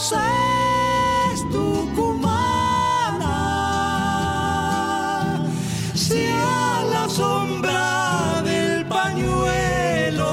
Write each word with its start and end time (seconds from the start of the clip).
es 0.00 1.42
tucumana. 1.50 3.34
Si 5.94 6.22
a 6.28 6.84
la 6.92 7.08
sombra 7.08 8.40
del 8.44 8.86
pañuelo 8.86 10.32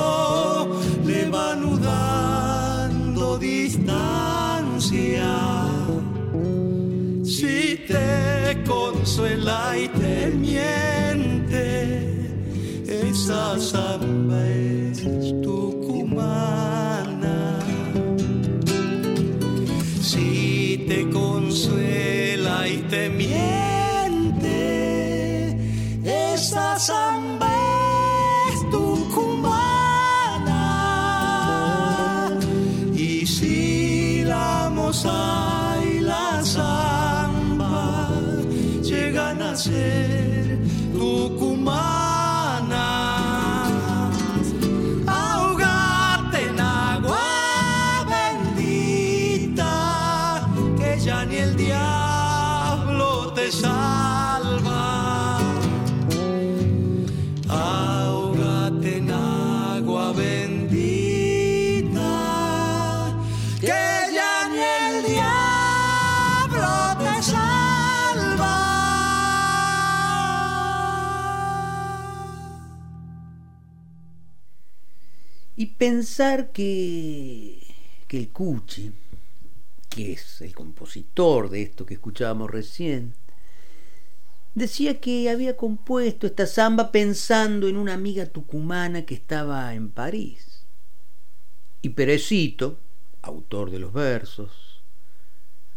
le 1.04 1.30
va 1.32 1.54
anudando 1.54 3.40
distancia. 3.40 4.06
Si 7.24 7.78
te 7.88 8.62
consuela 8.68 9.76
y 9.80 9.88
te 9.88 10.28
miente, 10.28 11.74
esa 12.88 13.60
samba 13.60 14.48
es 14.48 15.02
tu 15.42 15.65
pensar 75.78 76.52
que, 76.52 77.60
que 78.08 78.18
el 78.18 78.30
Cuchi, 78.30 78.92
que 79.90 80.14
es 80.14 80.42
el 80.42 80.54
compositor 80.54 81.50
de 81.50 81.64
esto 81.64 81.86
que 81.86 81.96
escuchábamos 81.96 82.52
recién, 82.52 83.14
decía 84.54 85.00
que 85.00 85.30
había 85.30 85.58
compuesto 85.58 86.28
esta 86.28 86.48
samba 86.48 86.92
pensando 86.92 87.68
en 87.68 87.78
una 87.78 87.94
amiga 87.94 88.26
tucumana 88.26 89.06
que 89.06 89.16
estaba 89.16 89.74
en 89.74 89.90
París. 89.90 90.66
Y 91.82 91.90
Perecito, 91.90 92.80
autor 93.22 93.70
de 93.70 93.80
los 93.80 93.94
versos, 93.94 94.82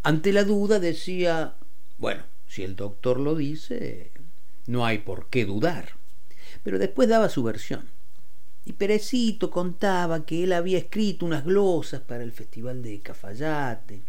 ante 0.02 0.32
la 0.32 0.44
duda 0.44 0.78
decía, 0.78 1.54
bueno, 1.98 2.22
si 2.46 2.62
el 2.62 2.76
doctor 2.76 3.20
lo 3.20 3.34
dice, 3.34 4.12
no 4.66 4.86
hay 4.86 4.98
por 4.98 5.28
qué 5.28 5.44
dudar. 5.44 5.90
Pero 6.62 6.78
después 6.78 7.08
daba 7.08 7.28
su 7.28 7.42
versión. 7.42 7.97
Y 8.68 8.74
Perecito 8.74 9.50
contaba 9.50 10.26
que 10.26 10.44
él 10.44 10.52
había 10.52 10.76
escrito 10.76 11.24
unas 11.24 11.42
glosas 11.42 12.02
para 12.02 12.22
el 12.22 12.32
Festival 12.32 12.82
de 12.82 13.00
Cafayate, 13.00 14.02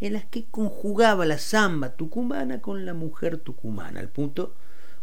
en 0.00 0.12
las 0.12 0.24
que 0.24 0.46
conjugaba 0.46 1.24
la 1.24 1.38
samba 1.38 1.94
tucumana 1.94 2.60
con 2.60 2.84
la 2.84 2.94
mujer 2.94 3.38
tucumana, 3.38 4.00
al 4.00 4.08
punto 4.08 4.56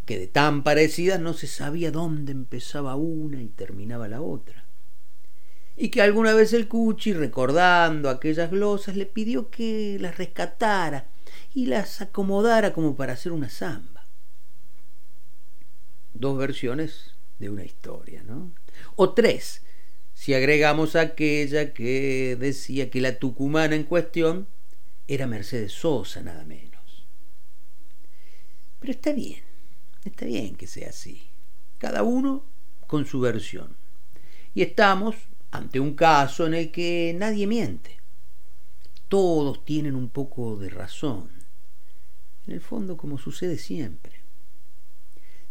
que 0.05 0.19
de 0.19 0.27
tan 0.27 0.63
parecidas 0.63 1.21
no 1.21 1.31
se 1.31 1.47
sabía 1.47 1.91
dónde 1.91 2.33
empezaba 2.33 2.97
una 2.97 3.41
y 3.41 3.47
terminaba 3.47 4.09
la 4.09 4.21
otra. 4.21 4.65
Y 5.77 5.87
que 5.87 6.01
alguna 6.01 6.33
vez 6.33 6.51
el 6.51 6.67
Cuchi, 6.67 7.13
recordando 7.13 8.09
aquellas 8.09 8.51
glosas, 8.51 8.97
le 8.97 9.05
pidió 9.05 9.49
que 9.49 9.97
las 10.01 10.17
rescatara 10.17 11.07
y 11.53 11.67
las 11.67 12.01
acomodara 12.01 12.73
como 12.73 12.97
para 12.97 13.13
hacer 13.13 13.31
una 13.31 13.47
samba. 13.47 14.05
Dos 16.13 16.37
versiones 16.37 17.15
de 17.39 17.49
una 17.49 17.63
historia, 17.63 18.23
¿no? 18.23 18.51
O 18.95 19.13
tres, 19.13 19.61
si 20.13 20.33
agregamos 20.33 20.95
aquella 20.95 21.73
que 21.73 22.37
decía 22.39 22.89
que 22.89 23.01
la 23.01 23.19
tucumana 23.19 23.75
en 23.75 23.83
cuestión 23.83 24.47
era 25.07 25.27
Mercedes 25.27 25.73
Sosa, 25.73 26.21
nada 26.21 26.45
menos. 26.45 27.05
Pero 28.79 28.91
está 28.93 29.11
bien, 29.11 29.41
está 30.05 30.25
bien 30.25 30.55
que 30.55 30.67
sea 30.67 30.89
así. 30.89 31.23
Cada 31.77 32.03
uno 32.03 32.45
con 32.87 33.05
su 33.05 33.19
versión. 33.19 33.75
Y 34.53 34.61
estamos 34.61 35.15
ante 35.51 35.79
un 35.79 35.93
caso 35.93 36.47
en 36.47 36.53
el 36.53 36.71
que 36.71 37.13
nadie 37.17 37.47
miente. 37.47 37.97
Todos 39.09 39.63
tienen 39.65 39.95
un 39.95 40.09
poco 40.09 40.57
de 40.57 40.69
razón. 40.69 41.29
En 42.47 42.53
el 42.53 42.61
fondo, 42.61 42.97
como 42.97 43.17
sucede 43.17 43.57
siempre. 43.57 44.22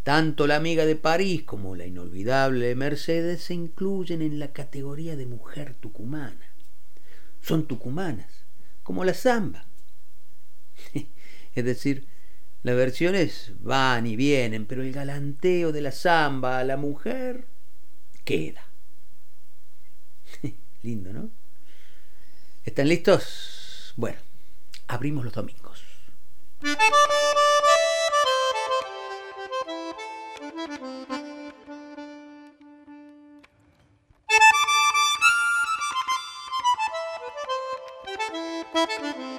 Tanto 0.02 0.49
la 0.49 0.56
amiga 0.56 0.84
de 0.84 0.96
París 0.96 1.44
como 1.44 1.76
la 1.76 1.87
inolvidable 1.87 2.75
Mercedes 2.75 3.44
se 3.44 3.54
incluyen 3.54 4.20
en 4.20 4.40
la 4.40 4.52
categoría 4.52 5.14
de 5.14 5.26
mujer 5.26 5.75
tucumana. 5.75 6.52
Son 7.40 7.66
tucumanas, 7.66 8.44
como 8.82 9.04
la 9.04 9.14
samba. 9.14 9.66
es 11.54 11.64
decir, 11.64 12.08
las 12.62 12.75
versiones 12.75 13.52
van 13.60 14.06
y 14.06 14.16
vienen, 14.16 14.66
pero 14.66 14.82
el 14.82 14.93
galanteo 14.93 15.70
de 15.70 15.82
la 15.82 15.93
samba 15.93 16.58
a 16.58 16.64
la 16.64 16.76
mujer 16.76 17.46
queda. 18.25 18.64
Lindo, 20.82 21.12
¿no? 21.12 21.31
¿Están 22.64 22.88
listos? 22.88 23.94
Bueno, 23.96 24.19
abrimos 24.88 25.25
los 25.25 25.32
domingos. 25.32 25.84
Muy 38.82 39.31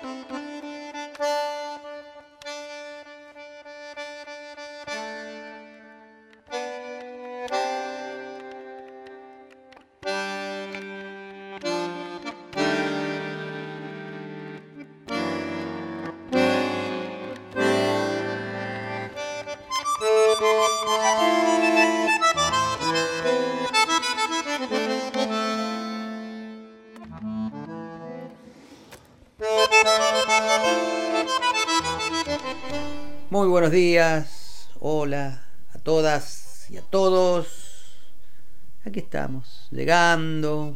buenos 33.64 33.76
días, 33.78 34.68
hola 34.82 35.42
a 35.74 35.80
todas 35.80 36.68
y 36.70 36.76
a 36.76 36.82
todos. 36.82 37.96
Aquí 38.84 39.00
estamos, 39.00 39.70
llegando. 39.72 40.76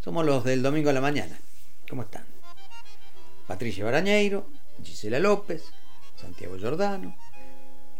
Somos 0.00 0.26
los 0.26 0.42
del 0.42 0.64
domingo 0.64 0.90
a 0.90 0.94
la 0.94 1.00
mañana. 1.00 1.38
¿Cómo 1.88 2.02
están? 2.02 2.24
Patricia 3.46 3.84
Barañeiro, 3.84 4.48
Gisela 4.82 5.20
López, 5.20 5.62
Santiago 6.16 6.58
Giordano. 6.58 7.14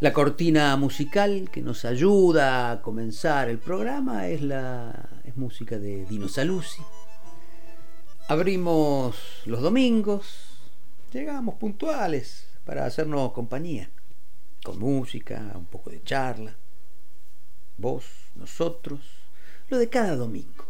La 0.01 0.13
cortina 0.13 0.77
musical 0.77 1.49
que 1.53 1.63
nos 1.63 1.85
ayuda 1.85 2.73
a 2.73 2.83
comenzar 2.83 3.49
el 3.51 3.59
programa 3.59 4.27
es 4.27 4.43
la 4.43 5.11
es 5.25 5.37
música 5.37 5.79
de 5.79 6.07
Dino 6.07 6.27
Saluzzi. 6.27 6.83
Abrimos 8.27 9.15
los 9.47 9.63
domingos, 9.63 10.59
llegamos 11.13 11.55
puntuales 11.55 12.49
para 12.65 12.87
hacernos 12.87 13.33
compañía, 13.33 13.91
con 14.63 14.79
música, 14.79 15.53
un 15.55 15.67
poco 15.67 15.91
de 15.91 16.03
charla, 16.03 16.57
vos, 17.77 18.05
nosotros, 18.35 19.01
lo 19.69 19.79
de 19.79 19.89
cada 19.89 20.17
domingo. 20.17 20.67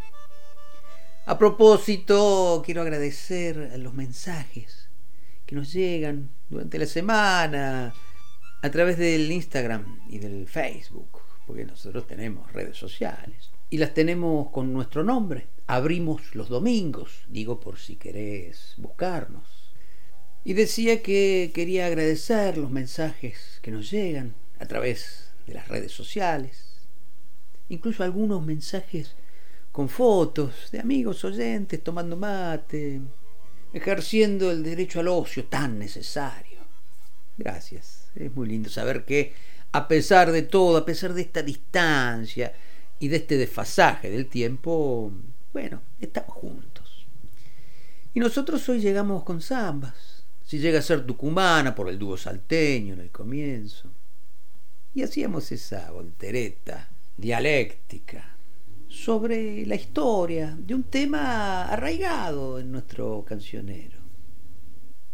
A 1.26 1.38
propósito, 1.38 2.62
quiero 2.64 2.82
agradecer 2.82 3.78
los 3.78 3.94
mensajes 3.94 4.88
que 5.46 5.54
nos 5.54 5.72
llegan 5.72 6.30
durante 6.48 6.78
la 6.78 6.86
semana 6.86 7.94
a 8.62 8.70
través 8.70 8.98
del 8.98 9.30
Instagram 9.30 10.00
y 10.08 10.18
del 10.18 10.48
Facebook, 10.48 11.20
porque 11.46 11.64
nosotros 11.64 12.06
tenemos 12.06 12.52
redes 12.52 12.76
sociales 12.76 13.50
y 13.70 13.78
las 13.78 13.94
tenemos 13.94 14.50
con 14.50 14.72
nuestro 14.72 15.04
nombre. 15.04 15.48
Abrimos 15.66 16.34
los 16.34 16.48
domingos, 16.48 17.24
digo 17.28 17.60
por 17.60 17.78
si 17.78 17.96
querés 17.96 18.74
buscarnos 18.78 19.61
y 20.44 20.54
decía 20.54 21.02
que 21.02 21.52
quería 21.54 21.86
agradecer 21.86 22.58
los 22.58 22.70
mensajes 22.70 23.58
que 23.62 23.70
nos 23.70 23.90
llegan 23.90 24.34
a 24.58 24.66
través 24.66 25.30
de 25.46 25.54
las 25.54 25.68
redes 25.68 25.92
sociales, 25.92 26.86
incluso 27.68 28.02
algunos 28.02 28.44
mensajes 28.44 29.14
con 29.70 29.88
fotos 29.88 30.70
de 30.70 30.80
amigos 30.80 31.24
oyentes 31.24 31.82
tomando 31.82 32.16
mate, 32.16 33.00
ejerciendo 33.72 34.50
el 34.50 34.62
derecho 34.62 35.00
al 35.00 35.08
ocio 35.08 35.44
tan 35.46 35.78
necesario. 35.78 36.60
Gracias, 37.38 38.10
es 38.14 38.34
muy 38.34 38.48
lindo 38.48 38.68
saber 38.68 39.04
que 39.04 39.32
a 39.72 39.88
pesar 39.88 40.32
de 40.32 40.42
todo, 40.42 40.76
a 40.76 40.84
pesar 40.84 41.14
de 41.14 41.22
esta 41.22 41.42
distancia 41.42 42.52
y 42.98 43.08
de 43.08 43.16
este 43.16 43.38
desfasaje 43.38 44.10
del 44.10 44.26
tiempo, 44.26 45.10
bueno, 45.52 45.80
estamos 45.98 46.36
juntos. 46.36 47.06
Y 48.12 48.20
nosotros 48.20 48.68
hoy 48.68 48.80
llegamos 48.80 49.24
con 49.24 49.40
zambas, 49.40 50.21
si 50.52 50.58
llega 50.58 50.80
a 50.80 50.82
ser 50.82 51.06
tucumana 51.06 51.74
por 51.74 51.88
el 51.88 51.98
dúo 51.98 52.14
salteño 52.18 52.92
en 52.92 53.00
el 53.00 53.10
comienzo. 53.10 53.90
Y 54.92 55.02
hacíamos 55.02 55.50
esa 55.50 55.90
voltereta 55.90 56.90
dialéctica 57.16 58.36
sobre 58.86 59.64
la 59.64 59.76
historia 59.76 60.54
de 60.58 60.74
un 60.74 60.82
tema 60.82 61.64
arraigado 61.64 62.58
en 62.58 62.70
nuestro 62.70 63.24
cancionero. 63.26 63.98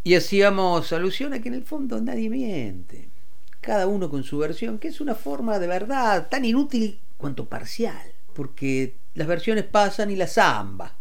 Y 0.02 0.16
hacíamos 0.16 0.92
alusión 0.92 1.32
a 1.32 1.40
que 1.40 1.46
en 1.46 1.54
el 1.54 1.62
fondo 1.62 2.00
nadie 2.00 2.28
miente, 2.28 3.08
cada 3.60 3.86
uno 3.86 4.10
con 4.10 4.24
su 4.24 4.38
versión, 4.38 4.80
que 4.80 4.88
es 4.88 5.00
una 5.00 5.14
forma 5.14 5.60
de 5.60 5.68
verdad 5.68 6.28
tan 6.28 6.44
inútil 6.44 6.98
cuanto 7.16 7.48
parcial, 7.48 8.10
porque 8.34 8.96
las 9.14 9.28
versiones 9.28 9.62
pasan 9.62 10.10
y 10.10 10.16
la 10.16 10.26
zamba 10.26 10.96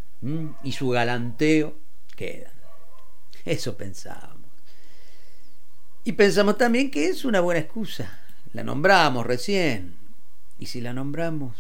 y 0.62 0.74
su 0.74 0.90
galanteo 0.90 1.74
quedan. 2.16 2.57
Eso 3.56 3.78
pensábamos. 3.78 4.52
Y 6.04 6.12
pensamos 6.14 6.58
también 6.58 6.92
que 6.92 7.08
es 7.08 7.24
una 7.24 7.40
buena 7.40 7.62
excusa. 7.62 8.20
La 8.52 8.62
nombramos 8.64 9.26
recién. 9.26 9.96
Y 10.60 10.66
si 10.66 10.82
la 10.82 10.92
nombramos, 10.92 11.56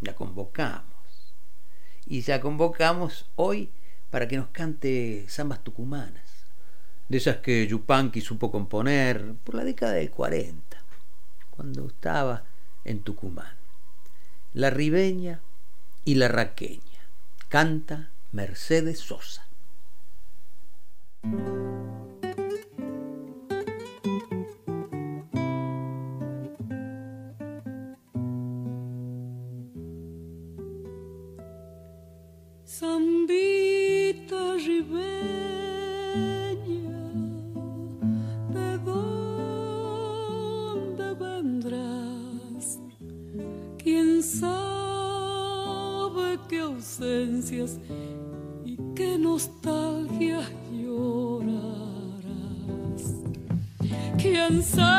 la 0.00 0.14
convocamos. 0.14 0.84
Y 2.06 2.22
la 2.22 2.40
convocamos 2.40 3.26
hoy 3.34 3.70
para 4.10 4.28
que 4.28 4.36
nos 4.36 4.48
cante 4.50 5.26
zambas 5.28 5.64
tucumanas. 5.64 6.22
De 7.08 7.18
esas 7.18 7.38
que 7.38 7.66
Yupanqui 7.66 8.20
supo 8.20 8.52
componer 8.52 9.34
por 9.42 9.56
la 9.56 9.64
década 9.64 9.94
del 9.94 10.10
40, 10.10 10.78
cuando 11.50 11.88
estaba 11.88 12.44
en 12.84 13.02
Tucumán. 13.02 13.56
La 14.52 14.70
ribeña 14.70 15.40
y 16.04 16.14
la 16.14 16.28
raqueña. 16.28 16.82
Canta 17.48 18.10
Mercedes 18.30 19.00
Sosa. 19.00 19.47
Sandita 32.64 34.54
Ribeña, 34.64 35.02
de 38.52 38.78
dónde 38.84 39.54
vendrás, 41.14 42.78
quién 43.82 44.22
sabe 44.22 45.58
qué 46.48 46.60
ausencias 46.60 47.80
y 48.64 48.76
qué 48.94 49.18
nostalgia. 49.18 50.46
¿Quién 54.20 54.64
sabe 54.64 54.90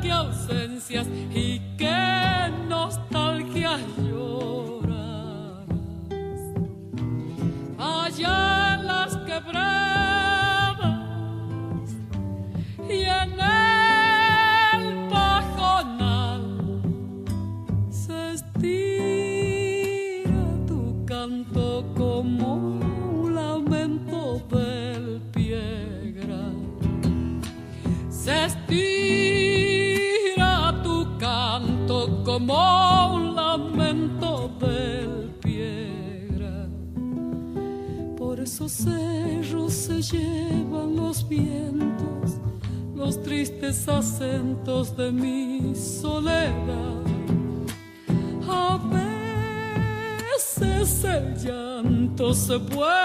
qué 0.00 0.10
ausencias 0.10 1.06
y 1.34 1.60
qué 1.76 2.50
nostalgia 2.66 3.78
yo? 4.08 4.65
bois. 52.58 52.95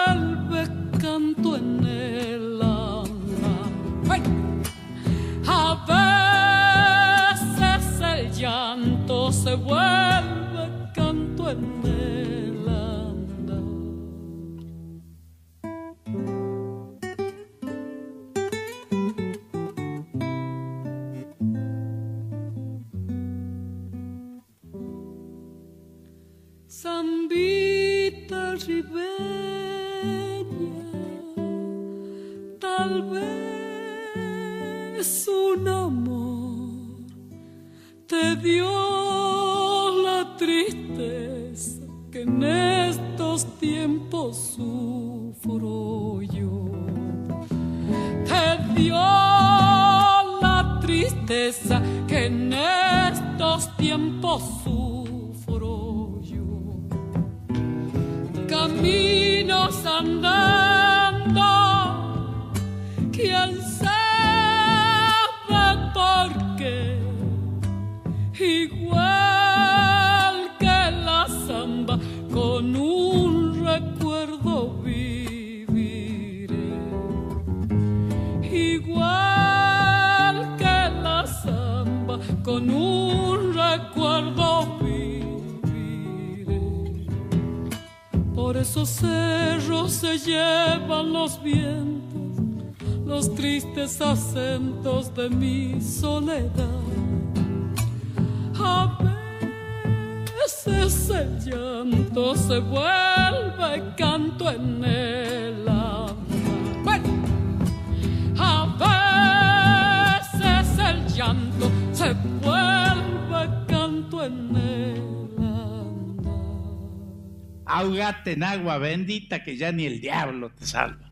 En 118.32 118.44
agua 118.44 118.78
bendita 118.78 119.44
que 119.44 119.58
ya 119.58 119.72
ni 119.72 119.86
el 119.86 120.02
diablo 120.02 120.50
te 120.52 120.66
salva. 120.66 121.11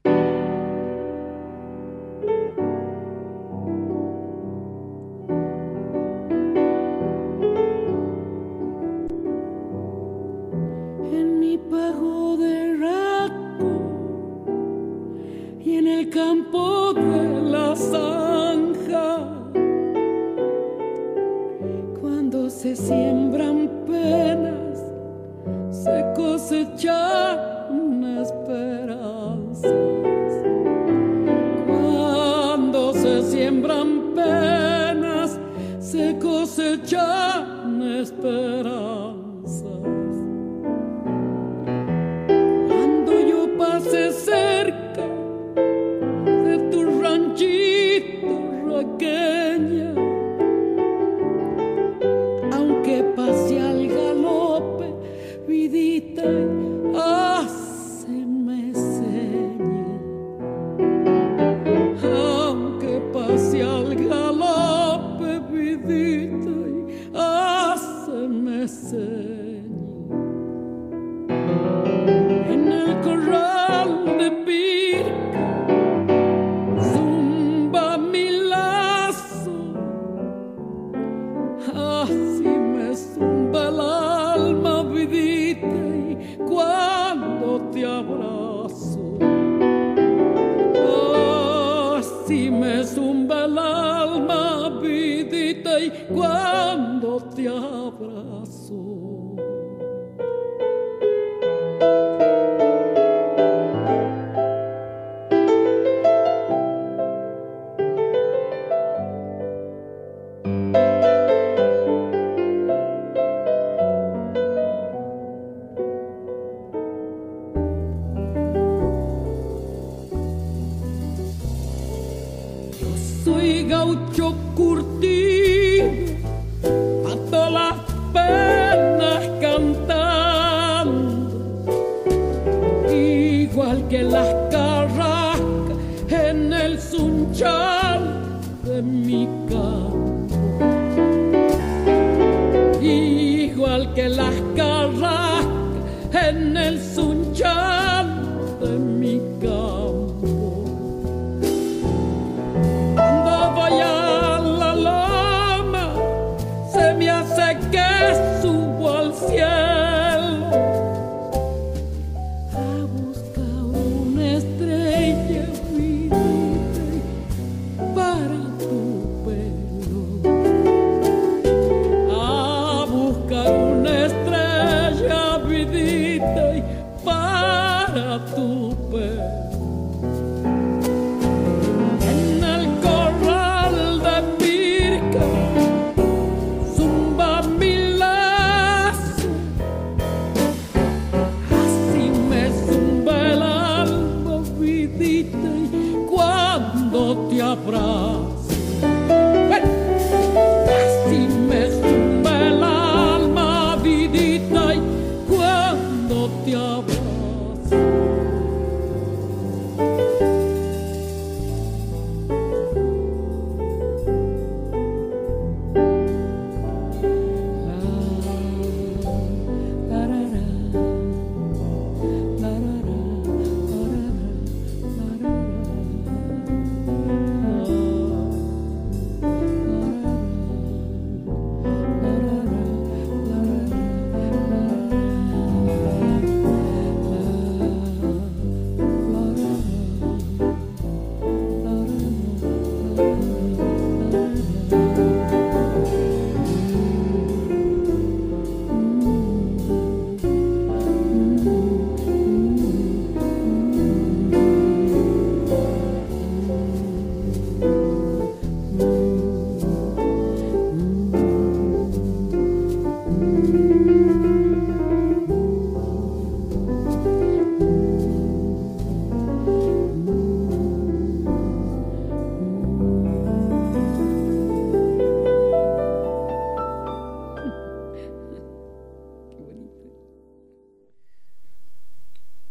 infância. 63.29 63.78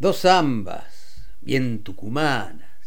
Dos 0.09 0.23
zambas 0.23 1.23
bien 1.43 1.83
tucumanas. 1.83 2.81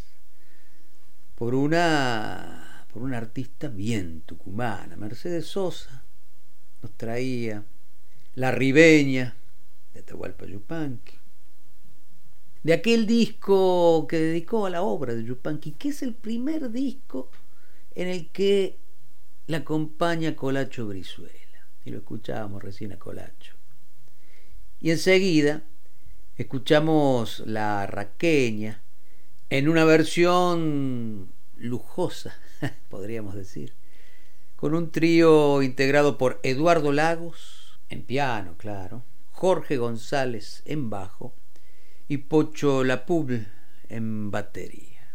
Por 1.36 1.54
una 1.54 2.88
por 2.92 3.04
una 3.04 3.20
artista 3.20 3.68
bien 3.68 4.22
tucumana 4.22 4.96
Mercedes 4.96 5.46
Sosa 5.46 6.04
nos 6.82 6.92
traía 6.98 7.64
La 8.34 8.52
Ribeña 8.52 9.36
de 9.94 10.02
Tahualpa 10.02 10.48
Yupanqui. 10.48 11.14
De 12.64 12.74
aquel 12.74 13.06
disco 13.06 14.08
que 14.10 14.18
dedicó 14.18 14.66
a 14.66 14.72
la 14.72 14.82
obra 14.82 15.14
de 15.14 15.24
Yupanqui 15.24 15.74
que 15.74 15.90
es 15.90 16.02
el 16.02 16.16
primer 16.16 16.72
disco 16.72 17.30
en 17.94 18.08
el 18.08 18.32
que 18.32 18.80
la 19.46 19.58
acompaña 19.58 20.36
Colacho 20.36 20.88
Brizuela. 20.88 21.68
Y 21.86 21.92
lo 21.92 22.00
escuchábamos 22.00 22.64
recién 22.64 22.94
a 22.94 22.98
Colacho. 22.98 23.54
Y 24.80 24.90
enseguida 24.90 25.62
Escuchamos 26.38 27.44
la 27.46 27.86
raqueña 27.88 28.82
en 29.50 29.68
una 29.68 29.84
versión 29.84 31.34
lujosa, 31.58 32.34
podríamos 32.90 33.36
decir, 33.36 33.76
con 34.56 34.74
un 34.74 34.92
trío 34.92 35.62
integrado 35.62 36.18
por 36.18 36.40
Eduardo 36.44 36.94
Lagos, 36.94 37.80
en 37.90 38.04
piano, 38.04 38.56
claro, 38.58 39.04
Jorge 39.32 39.76
González 39.76 40.62
en 40.66 40.90
bajo 40.90 41.36
y 42.08 42.18
Pocho 42.18 42.86
Lapub 42.86 43.46
en 43.90 44.32
batería. 44.32 45.10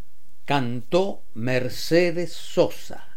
Cantó 0.44 1.22
Mercedes 1.32 2.34
Sosa. 2.34 3.08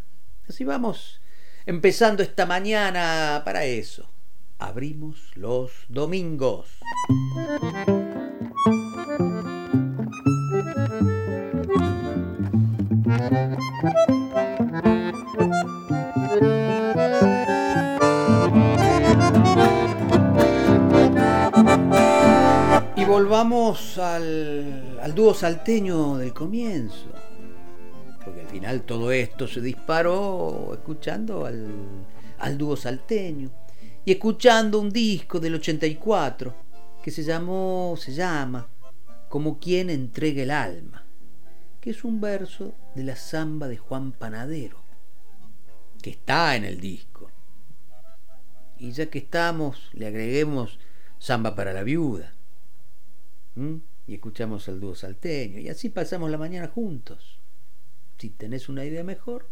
Así 0.48 0.64
vamos 0.64 1.20
empezando 1.66 2.24
esta 2.24 2.46
mañana 2.46 3.42
para 3.44 3.66
eso 3.66 4.10
abrimos 4.60 5.15
los 5.36 5.72
domingos. 5.88 6.67
Y 22.95 23.06
volvamos 23.06 23.98
al, 23.98 25.00
al 25.02 25.15
dúo 25.15 25.34
salteño 25.34 26.17
del 26.17 26.34
comienzo, 26.34 27.08
porque 28.24 28.41
al 28.41 28.48
final 28.48 28.82
todo 28.82 29.12
esto 29.12 29.48
se 29.48 29.62
disparó 29.62 30.72
escuchando 30.74 31.45
al, 31.45 31.69
al 32.39 32.58
dúo 32.58 32.76
salteño 32.76 33.50
y 34.06 34.12
escuchando 34.12 34.80
un 34.80 34.90
disco 34.90 35.40
del 35.40 35.56
84 35.56 36.56
que 37.04 37.12
se 37.12 37.24
llamó, 37.24 37.96
se 37.98 38.14
llama, 38.14 38.68
Como 39.30 39.60
quien 39.60 39.90
entrega 39.90 40.44
el 40.44 40.52
alma, 40.52 41.06
que 41.80 41.92
es 41.92 42.04
un 42.04 42.20
verso 42.20 42.74
de 42.96 43.04
la 43.04 43.16
samba 43.16 43.68
de 43.68 43.78
Juan 43.78 44.12
Panadero, 44.12 44.84
que 46.02 46.12
está 46.12 46.56
en 46.56 46.66
el 46.66 46.80
disco. 46.80 47.30
Y 48.78 48.92
ya 48.92 49.08
que 49.08 49.20
estamos, 49.20 49.90
le 49.94 50.08
agreguemos 50.08 50.80
samba 51.20 51.56
para 51.56 51.74
la 51.74 51.84
viuda. 51.84 52.34
Y 54.08 54.14
escuchamos 54.14 54.68
el 54.70 54.80
dúo 54.80 54.96
salteño, 54.96 55.60
y 55.60 55.70
así 55.70 55.90
pasamos 55.90 56.32
la 56.32 56.38
mañana 56.38 56.68
juntos. 56.68 57.40
Si 58.18 58.30
tenés 58.30 58.70
una 58.70 58.86
idea 58.86 59.04
mejor. 59.04 59.48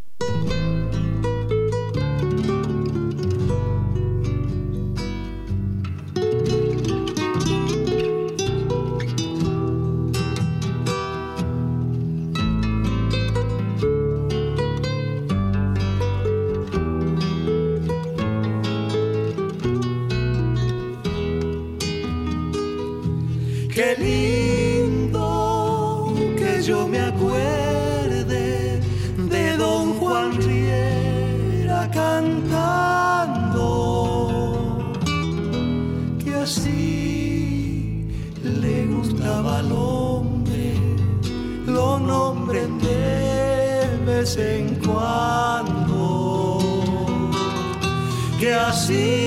see. 48.78 49.27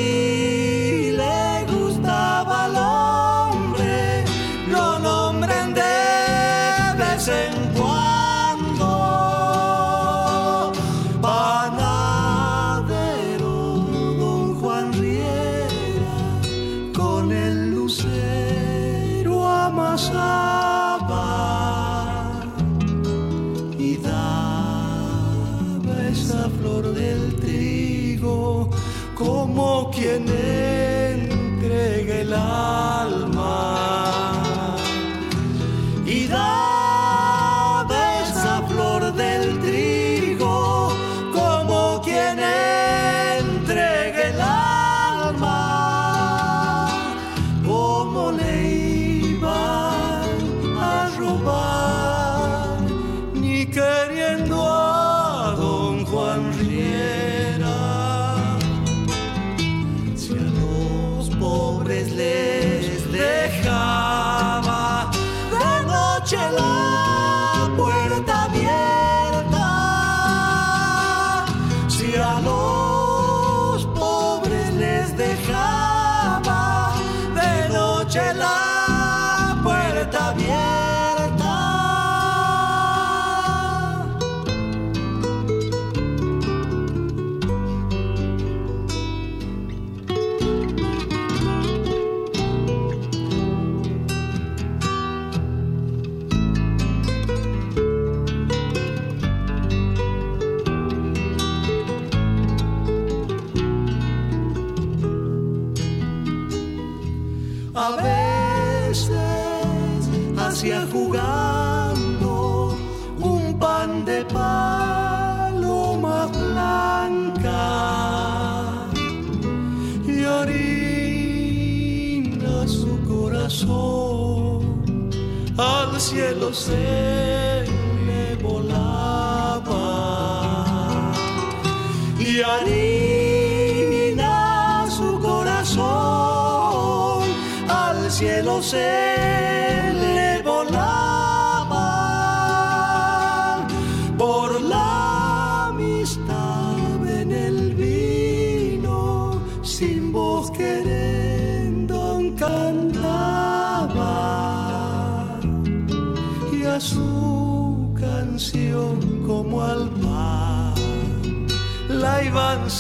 say. 126.71 127.10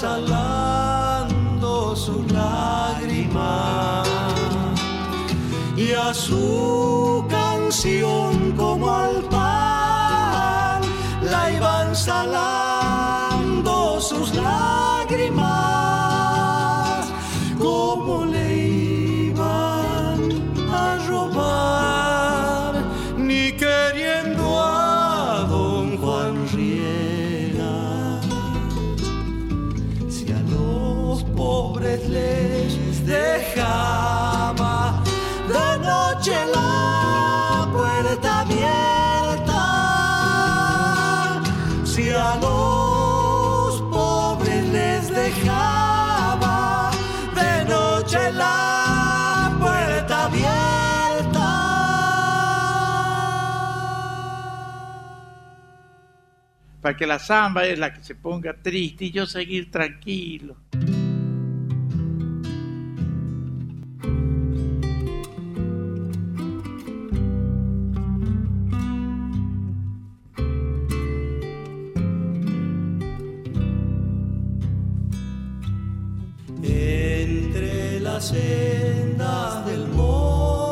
salando 0.01 1.95
su 1.95 2.25
lágrima 2.33 4.03
y 5.77 5.93
a 5.93 6.15
su 6.15 7.23
canción 7.29 8.40
para 56.91 56.99
que 56.99 57.07
la 57.07 57.21
samba 57.21 57.65
es 57.67 57.79
la 57.79 57.93
que 57.93 58.03
se 58.03 58.17
ponga 58.17 58.53
triste 58.53 59.05
y 59.05 59.11
yo 59.13 59.25
seguir 59.25 59.71
tranquilo. 59.71 60.57
Entre 76.65 78.01
las 78.01 78.29
sendas 78.31 79.65
del 79.65 79.87
monte 79.87 80.70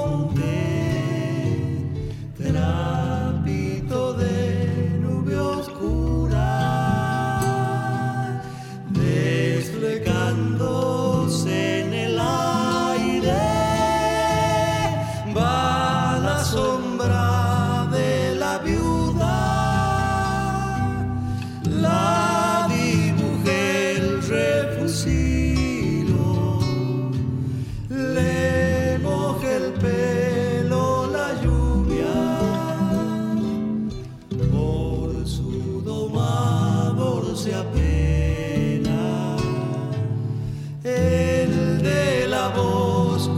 voz 42.51 43.29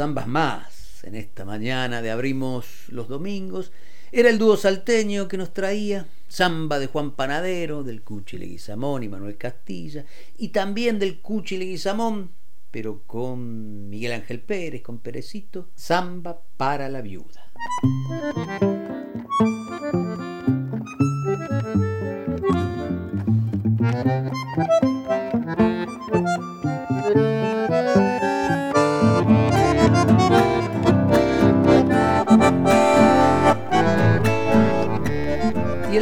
zambas, 0.00 0.26
más 0.26 1.04
en 1.04 1.14
esta 1.14 1.44
mañana 1.44 2.00
de 2.00 2.10
abrimos 2.10 2.86
los 2.88 3.06
domingos. 3.06 3.70
Era 4.10 4.30
el 4.30 4.38
dúo 4.38 4.56
salteño 4.56 5.28
que 5.28 5.36
nos 5.36 5.52
traía 5.52 6.06
zamba 6.26 6.78
de 6.78 6.86
Juan 6.86 7.10
Panadero, 7.10 7.84
del 7.84 8.00
Cuchi 8.00 8.38
Leguizamón 8.38 9.02
y 9.02 9.08
Manuel 9.08 9.36
Castilla, 9.36 10.06
y 10.38 10.48
también 10.48 10.98
del 10.98 11.20
Cuchi 11.20 11.58
Leguizamón, 11.58 12.30
pero 12.70 13.02
con 13.06 13.90
Miguel 13.90 14.12
Ángel 14.12 14.40
Pérez, 14.40 14.80
con 14.80 15.00
Perecito, 15.00 15.68
zamba 15.76 16.40
para 16.56 16.88
la 16.88 17.02
viuda. 17.02 17.52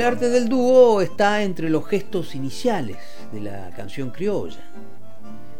Arte 0.08 0.30
del 0.30 0.48
dúo 0.48 1.02
está 1.02 1.42
entre 1.42 1.68
los 1.68 1.86
gestos 1.86 2.34
iniciales 2.34 2.96
de 3.30 3.42
la 3.42 3.68
canción 3.76 4.08
criolla. 4.08 4.64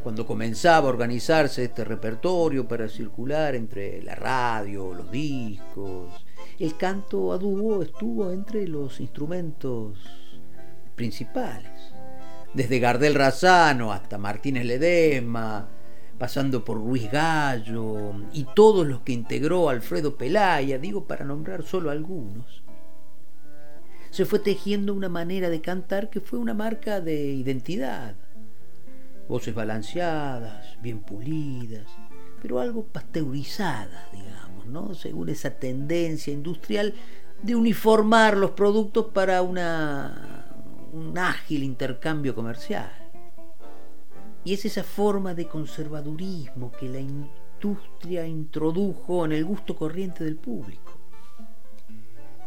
Cuando 0.03 0.27
comenzaba 0.27 0.87
a 0.87 0.91
organizarse 0.91 1.65
este 1.65 1.85
repertorio 1.85 2.67
para 2.67 2.89
circular 2.89 3.55
entre 3.55 4.03
la 4.03 4.15
radio, 4.15 4.95
los 4.95 5.11
discos, 5.11 6.25
el 6.59 6.79
canto 6.79 7.35
a 7.35 7.37
dúo 7.37 7.83
estuvo 7.83 8.33
entre 8.33 8.67
los 8.67 9.01
instrumentos 9.01 9.99
principales. 10.95 11.93
Desde 12.55 12.79
Gardel 12.79 13.17
Razano 13.17 13.93
hasta 13.93 14.17
Martínez 14.17 14.65
Ledesma, 14.65 15.69
pasando 16.17 16.65
por 16.65 16.79
Ruiz 16.79 17.11
Gallo 17.13 18.15
y 18.33 18.47
todos 18.55 18.87
los 18.87 19.03
que 19.03 19.13
integró 19.13 19.69
Alfredo 19.69 20.17
Pelaya, 20.17 20.79
digo 20.79 21.05
para 21.05 21.27
nombrar 21.27 21.65
solo 21.65 21.91
algunos 21.91 22.63
se 24.11 24.25
fue 24.25 24.39
tejiendo 24.39 24.95
una 24.95 25.09
manera 25.09 25.51
de 25.51 25.61
cantar 25.61 26.11
que 26.11 26.21
fue 26.21 26.39
una 26.39 26.55
marca 26.55 27.01
de 27.01 27.33
identidad. 27.33 28.15
Voces 29.29 29.55
balanceadas, 29.55 30.81
bien 30.81 31.01
pulidas, 31.01 31.87
pero 32.41 32.61
algo 32.61 32.85
pasteurizadas, 32.85 34.11
digamos, 34.13 34.67
¿no? 34.67 34.95
Según 34.95 35.29
esa 35.29 35.51
tendencia 35.51 36.33
industrial 36.33 36.95
de 37.43 37.55
uniformar 37.55 38.37
los 38.37 38.53
productos 38.53 39.07
para 39.13 39.43
un 39.43 39.59
ágil 41.19 41.63
intercambio 41.63 42.35
comercial. 42.35 42.91
Y 44.45 44.55
es 44.55 44.65
esa 44.65 44.83
forma 44.83 45.35
de 45.35 45.47
conservadurismo 45.47 46.73
que 46.73 46.89
la 46.89 47.01
industria 47.01 48.27
introdujo 48.27 49.27
en 49.27 49.33
el 49.33 49.45
gusto 49.45 49.77
corriente 49.77 50.25
del 50.25 50.37
público. 50.37 50.98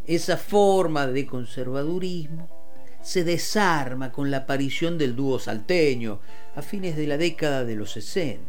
Esa 0.05 0.37
forma 0.37 1.07
de 1.07 1.25
conservadurismo 1.25 2.49
se 3.01 3.23
desarma 3.23 4.11
con 4.11 4.31
la 4.31 4.37
aparición 4.37 4.97
del 4.97 5.15
dúo 5.15 5.39
salteño 5.39 6.19
a 6.55 6.61
fines 6.61 6.95
de 6.95 7.07
la 7.07 7.17
década 7.17 7.65
de 7.65 7.75
los 7.75 7.91
60. 7.91 8.41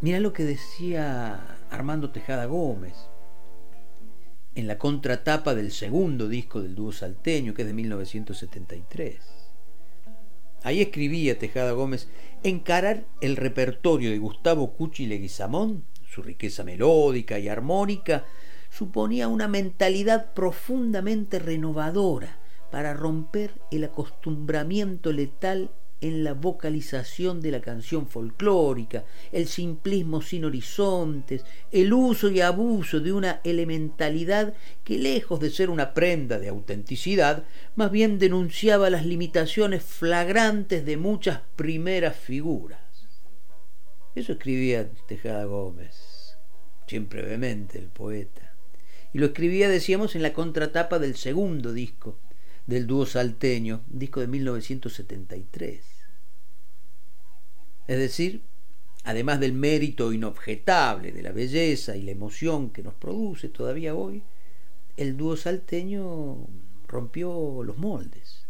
Mira 0.00 0.20
lo 0.20 0.32
que 0.32 0.44
decía 0.44 1.58
Armando 1.70 2.10
Tejada 2.10 2.46
Gómez 2.46 2.94
en 4.54 4.66
la 4.66 4.78
contratapa 4.78 5.54
del 5.54 5.72
segundo 5.72 6.28
disco 6.28 6.60
del 6.60 6.74
dúo 6.74 6.92
salteño, 6.92 7.54
que 7.54 7.62
es 7.62 7.68
de 7.68 7.74
1973. 7.74 9.20
Ahí 10.64 10.80
escribía 10.80 11.38
Tejada 11.38 11.72
Gómez, 11.72 12.08
encarar 12.42 13.04
el 13.20 13.36
repertorio 13.36 14.10
de 14.10 14.18
Gustavo 14.18 14.74
Cuchi 14.74 15.06
Leguizamón, 15.06 15.84
su 16.08 16.22
riqueza 16.22 16.62
melódica 16.62 17.38
y 17.38 17.48
armónica, 17.48 18.26
suponía 18.72 19.28
una 19.28 19.48
mentalidad 19.48 20.32
profundamente 20.32 21.38
renovadora 21.38 22.38
para 22.70 22.94
romper 22.94 23.52
el 23.70 23.84
acostumbramiento 23.84 25.12
letal 25.12 25.70
en 26.00 26.24
la 26.24 26.32
vocalización 26.32 27.40
de 27.42 27.52
la 27.52 27.60
canción 27.60 28.08
folclórica, 28.08 29.04
el 29.30 29.46
simplismo 29.46 30.22
sin 30.22 30.46
horizontes, 30.46 31.44
el 31.70 31.92
uso 31.92 32.30
y 32.30 32.40
abuso 32.40 32.98
de 32.98 33.12
una 33.12 33.40
elementalidad 33.44 34.54
que 34.82 34.98
lejos 34.98 35.38
de 35.38 35.50
ser 35.50 35.70
una 35.70 35.92
prenda 35.92 36.38
de 36.38 36.48
autenticidad, 36.48 37.44
más 37.76 37.90
bien 37.92 38.18
denunciaba 38.18 38.90
las 38.90 39.04
limitaciones 39.06 39.84
flagrantes 39.84 40.84
de 40.84 40.96
muchas 40.96 41.40
primeras 41.56 42.16
figuras. 42.16 42.80
Eso 44.14 44.32
escribía 44.32 44.90
Tejada 45.06 45.44
Gómez, 45.44 46.36
siempre 46.86 47.22
vehemente 47.22 47.78
el 47.78 47.88
poeta. 47.88 48.51
Y 49.12 49.18
lo 49.18 49.26
escribía, 49.26 49.68
decíamos, 49.68 50.14
en 50.14 50.22
la 50.22 50.32
contratapa 50.32 50.98
del 50.98 51.16
segundo 51.16 51.72
disco 51.72 52.18
del 52.66 52.86
dúo 52.86 53.06
salteño, 53.06 53.82
disco 53.88 54.20
de 54.20 54.28
1973. 54.28 55.84
Es 57.88 57.98
decir, 57.98 58.42
además 59.04 59.40
del 59.40 59.52
mérito 59.52 60.12
inobjetable 60.12 61.12
de 61.12 61.22
la 61.22 61.32
belleza 61.32 61.96
y 61.96 62.02
la 62.02 62.12
emoción 62.12 62.70
que 62.70 62.82
nos 62.82 62.94
produce 62.94 63.48
todavía 63.48 63.94
hoy, 63.94 64.22
el 64.96 65.16
dúo 65.16 65.36
salteño 65.36 66.46
rompió 66.86 67.62
los 67.64 67.78
moldes. 67.78 68.46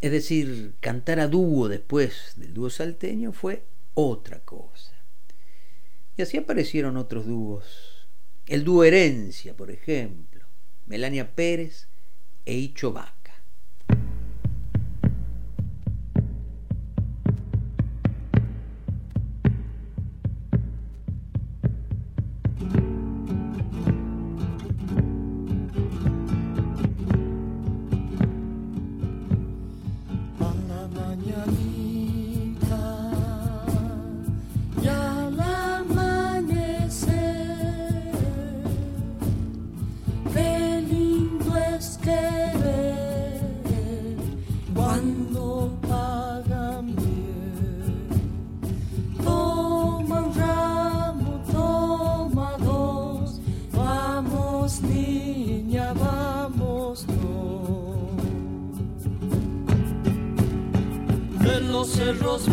Es 0.00 0.12
decir, 0.12 0.74
cantar 0.80 1.20
a 1.20 1.28
dúo 1.28 1.68
después 1.68 2.32
del 2.36 2.54
dúo 2.54 2.70
salteño 2.70 3.32
fue 3.32 3.64
otra 3.94 4.40
cosa. 4.40 4.92
Y 6.16 6.22
así 6.22 6.36
aparecieron 6.36 6.96
otros 6.96 7.26
dúos. 7.26 7.91
El 8.46 8.64
dúo 8.64 8.84
Herencia, 8.84 9.56
por 9.56 9.70
ejemplo, 9.70 10.44
Melania 10.86 11.34
Pérez 11.34 11.88
e 12.44 12.54
Icho 12.54 12.92
los 61.82 61.90
cerros 61.90 62.46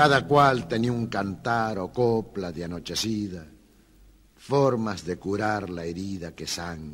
Cada 0.00 0.26
cual 0.26 0.66
tenía 0.66 0.92
un 0.92 1.08
cantar 1.08 1.78
o 1.78 1.92
copla 1.92 2.50
de 2.52 2.64
anochecida, 2.64 3.44
formas 4.34 5.04
de 5.04 5.18
curar 5.18 5.68
la 5.68 5.84
herida 5.84 6.34
que 6.34 6.46
sangra 6.46 6.89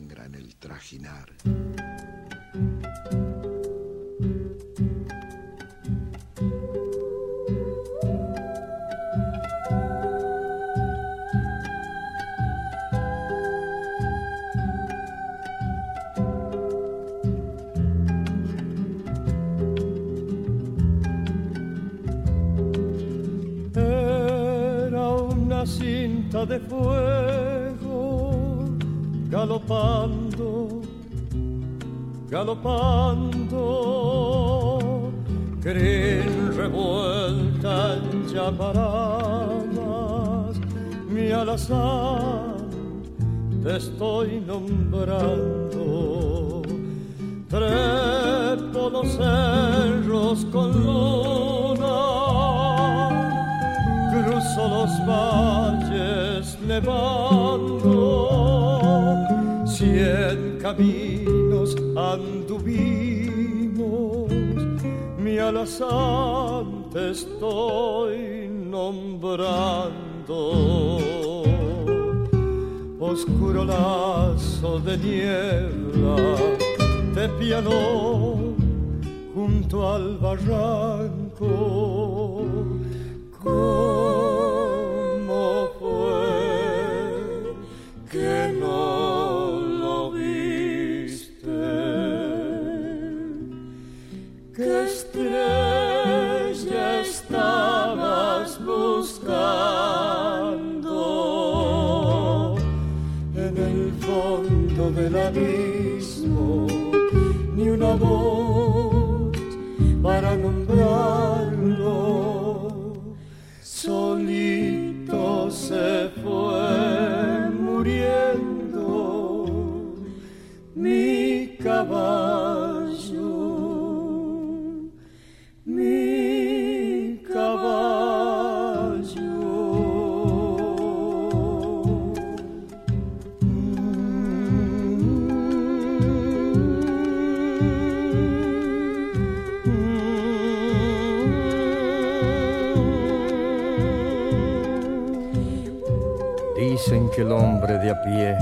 que 147.17 147.23
el 147.23 147.33
hombre 147.33 147.79
de 147.79 147.91
a 147.91 148.03
pie 148.03 148.37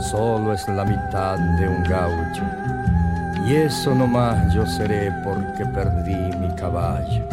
solo 0.00 0.52
es 0.52 0.66
la 0.66 0.84
mitad 0.84 1.38
de 1.38 1.68
un 1.68 1.84
gaucho. 1.84 2.42
Y 3.46 3.54
eso 3.54 3.94
nomás 3.94 4.52
yo 4.52 4.66
seré 4.66 5.12
porque 5.22 5.64
perdí 5.66 6.16
mi 6.36 6.52
caballo. 6.56 7.24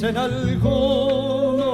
Dicen 0.00 0.16
algunos 0.16 1.66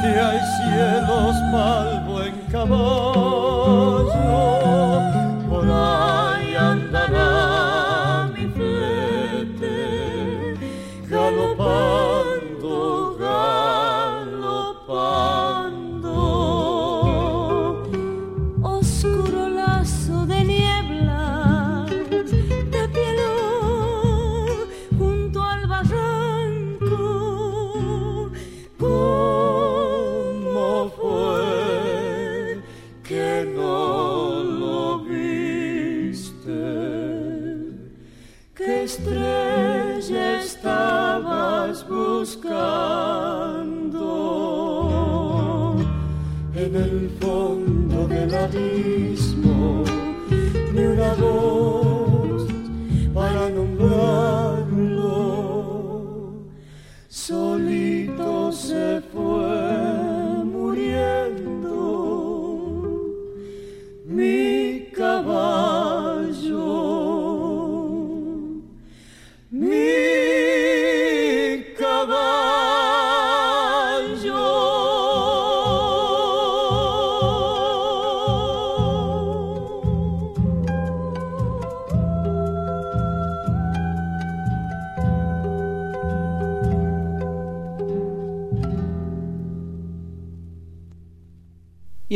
que 0.00 0.08
hay 0.18 0.40
cielos 0.56 1.36
mal 1.52 2.04
buen 2.08 2.34
caballo, 2.50 3.05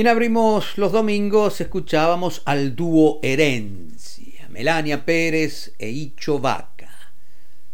Y 0.01 0.07
Abrimos 0.07 0.79
los 0.79 0.93
Domingos 0.93 1.61
escuchábamos 1.61 2.41
al 2.47 2.75
dúo 2.75 3.21
Herencia, 3.23 4.49
Melania 4.49 5.05
Pérez 5.05 5.75
e 5.79 5.91
Icho 5.91 6.41
Vaca. 6.41 7.13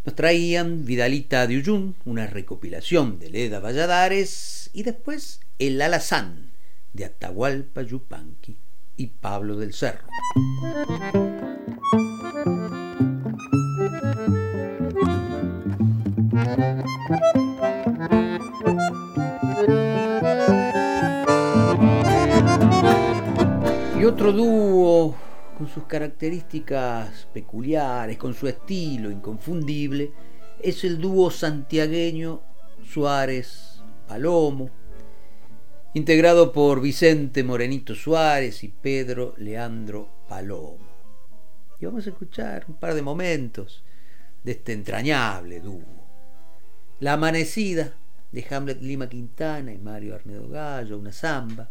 Nos 0.05 0.16
traían 0.16 0.85
Vidalita 0.85 1.47
de 1.47 1.59
Uyún, 1.59 1.95
una 2.05 2.27
recopilación 2.27 3.20
de 3.20 3.31
Leda 3.31 3.61
Valladares, 3.61 4.70
y 4.72 4.83
después 4.83 5.39
El 5.61 5.81
Alazán 5.81 6.51
de 6.95 7.05
Atahualpa 7.05 7.83
Yupanqui 7.83 8.57
y 8.97 9.07
Pablo 9.07 9.55
del 9.55 9.72
Cerro. 9.72 10.09
Otro 24.29 24.45
dúo 24.45 25.16
con 25.57 25.68
sus 25.68 25.85
características 25.85 27.29
peculiares, 27.33 28.18
con 28.18 28.35
su 28.35 28.49
estilo 28.49 29.11
inconfundible, 29.11 30.12
es 30.61 30.85
el 30.85 31.01
dúo 31.01 31.31
santiagueño 31.31 32.43
Suárez 32.85 33.83
Palomo, 34.09 34.70
integrado 35.95 36.53
por 36.53 36.81
Vicente 36.81 37.45
Morenito 37.45 37.95
Suárez 37.95 38.64
y 38.64 38.68
Pedro 38.68 39.35
Leandro 39.39 40.09
Palomo. 40.29 40.87
Y 41.79 41.87
vamos 41.87 42.07
a 42.07 42.11
escuchar 42.11 42.64
un 42.68 42.74
par 42.74 42.95
de 42.95 43.03
momentos 43.03 43.85
de 44.43 44.53
este 44.53 44.72
entrañable 44.72 45.61
dúo. 45.61 45.85
La 47.01 47.12
amanecida 47.12 47.95
de 48.33 48.47
Hamlet 48.51 48.83
Lima 48.83 49.09
Quintana 49.09 49.72
y 49.72 49.79
Mario 49.79 50.16
Arnedo 50.16 50.49
Gallo, 50.49 50.99
una 50.99 51.12
samba, 51.12 51.70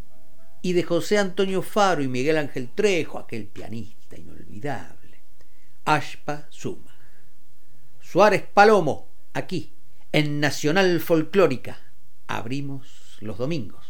y 0.65 0.73
de 0.73 0.81
José 0.81 1.19
Antonio 1.19 1.61
Faro 1.61 2.01
y 2.01 2.07
Miguel 2.07 2.39
Ángel 2.39 2.71
Trejo, 2.73 3.19
aquel 3.19 3.45
pianista 3.45 4.17
inolvidable. 4.17 5.21
Ashpa 5.85 6.47
Suma. 6.49 6.97
Suárez 8.01 8.45
Palomo, 8.51 9.07
aquí, 9.35 9.73
en 10.11 10.39
Nacional 10.39 11.01
Folclórica. 11.01 11.77
Abrimos 12.25 13.17
los 13.19 13.37
domingos. 13.37 13.85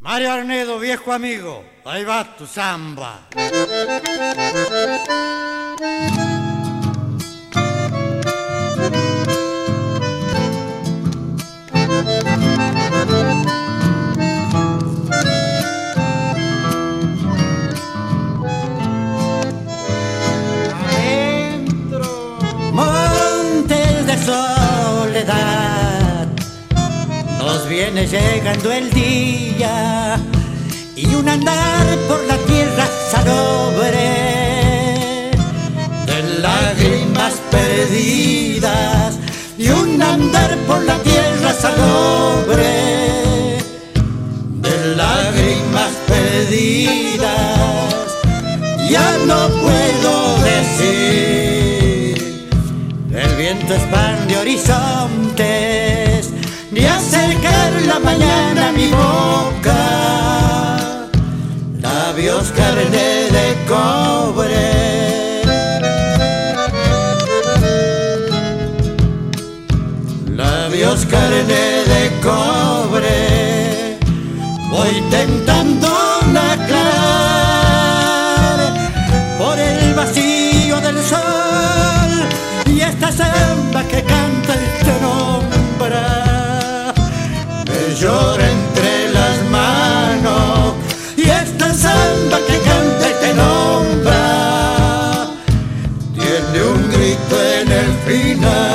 Mario 0.00 0.30
Arnedo, 0.30 0.78
viejo 0.78 1.10
amigo, 1.10 1.64
ahí 1.86 2.04
va 2.04 2.36
tu 2.36 2.46
samba. 2.46 3.26
Viene 27.90 28.06
llegando 28.06 28.70
el 28.70 28.90
día 28.90 30.20
y 30.94 31.06
un 31.14 31.26
andar 31.26 31.96
por 32.06 32.22
la 32.26 32.36
tierra 32.38 32.86
salobre 33.10 34.10
de 36.04 36.22
lágrimas 36.42 37.40
perdidas 37.50 39.18
y 39.56 39.70
un 39.70 40.02
andar 40.02 40.54
por 40.66 40.82
la 40.82 40.98
tierra 40.98 41.54
salobre 41.54 43.56
de 44.60 44.94
lágrimas 44.94 45.92
perdidas. 46.06 47.32
Ya 48.90 49.16
no 49.26 49.48
puedo 49.62 50.36
decir 50.42 52.18
el 53.14 53.34
viento 53.36 53.72
expande 53.72 54.36
horizontes 54.36 56.04
ni 56.04 56.07
acercar 57.08 57.72
la 57.86 57.98
mañana 57.98 58.72
mi 58.72 58.88
boca. 58.88 59.80
Labios 61.80 62.46
carne 62.58 63.08
de 63.36 63.46
cobre. 63.72 64.68
Labios 70.40 71.00
carne 71.06 71.62
de 71.92 72.02
cobre. 72.22 73.18
Voy 74.70 74.94
tentando 75.10 75.88
aclarar 76.52 77.48
por 79.38 79.58
el 79.58 79.94
vacío 79.94 80.80
del 80.80 80.98
sol 81.02 82.10
y 82.66 82.80
esta 82.80 83.10
samba 83.10 83.82
que 83.90 84.07
el 98.28 98.36
final 98.36 98.67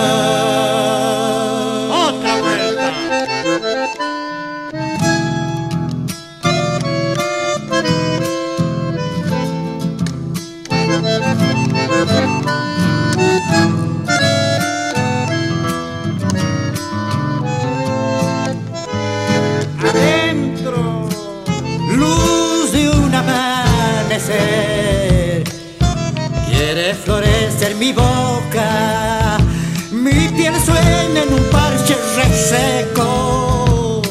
reseco 32.43 34.01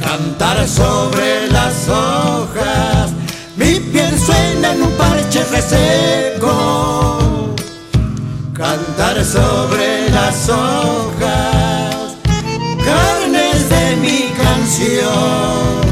cantar 0.00 0.66
sobre 0.66 1.48
las 1.48 1.86
hojas 1.88 3.10
mi 3.56 3.78
piel 3.92 4.18
suena 4.18 4.72
en 4.72 4.82
un 4.82 4.92
parche 4.92 5.44
reseco 5.44 7.54
cantar 8.54 9.22
sobre 9.22 10.08
las 10.10 10.48
hojas 10.48 12.16
carnes 12.82 13.68
de 13.68 13.96
mi 13.96 14.32
canción, 14.42 15.82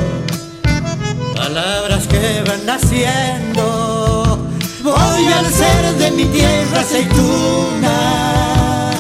palabras 1.35 2.07
que 2.07 2.43
van 2.47 2.65
naciendo, 2.65 4.39
voy 4.83 5.27
al 5.27 5.47
ser 5.53 5.95
de 5.99 6.11
mi 6.13 6.25
tierra 6.27 6.81
aceituna, 6.81 8.93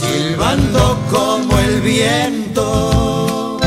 silbando 0.00 1.05
viento. 1.80 3.58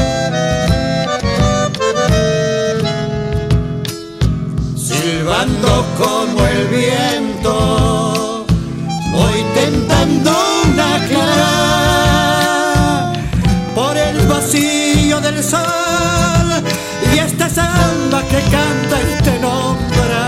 Silbando 4.75 5.85
como 5.97 6.45
el 6.47 6.67
viento, 6.67 8.45
voy 9.11 9.43
tentando 9.53 10.31
una 10.65 10.99
clara 11.07 11.49
por 13.75 13.97
el 13.97 14.27
vacío 14.27 15.19
del 15.19 15.43
sol 15.43 16.63
y 17.13 17.17
esta 17.19 17.49
samba 17.49 18.21
que 18.23 18.41
canta 18.51 19.01
y 19.01 19.23
te 19.23 19.39
nombra 19.39 20.25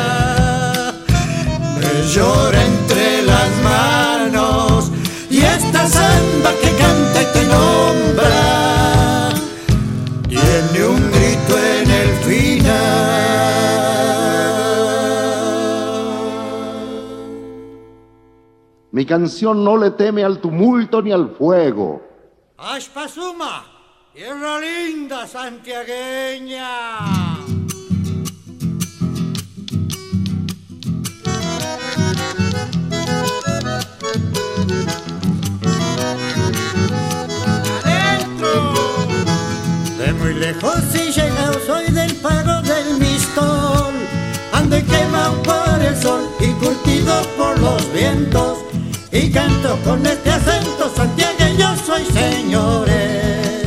me 1.79 1.93
llora 2.13 2.70
canción 19.11 19.61
no 19.61 19.75
le 19.75 19.91
teme 19.91 20.23
al 20.23 20.39
tumulto 20.39 21.01
ni 21.01 21.11
al 21.11 21.31
fuego. 21.31 22.01
Ashpasuma, 22.57 23.65
tierra 24.13 24.57
linda 24.57 25.27
santiagueña. 25.27 26.69
De 39.97 40.13
muy 40.13 40.33
lejos 40.35 40.70
Y 49.31 49.33
canto 49.33 49.79
con 49.85 50.05
este 50.05 50.29
acento 50.29 50.91
santiagueño 50.93 51.73
soy 51.85 52.03
señores. 52.03 53.65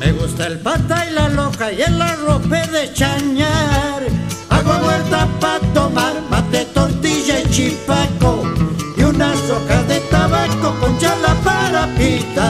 Me 0.00 0.12
gusta 0.14 0.48
el 0.48 0.58
pata 0.58 1.06
y 1.08 1.14
la 1.14 1.28
loca 1.28 1.70
y 1.70 1.80
el 1.80 2.02
arrope 2.02 2.66
de 2.66 2.92
chañar. 2.92 4.02
Agua 4.48 4.78
muerta 4.78 5.28
pa' 5.38 5.60
tomar, 5.72 6.14
mate, 6.28 6.64
tortilla 6.74 7.38
y 7.38 7.50
chipaco. 7.50 8.42
Y 8.96 9.02
unas 9.04 9.38
hojas 9.48 9.86
de 9.86 10.00
tabaco 10.10 10.74
con 10.80 10.98
chala 10.98 11.34
para 11.44 11.86
pitar 11.94 12.49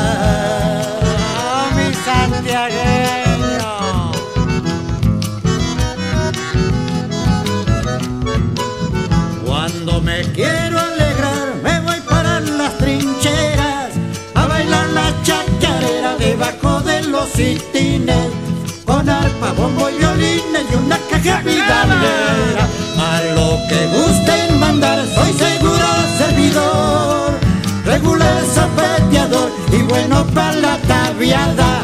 Con 18.84 19.08
arpa, 19.08 19.52
bombo 19.52 19.88
y 19.90 19.98
violines 19.98 20.64
y 20.70 20.74
una 20.74 20.98
caja 21.10 21.42
vidalera 21.42 22.68
A 22.98 23.20
lo 23.34 23.58
que 23.68 23.86
gusten 23.86 24.58
mandar 24.58 24.98
soy 25.14 25.32
seguro 25.32 25.86
servidor 26.18 27.38
Regular 27.84 28.42
zapateador 28.54 29.50
y 29.72 29.82
bueno 29.82 30.26
para 30.34 30.52
la 30.52 30.76
tabiada. 30.78 31.82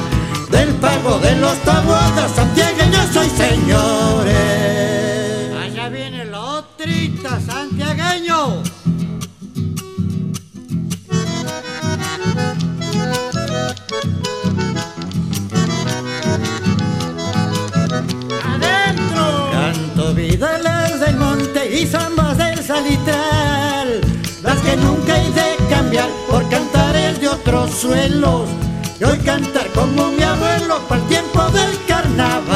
Del 0.50 0.68
pago 0.74 1.18
de 1.18 1.36
los 1.36 1.56
tabuadas 1.62 2.30
santiagueños 2.34 3.06
soy 3.12 3.28
señores 3.30 3.95
y 21.76 21.86
zambas 21.86 22.38
del 22.38 22.62
salitral, 22.64 24.00
las 24.42 24.58
que 24.60 24.76
nunca 24.76 25.14
he 25.20 25.30
de 25.30 25.56
cambiar 25.68 26.08
por 26.30 26.48
cantares 26.48 27.20
de 27.20 27.28
otros 27.28 27.70
suelos, 27.70 28.48
y 28.98 29.04
hoy 29.04 29.18
cantar 29.18 29.66
como 29.72 30.10
mi 30.12 30.22
abuelo 30.22 30.78
para 30.88 31.02
el 31.02 31.08
tiempo 31.08 31.42
del 31.50 31.84
carnaval. 31.86 32.46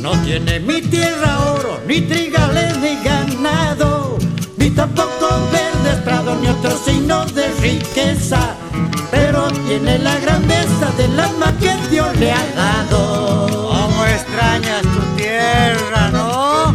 No 0.00 0.12
tiene 0.22 0.60
mi 0.60 0.82
tierra 0.82 1.38
oro, 1.54 1.80
ni 1.86 2.02
trigales 2.02 2.76
ni 2.76 3.02
ganado, 3.02 4.18
ni 4.58 4.68
tampoco 4.70 5.28
verdes 5.50 6.02
prados, 6.04 6.38
ni 6.42 6.48
otros 6.48 6.80
signos 6.84 7.34
de 7.34 7.48
riqueza. 7.54 8.49
Le 12.20 12.32
ha 12.32 12.46
dado. 12.54 13.70
¿Cómo 13.70 14.04
extrañas 14.04 14.82
tu 14.82 15.00
tierra, 15.16 16.10
no? 16.12 16.74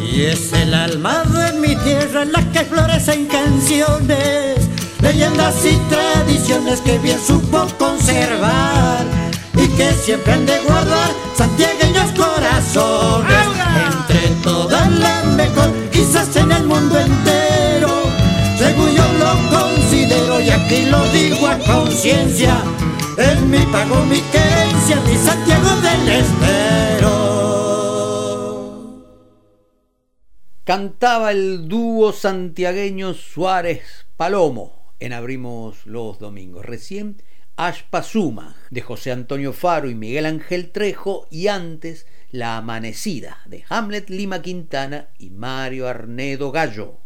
Y 0.00 0.22
es 0.22 0.52
el 0.52 0.72
alma 0.72 1.24
de 1.24 1.58
mi 1.58 1.74
tierra 1.74 2.22
en 2.22 2.32
la 2.32 2.42
que 2.52 2.60
florecen 2.60 3.26
canciones, 3.26 4.68
leyendas 5.00 5.56
y 5.64 5.76
tradiciones 5.92 6.80
que 6.80 6.98
bien 6.98 7.18
supo 7.18 7.66
conservar 7.76 9.04
y 9.56 9.66
que 9.76 9.92
siempre 9.94 10.32
han 10.32 10.46
de 10.46 10.60
guardar 10.60 11.10
santiagueños 11.36 12.12
corazones. 12.12 13.46
Entre 13.90 14.28
todas 14.44 14.88
las 14.92 15.24
mejor, 15.24 15.72
quizás 15.90 16.36
en 16.36 16.52
el 16.52 16.64
mundo 16.64 16.96
entero, 17.00 17.90
según 18.56 18.94
yo 18.94 19.04
lo 19.18 19.73
y 20.06 20.50
aquí 20.50 20.86
lo 20.86 21.02
digo 21.12 21.46
a 21.46 21.58
conciencia. 21.58 22.62
Mi 23.46 23.58
pago, 23.72 24.04
mi 24.04 24.20
querencia, 24.20 25.00
mi 25.06 25.16
Santiago 25.16 25.70
del 25.80 26.08
Estero. 26.08 27.04
Cantaba 30.64 31.30
el 31.30 31.68
dúo 31.68 32.12
santiagueño 32.12 33.14
Suárez 33.14 34.06
Palomo 34.16 34.94
en 34.98 35.12
Abrimos 35.12 35.86
los 35.86 36.18
Domingos. 36.18 36.64
Recién 36.64 37.22
Ashpazuma 37.56 38.56
de 38.70 38.80
José 38.80 39.12
Antonio 39.12 39.52
Faro 39.52 39.88
y 39.88 39.94
Miguel 39.94 40.26
Ángel 40.26 40.72
Trejo 40.72 41.28
y 41.30 41.48
antes 41.48 42.06
La 42.30 42.56
Amanecida 42.56 43.38
de 43.46 43.64
Hamlet 43.68 44.10
Lima 44.10 44.42
Quintana 44.42 45.08
y 45.18 45.30
Mario 45.30 45.88
Arnedo 45.88 46.50
Gallo. 46.50 46.98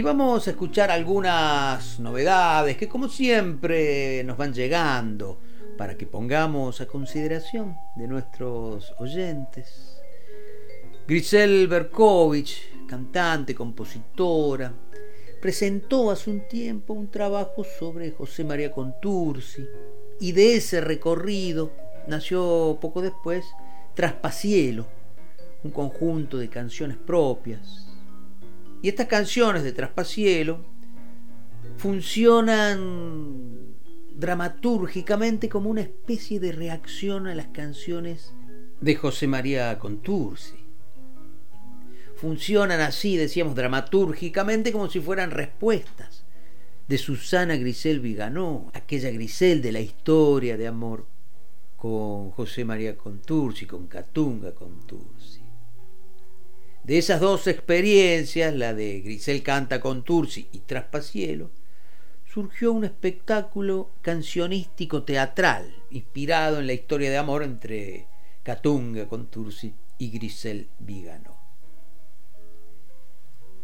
Y 0.00 0.02
vamos 0.02 0.48
a 0.48 0.52
escuchar 0.52 0.90
algunas 0.90 2.00
novedades 2.00 2.78
que 2.78 2.88
como 2.88 3.06
siempre 3.06 4.24
nos 4.24 4.38
van 4.38 4.54
llegando 4.54 5.38
para 5.76 5.94
que 5.94 6.06
pongamos 6.06 6.80
a 6.80 6.86
consideración 6.86 7.76
de 7.96 8.08
nuestros 8.08 8.94
oyentes. 8.98 10.00
Grisel 11.06 11.68
Berkovich, 11.68 12.86
cantante, 12.86 13.54
compositora, 13.54 14.72
presentó 15.38 16.10
hace 16.10 16.30
un 16.30 16.48
tiempo 16.48 16.94
un 16.94 17.10
trabajo 17.10 17.62
sobre 17.62 18.10
José 18.12 18.42
María 18.42 18.72
Contursi 18.72 19.66
y 20.18 20.32
de 20.32 20.56
ese 20.56 20.80
recorrido 20.80 21.72
nació 22.06 22.78
poco 22.80 23.02
después 23.02 23.44
Traspacielo, 23.92 24.86
un 25.62 25.72
conjunto 25.72 26.38
de 26.38 26.48
canciones 26.48 26.96
propias 26.96 27.89
y 28.82 28.88
estas 28.88 29.06
canciones 29.06 29.62
de 29.62 29.72
Traspacielo 29.72 30.64
funcionan 31.76 33.76
dramatúrgicamente 34.14 35.48
como 35.48 35.70
una 35.70 35.80
especie 35.80 36.40
de 36.40 36.52
reacción 36.52 37.26
a 37.26 37.34
las 37.34 37.48
canciones 37.48 38.34
de 38.80 38.96
José 38.96 39.26
María 39.26 39.78
Contursi. 39.78 40.56
Funcionan 42.16 42.80
así, 42.80 43.16
decíamos, 43.16 43.54
dramatúrgicamente 43.54 44.72
como 44.72 44.90
si 44.90 45.00
fueran 45.00 45.30
respuestas 45.30 46.24
de 46.86 46.98
Susana 46.98 47.56
Grisel 47.56 48.00
Viganó, 48.00 48.70
aquella 48.74 49.10
Grisel 49.10 49.62
de 49.62 49.72
la 49.72 49.80
historia 49.80 50.56
de 50.56 50.66
amor 50.66 51.06
con 51.76 52.30
José 52.32 52.64
María 52.64 52.96
Contursi, 52.96 53.64
con 53.64 53.86
Catunga 53.86 54.54
Contursi. 54.54 55.39
De 56.90 56.98
esas 56.98 57.20
dos 57.20 57.46
experiencias, 57.46 58.52
la 58.52 58.74
de 58.74 59.00
Grisel 59.00 59.44
canta 59.44 59.80
con 59.80 60.02
Tursi 60.02 60.48
y 60.50 60.58
Traspacielo, 60.58 61.52
surgió 62.24 62.72
un 62.72 62.82
espectáculo 62.82 63.92
cancionístico 64.02 65.04
teatral 65.04 65.72
inspirado 65.90 66.58
en 66.58 66.66
la 66.66 66.72
historia 66.72 67.08
de 67.08 67.16
amor 67.16 67.44
entre 67.44 68.08
Catunga 68.42 69.06
Contursi 69.06 69.72
y 69.98 70.10
Grisel 70.10 70.68
Vígano. 70.80 71.36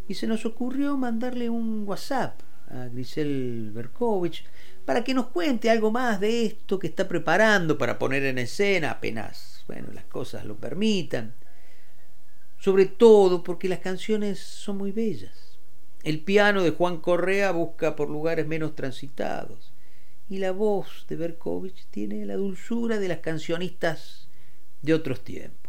Y 0.07 0.15
se 0.15 0.29
nos 0.29 0.47
ocurrió 0.47 0.97
mandarle 0.97 1.51
un 1.51 1.83
WhatsApp 1.85 2.41
a 2.69 2.87
Grisel 2.87 3.73
Berkovich 3.75 4.45
para 4.85 5.03
que 5.03 5.15
nos 5.15 5.27
cuente 5.31 5.69
algo 5.69 5.91
más 5.91 6.21
de 6.21 6.47
esto 6.47 6.79
que 6.79 6.87
está 6.87 7.09
preparando 7.09 7.77
para 7.77 7.99
poner 7.99 8.23
en 8.23 8.39
escena 8.39 8.93
apenas, 8.93 9.65
bueno, 9.67 9.89
las 9.93 10.05
cosas 10.05 10.45
lo 10.45 10.57
permitan 10.57 11.35
sobre 12.59 12.87
todo 12.87 13.43
porque 13.43 13.69
las 13.69 13.81
canciones 13.81 14.39
son 14.39 14.79
muy 14.79 14.93
bellas. 14.93 15.59
El 16.03 16.21
piano 16.21 16.63
de 16.63 16.71
Juan 16.71 16.99
Correa 16.99 17.53
busca 17.53 17.97
por 17.97 18.09
lugares 18.09 18.47
menos 18.47 18.75
transitados 18.75 19.73
y 20.29 20.39
la 20.39 20.53
voz 20.53 21.07
de 21.09 21.17
Berkovich 21.17 21.87
tiene 21.91 22.25
la 22.27 22.37
dulzura 22.37 22.99
de 22.99 23.09
las 23.09 23.19
cancionistas 23.19 24.29
de 24.83 24.95
otros 24.95 25.23
tiempos. 25.23 25.67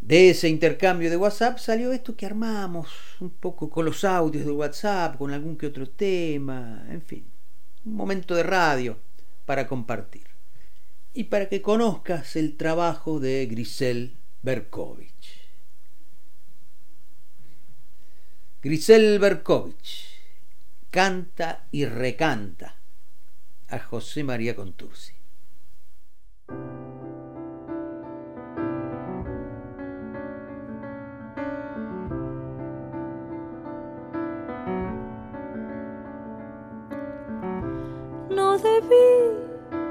De 0.00 0.30
ese 0.30 0.48
intercambio 0.48 1.10
de 1.10 1.16
WhatsApp 1.16 1.58
salió 1.58 1.92
esto 1.92 2.16
que 2.16 2.26
armamos 2.26 2.88
un 3.20 3.30
poco 3.30 3.68
con 3.70 3.84
los 3.84 4.02
audios 4.04 4.44
de 4.44 4.50
WhatsApp, 4.50 5.16
con 5.18 5.32
algún 5.32 5.56
que 5.56 5.66
otro 5.66 5.88
tema, 5.88 6.86
en 6.88 7.02
fin, 7.02 7.24
un 7.84 7.94
momento 7.94 8.34
de 8.34 8.42
radio 8.42 8.96
para 9.44 9.66
compartir. 9.66 10.26
Y 11.12 11.24
para 11.24 11.48
que 11.48 11.60
conozcas 11.60 12.36
el 12.36 12.56
trabajo 12.56 13.20
de 13.20 13.46
Grisel 13.46 14.16
Berkovich. 14.42 15.50
Grisel 18.62 19.18
Berkovich 19.18 20.18
canta 20.90 21.66
y 21.70 21.84
recanta 21.84 22.76
a 23.68 23.78
José 23.78 24.24
María 24.24 24.56
Contursi. 24.56 25.14
No 38.30 38.58
debí 38.58 38.96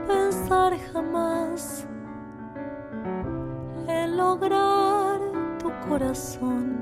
pensar 0.08 0.78
jamás 0.92 1.86
lograr 4.08 5.20
tu 5.60 5.72
corazón. 5.88 6.78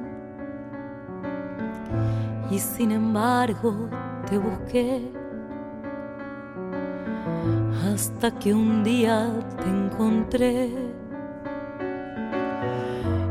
Y 2.50 2.60
sin 2.60 2.92
embargo 2.92 3.90
te 4.30 4.38
busqué. 4.38 5.12
Hasta 7.86 8.32
que 8.32 8.54
un 8.54 8.84
día 8.84 9.30
te 9.58 9.70
encontré. 9.70 10.72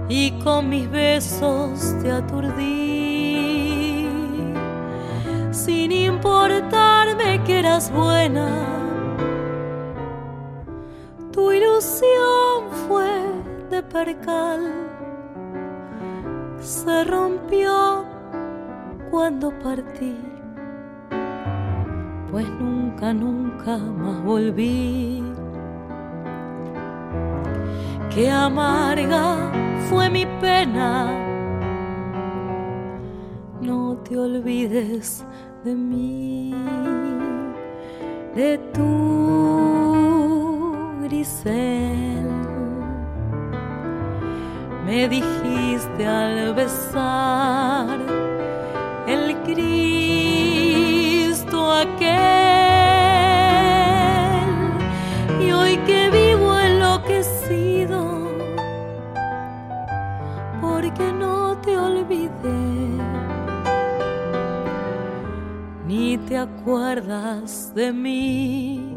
Y 0.08 0.32
con 0.42 0.68
mis 0.68 0.90
besos 0.90 1.94
te 2.02 2.12
aturdí. 2.12 4.08
Sin 5.50 5.92
importarme 5.92 7.42
que 7.44 7.58
eras 7.58 7.92
buena 7.92 8.76
tu 11.36 11.52
ilusión 11.52 12.45
percal 13.92 14.72
se 16.60 17.04
rompió 17.04 18.04
cuando 19.10 19.50
partí, 19.58 20.16
pues 22.30 22.48
nunca, 22.60 23.12
nunca 23.12 23.76
más 23.78 24.22
volví. 24.24 25.22
Qué 28.14 28.30
amarga 28.30 29.36
fue 29.88 30.10
mi 30.10 30.26
pena, 30.40 31.10
no 33.60 33.96
te 33.98 34.18
olvides 34.18 35.24
de 35.64 35.74
mí, 35.74 36.54
de 38.34 38.58
tu 38.72 40.06
grisel 41.02 42.35
me 44.86 45.08
dijiste 45.08 46.06
al 46.06 46.54
besar 46.54 47.98
el 49.08 49.36
Cristo 49.42 50.92
aquel. 51.72 52.06
Y 55.44 55.50
hoy 55.50 55.76
que 55.78 56.08
vivo 56.10 56.56
enloquecido, 56.58 58.30
porque 60.60 61.12
no 61.12 61.56
te 61.62 61.76
olvidé, 61.76 63.00
ni 65.88 66.16
te 66.16 66.38
acuerdas 66.38 67.74
de 67.74 67.92
mí, 67.92 68.96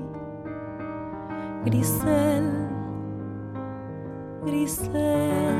Grisel. 1.65 2.68
Grisel. 4.45 5.55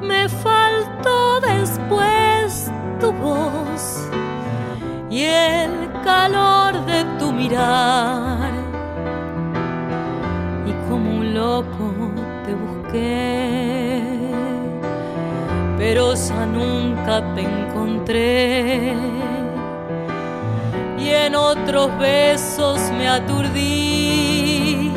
Me 0.00 0.28
faltó 0.28 1.40
después 1.40 2.70
tu 3.00 3.12
voz 3.12 4.08
y 5.10 5.22
el 5.22 5.90
calor 6.04 6.84
de 6.86 7.04
tu 7.18 7.32
mirar. 7.32 8.52
Y 10.66 10.72
como 10.88 11.18
un 11.18 11.34
loco 11.34 11.92
te 12.44 12.54
busqué, 12.54 14.02
pero 15.76 16.14
ya 16.14 16.46
nunca 16.46 17.34
te 17.34 17.42
encontré. 17.42 18.96
En 21.24 21.36
otros 21.36 21.96
besos 21.98 22.80
me 22.98 23.08
aturdí. 23.08 24.90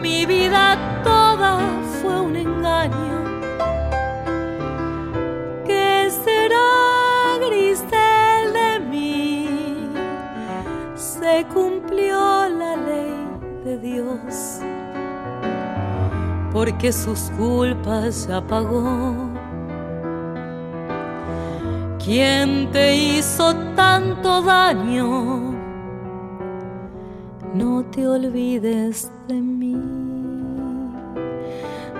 Mi 0.00 0.24
vida 0.24 0.78
toda 1.02 1.58
fue 2.00 2.20
un 2.20 2.36
engaño. 2.36 3.24
¿Qué 5.66 6.08
será 6.24 7.38
Grisel 7.44 8.52
de 8.52 8.78
mí? 8.88 9.48
Se 10.94 11.44
cumplió 11.52 12.48
la 12.48 12.76
ley 12.76 13.16
de 13.64 13.78
Dios 13.78 14.60
porque 16.52 16.92
sus 16.92 17.30
culpas 17.36 18.28
ya 18.28 18.40
pagó. 18.40 19.17
¿Quién 22.08 22.72
te 22.72 22.96
hizo 22.96 23.54
tanto 23.76 24.40
daño? 24.40 25.52
No 27.52 27.84
te 27.84 28.08
olvides 28.08 29.12
de 29.28 29.34
mí, 29.34 29.76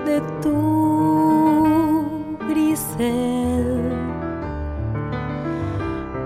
de 0.07 0.23
tu 0.43 2.07
Grisel. 2.49 3.83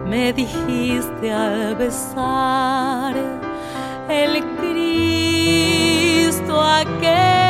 Me 0.09 0.33
dijiste 0.33 1.33
al 1.33 1.75
besar 1.75 3.17
el 4.09 4.45
Cristo 4.61 5.83
aquel 6.63 7.42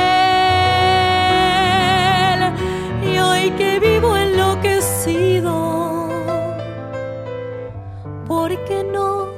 porque 8.52 8.84
no 8.84 9.28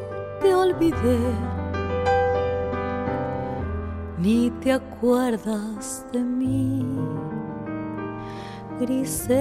te 0.40 0.54
olvidé. 0.54 1.18
Ni 4.18 4.50
te 4.62 4.72
acuerdas 4.72 6.04
de 6.12 6.20
mí 6.20 6.84
Grisel. 8.80 9.34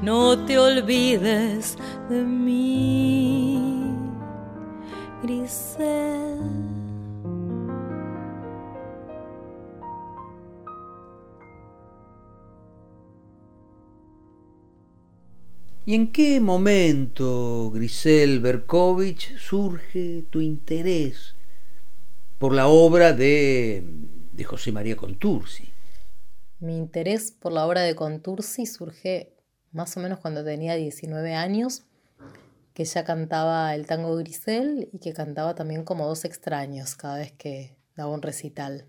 No 0.00 0.38
te 0.46 0.58
olvides 0.58 1.76
de 2.08 2.22
mí, 2.24 2.97
¿Y 15.88 15.94
en 15.94 16.12
qué 16.12 16.38
momento, 16.38 17.70
Grisel 17.70 18.40
Berkovich, 18.40 19.34
surge 19.38 20.22
tu 20.28 20.42
interés 20.42 21.34
por 22.36 22.52
la 22.52 22.68
obra 22.68 23.14
de, 23.14 23.82
de 24.30 24.44
José 24.44 24.70
María 24.70 24.96
Contursi? 24.96 25.72
Mi 26.60 26.76
interés 26.76 27.32
por 27.32 27.52
la 27.52 27.66
obra 27.66 27.80
de 27.80 27.94
Contursi 27.94 28.66
surge 28.66 29.32
más 29.72 29.96
o 29.96 30.00
menos 30.00 30.18
cuando 30.18 30.44
tenía 30.44 30.74
19 30.74 31.32
años, 31.34 31.84
que 32.74 32.84
ya 32.84 33.04
cantaba 33.04 33.74
el 33.74 33.86
tango 33.86 34.14
Grisel 34.16 34.90
y 34.92 34.98
que 34.98 35.14
cantaba 35.14 35.54
también 35.54 35.84
como 35.84 36.06
dos 36.06 36.26
extraños 36.26 36.96
cada 36.96 37.16
vez 37.16 37.32
que 37.32 37.78
daba 37.96 38.12
un 38.12 38.20
recital. 38.20 38.84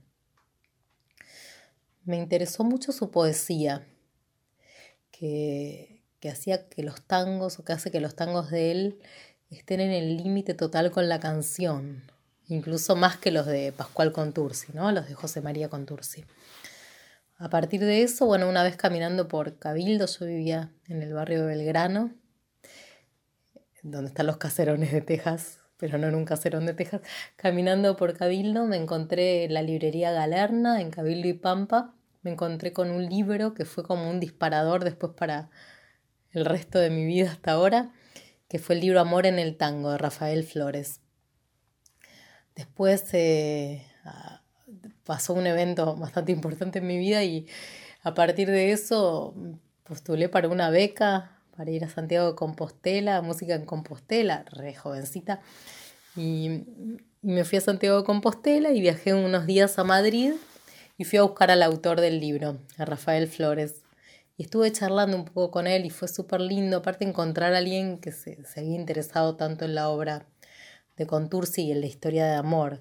Me 2.04 2.18
interesó 2.18 2.66
mucho 2.66 2.92
su 2.92 3.10
poesía, 3.10 3.88
que, 5.12 5.89
que 6.20 6.30
hacía 6.30 6.68
que 6.68 6.84
los 6.84 7.02
tangos, 7.02 7.60
o 7.60 7.64
que 7.64 7.74
hace 7.74 7.92
que 7.92 8.00
los 8.00 8.16
tangos 8.16 8.52
de 8.52 8.72
él 8.72 9.00
estén 9.50 9.80
en 9.80 9.92
el 9.92 10.18
límite 10.18 10.54
total 10.54 10.92
con 10.92 11.10
la 11.10 11.20
canción, 11.20 12.04
incluso 12.48 12.96
más 12.96 13.18
que 13.18 13.32
los 13.32 13.46
de 13.46 13.72
Pascual 13.72 14.12
Contursi, 14.12 14.74
¿no? 14.74 14.92
los 14.92 15.08
de 15.08 15.14
José 15.14 15.42
María 15.42 15.70
Contursi. 15.70 16.26
A 17.38 17.50
partir 17.50 17.80
de 17.80 18.04
eso, 18.04 18.26
bueno, 18.26 18.50
una 18.50 18.64
vez 18.64 18.76
caminando 18.76 19.30
por 19.30 19.58
Cabildo, 19.58 20.08
yo 20.08 20.26
vivía 20.26 20.72
en 20.88 21.02
el 21.02 21.14
barrio 21.14 21.40
de 21.42 21.48
Belgrano, 21.48 22.12
donde 23.82 24.10
están 24.10 24.28
los 24.28 24.38
caserones 24.38 24.92
de 24.92 25.02
Texas, 25.02 25.60
pero 25.78 25.98
no 25.98 26.08
en 26.08 26.16
un 26.16 26.26
caserón 26.26 26.66
de 26.66 26.74
Texas. 26.74 27.02
Caminando 27.38 27.96
por 27.96 28.14
Cabildo 28.18 28.66
me 28.66 28.76
encontré 28.76 29.48
la 29.48 29.62
librería 29.62 30.12
Galerna 30.12 30.82
en 30.82 30.92
Cabildo 30.92 31.30
y 31.30 31.34
Pampa. 31.34 31.94
Me 32.22 32.32
encontré 32.32 32.74
con 32.74 32.92
un 32.92 33.08
libro 33.08 33.54
que 33.54 33.64
fue 33.64 33.86
como 33.86 34.10
un 34.10 34.20
disparador 34.20 34.84
después 34.84 35.14
para 35.14 35.50
el 36.32 36.46
resto 36.46 36.80
de 36.80 36.90
mi 36.90 37.06
vida 37.06 37.32
hasta 37.32 37.52
ahora, 37.52 37.92
que 38.48 38.60
fue 38.60 38.76
el 38.76 38.82
libro 38.82 39.00
Amor 39.00 39.26
en 39.26 39.40
el 39.40 39.58
Tango 39.58 39.92
de 39.92 39.98
Rafael 39.98 40.44
Flores. 40.44 41.02
Después 42.56 43.06
eh, 43.14 43.86
pasó 45.04 45.34
un 45.34 45.48
evento 45.48 45.96
bastante 45.96 46.32
importante 46.32 46.80
en 46.80 46.88
mi 46.88 46.98
vida 46.98 47.24
y 47.24 47.48
a 48.04 48.14
partir 48.14 48.50
de 48.50 48.72
eso 48.72 49.34
postulé 49.84 50.30
para 50.30 50.50
una 50.50 50.70
beca 50.70 51.40
para 51.60 51.72
ir 51.72 51.84
a 51.84 51.90
Santiago 51.90 52.28
de 52.28 52.36
Compostela, 52.36 53.22
música 53.22 53.54
en 53.54 53.66
Compostela, 53.66 54.46
re 54.50 54.74
jovencita. 54.74 55.42
Y, 56.16 56.64
me 57.22 57.44
fui 57.44 57.58
a 57.58 57.62
Santiago 57.62 57.98
de 57.98 58.04
Compostela 58.06 58.72
y 58.72 58.80
viajé 58.80 59.14
unos 59.14 59.46
días 59.46 59.78
a 59.78 59.84
Madrid 59.84 60.32
y 60.98 61.04
fui 61.04 61.20
a 61.20 61.24
buscar 61.24 61.52
al 61.52 61.62
autor 61.64 62.00
del 62.00 62.22
libro, 62.22 62.58
a 62.78 62.86
Rafael 62.86 63.28
Flores. 63.28 63.82
Y 64.40 64.44
estuve 64.44 64.72
charlando 64.72 65.18
un 65.18 65.26
poco 65.26 65.52
con 65.52 65.68
él 65.68 65.86
y 65.86 65.90
fue 65.90 66.08
súper 66.08 66.40
lindo, 66.40 66.78
aparte 66.78 67.04
encontrar 67.04 67.54
a 67.54 67.58
alguien 67.58 67.98
que 67.98 68.14
se, 68.14 68.42
se 68.46 68.62
había 68.62 68.76
interesado 68.76 69.36
tanto 69.36 69.66
en 69.66 69.76
la 69.76 69.90
obra 69.90 70.28
de 70.96 71.06
Contursi 71.06 71.64
y 71.64 71.74
en 71.74 71.82
la 71.82 71.88
historia 71.88 72.26
de 72.26 72.36
amor 72.36 72.80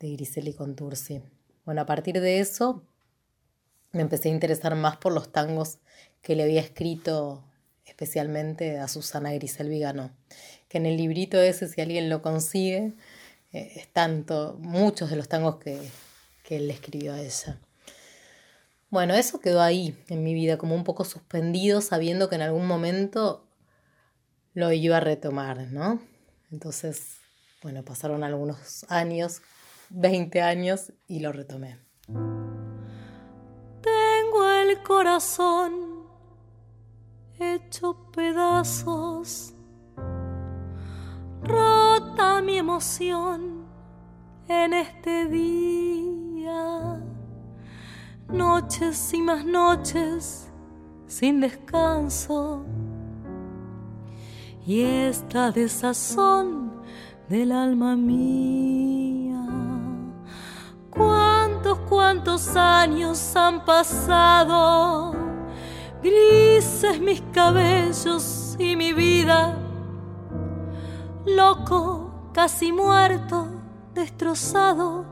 de 0.00 0.10
Griseli 0.10 0.52
Contursi. 0.52 1.22
Bueno, 1.64 1.82
a 1.82 1.86
partir 1.86 2.20
de 2.20 2.40
eso 2.40 2.82
me 3.92 4.02
empecé 4.02 4.28
a 4.28 4.32
interesar 4.32 4.74
más 4.74 4.96
por 4.96 5.12
los 5.12 5.30
tangos 5.30 5.78
que 6.20 6.34
le 6.34 6.42
había 6.42 6.62
escrito 6.62 7.44
especialmente 7.84 8.80
a 8.80 8.88
Susana 8.88 9.32
Grisel 9.32 9.68
Vigano, 9.68 10.10
que 10.68 10.78
en 10.78 10.86
el 10.86 10.96
librito 10.96 11.40
ese, 11.40 11.68
si 11.68 11.80
alguien 11.80 12.10
lo 12.10 12.22
consigue, 12.22 12.94
eh, 13.52 13.72
están 13.76 14.26
muchos 14.58 15.10
de 15.10 15.16
los 15.16 15.28
tangos 15.28 15.58
que, 15.58 15.78
que 16.42 16.56
él 16.56 16.66
le 16.66 16.74
escribió 16.74 17.12
a 17.12 17.20
ella. 17.20 17.60
Bueno, 18.90 19.14
eso 19.14 19.40
quedó 19.40 19.62
ahí 19.62 19.96
en 20.08 20.24
mi 20.24 20.34
vida, 20.34 20.58
como 20.58 20.74
un 20.74 20.82
poco 20.82 21.04
suspendido, 21.04 21.80
sabiendo 21.80 22.28
que 22.28 22.34
en 22.34 22.42
algún 22.42 22.66
momento 22.66 23.46
lo 24.52 24.72
iba 24.72 24.96
a 24.96 25.00
retomar, 25.00 25.68
¿no? 25.70 26.00
Entonces, 26.50 27.18
bueno, 27.62 27.84
pasaron 27.84 28.24
algunos 28.24 28.84
años, 28.88 29.42
20 29.90 30.42
años, 30.42 30.92
y 31.06 31.20
lo 31.20 31.30
retomé. 31.30 31.78
Tengo 33.80 34.50
el 34.50 34.82
corazón 34.82 36.00
hecho 37.38 38.10
pedazos, 38.12 39.54
rota 41.42 42.42
mi 42.42 42.58
emoción 42.58 43.66
en 44.48 44.74
este 44.74 45.26
día, 45.26 46.99
noches 48.32 49.12
y 49.12 49.20
más 49.22 49.44
noches 49.44 50.50
sin 51.06 51.40
descanso, 51.40 52.64
y 54.64 54.82
esta 54.82 55.50
desazón 55.50 56.70
del 57.28 57.50
alma 57.50 57.96
mía. 57.96 59.44
¿Cuántos, 60.88 61.78
cuántos 61.80 62.54
años 62.54 63.34
han 63.34 63.64
pasado? 63.64 65.12
grises 66.00 67.00
mis 67.00 67.20
cabellos 67.32 68.56
y 68.58 68.76
mi 68.76 68.92
vida, 68.92 69.58
loco, 71.26 72.30
casi 72.32 72.72
muerto, 72.72 73.48
destrozado, 73.94 75.04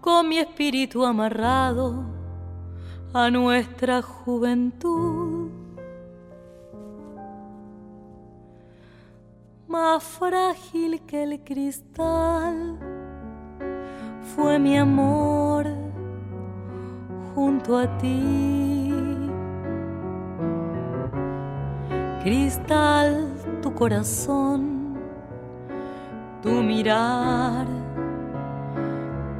con 0.00 0.28
mi 0.28 0.38
espíritu 0.38 1.04
amarrado 1.04 2.11
a 3.14 3.30
nuestra 3.30 4.00
juventud. 4.00 5.50
Más 9.68 10.02
frágil 10.02 11.00
que 11.02 11.22
el 11.22 11.40
cristal 11.44 12.78
fue 14.34 14.58
mi 14.58 14.78
amor 14.78 15.66
junto 17.34 17.78
a 17.78 17.98
ti. 17.98 18.92
Cristal, 22.22 23.34
tu 23.60 23.74
corazón, 23.74 24.96
tu 26.42 26.50
mirar, 26.62 27.66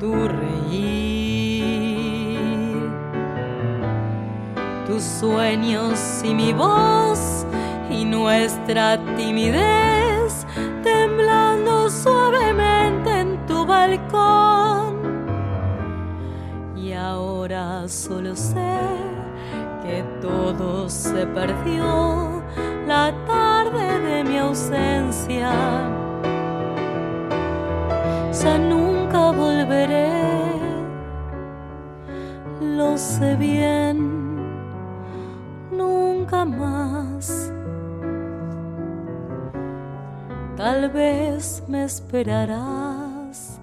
tu 0.01 0.13
reír, 0.29 1.22
tus 4.93 5.03
sueños 5.05 6.23
y 6.23 6.35
mi 6.35 6.53
voz 6.53 7.47
y 7.89 8.05
nuestra 8.05 8.99
timidez 9.17 10.47
temblando 10.83 11.89
suavemente 11.89 13.21
en 13.21 13.47
tu 13.47 13.65
balcón. 13.65 14.97
Y 16.77 16.93
ahora 16.93 17.89
solo 17.89 18.37
sé 18.37 18.81
que 19.83 20.05
todo 20.21 20.91
se 20.91 21.27
perdió 21.27 22.43
la 22.87 23.15
tarde 23.27 23.99
de 23.99 24.25
mi 24.25 24.37
ausencia. 24.37 25.53
Ya 28.43 28.59
nunca 28.59 29.31
volveré, 29.31 30.11
lo 32.61 32.99
sé 32.99 33.37
bien, 33.37 34.32
nunca 35.73 36.45
más. 36.45 37.53
Tal 40.57 40.91
vez 40.91 41.63
me 41.67 41.85
esperarás 41.85 43.59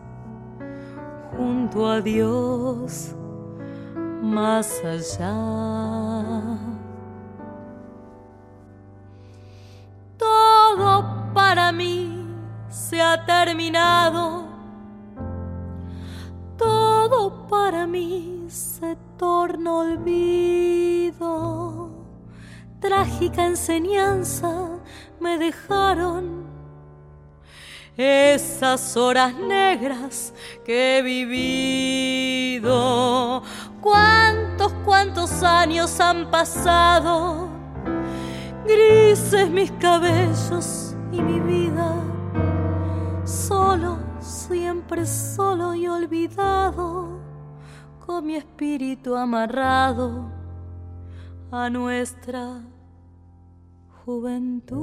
junto 1.38 1.88
a 1.88 2.02
Dios 2.02 3.16
más 4.22 4.84
allá. 4.84 6.58
Todo 10.18 11.32
para 11.34 11.72
mí 11.72 12.28
se 12.70 13.02
ha 13.02 13.26
terminado. 13.26 14.48
Todo 16.58 17.48
para 17.48 17.88
mí 17.88 18.46
se 18.50 18.98
torna 19.18 19.76
olvido. 19.76 21.89
Trágica 22.80 23.46
enseñanza 23.46 24.80
me 25.20 25.38
dejaron 25.38 26.48
esas 27.98 28.96
horas 28.96 29.36
negras 29.36 30.34
que 30.64 30.98
he 30.98 31.02
vivido. 32.62 32.64
¿Cuántos, 33.82 34.72
cuántos 34.86 35.44
años 35.44 36.00
han 36.00 36.32
pasado? 36.32 37.50
Grises 38.66 39.50
mis 39.50 39.72
cabellos 39.74 40.96
y 41.12 41.22
mi 41.22 41.42
vida. 41.42 41.96
Solo, 43.26 44.00
siempre 44.22 45.06
solo 45.06 45.76
y 45.76 45.86
olvidado, 45.88 47.20
con 48.06 48.26
mi 48.26 48.38
espíritu 48.38 49.18
amarrado 49.18 50.32
a 51.52 51.70
nuestra 51.70 52.62
juventud. 54.10 54.80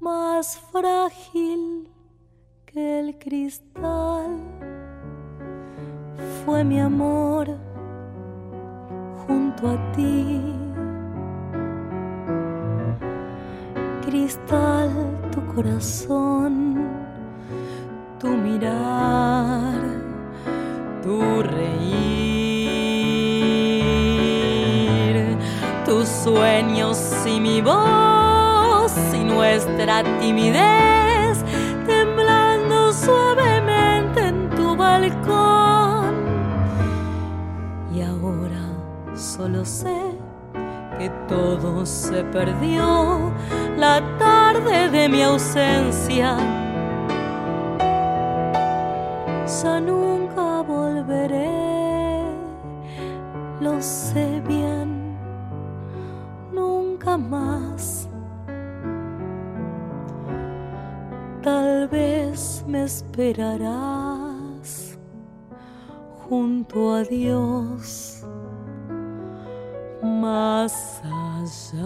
Más 0.00 0.58
frágil 0.72 1.88
que 2.66 2.98
el 2.98 3.18
cristal 3.18 4.40
fue 6.44 6.64
mi 6.64 6.80
amor 6.80 7.46
junto 9.24 9.68
a 9.68 9.92
ti. 9.92 10.42
Cristal, 14.04 14.90
tu 15.30 15.40
corazón, 15.54 16.88
tu 18.18 18.28
mirar, 18.46 19.80
tu 21.04 21.20
reír, 21.42 22.41
sueños 26.22 26.98
y 27.26 27.40
mi 27.40 27.60
voz 27.60 28.92
y 29.12 29.24
nuestra 29.24 30.04
timidez 30.20 31.38
temblando 31.84 32.92
suavemente 32.92 34.28
en 34.28 34.50
tu 34.50 34.76
balcón. 34.76 36.14
Y 37.92 38.02
ahora 38.02 38.64
solo 39.14 39.64
sé 39.64 40.00
que 40.98 41.10
todo 41.28 41.84
se 41.84 42.22
perdió 42.24 43.32
la 43.76 44.00
tarde 44.18 44.90
de 44.90 45.08
mi 45.08 45.22
ausencia. 45.22 46.36
Ya 49.62 49.80
nunca 49.80 50.62
volveré, 50.62 52.22
lo 53.60 53.82
sé 53.82 54.40
bien, 54.46 54.71
Tal 61.42 61.86
vez 61.88 62.64
me 62.66 62.84
esperarás 62.84 63.76
junto 66.26 66.94
a 66.94 67.02
Dios 67.02 68.24
más 70.02 71.02
allá. 71.04 71.82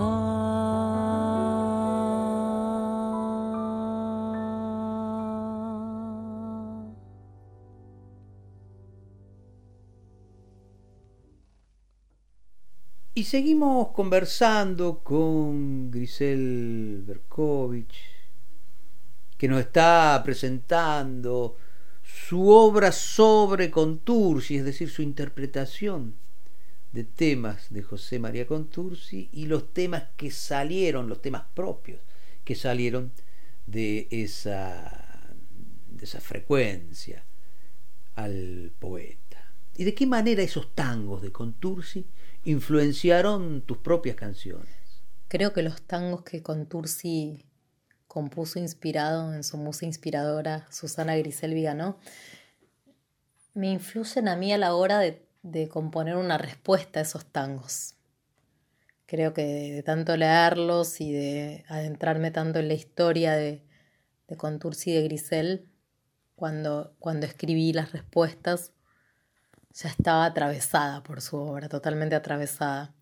Y 13.19 13.25
seguimos 13.25 13.93
conversando 13.93 14.99
con 14.99 15.91
Grisel 15.91 17.03
Berkovich, 17.07 17.97
que 19.39 19.49
nos 19.49 19.61
está 19.61 20.21
presentando 20.23 21.57
su 22.03 22.51
obra 22.51 22.93
sobre 22.93 23.71
Contursi, 23.71 24.59
es 24.59 24.67
decir, 24.67 24.91
su 24.91 25.01
interpretación 25.01 26.14
de 26.93 27.05
temas 27.05 27.71
de 27.71 27.83
José 27.83 28.19
María 28.19 28.47
Contursi 28.47 29.31
y 29.33 29.47
los 29.47 29.73
temas 29.73 30.11
que 30.19 30.31
salieron, 30.31 31.09
los 31.09 31.23
temas 31.23 31.45
propios 31.55 32.03
que 32.45 32.55
salieron 32.55 33.12
de 33.64 34.09
esa, 34.11 35.33
de 35.89 36.05
esa 36.05 36.21
frecuencia 36.21 37.25
al 38.14 38.73
poeta. 38.79 39.55
¿Y 39.75 39.85
de 39.85 39.95
qué 39.95 40.07
manera 40.07 40.43
esos 40.43 40.75
tangos 40.75 41.23
de 41.23 41.33
Contursi 41.33 42.05
influenciaron 42.47 43.61
tus 43.63 43.79
propias 43.79 44.17
canciones? 44.17 44.75
Creo 45.29 45.53
que 45.53 45.63
los 45.63 45.83
tangos 45.83 46.23
que 46.23 46.43
Contursi 46.43 47.45
compuso 48.09 48.59
inspirado 48.59 49.35
en 49.35 49.45
su 49.45 49.59
musa 49.59 49.85
inspiradora 49.85 50.67
Susana 50.71 51.17
Grisel 51.17 51.53
Viganó 51.53 51.99
me 53.53 53.71
influyen 53.71 54.29
a 54.29 54.37
mí 54.37 54.53
a 54.53 54.59
la 54.59 54.75
hora 54.75 54.99
de 54.99 55.27
de 55.51 55.69
componer 55.69 56.17
una 56.17 56.39
respuesta 56.39 56.99
a 56.99 57.03
esos 57.03 57.25
tangos. 57.27 57.95
Creo 59.07 59.33
que 59.33 59.45
de, 59.45 59.83
tanto 59.85 60.17
leerlos 60.17 61.01
y 61.01 61.13
de 61.13 61.65
adentrarme 61.69 62.33
tanto 62.33 62.59
en 62.59 62.69
la 62.69 62.75
historia 62.75 63.35
de, 63.35 63.63
de 64.27 64.37
Contursi 64.37 64.91
y 64.91 64.95
de 64.95 65.03
Grisel, 65.05 65.69
cuando, 66.35 66.97
cuando 66.99 67.27
escribí 67.27 67.73
las 67.73 67.93
respuestas, 67.93 68.73
ya 69.77 69.91
estaba 69.91 70.24
atravesada 70.24 71.03
por 71.03 71.20
su 71.20 71.37
obra, 71.37 71.68
totalmente 71.68 72.14
atravesada. 72.14 72.95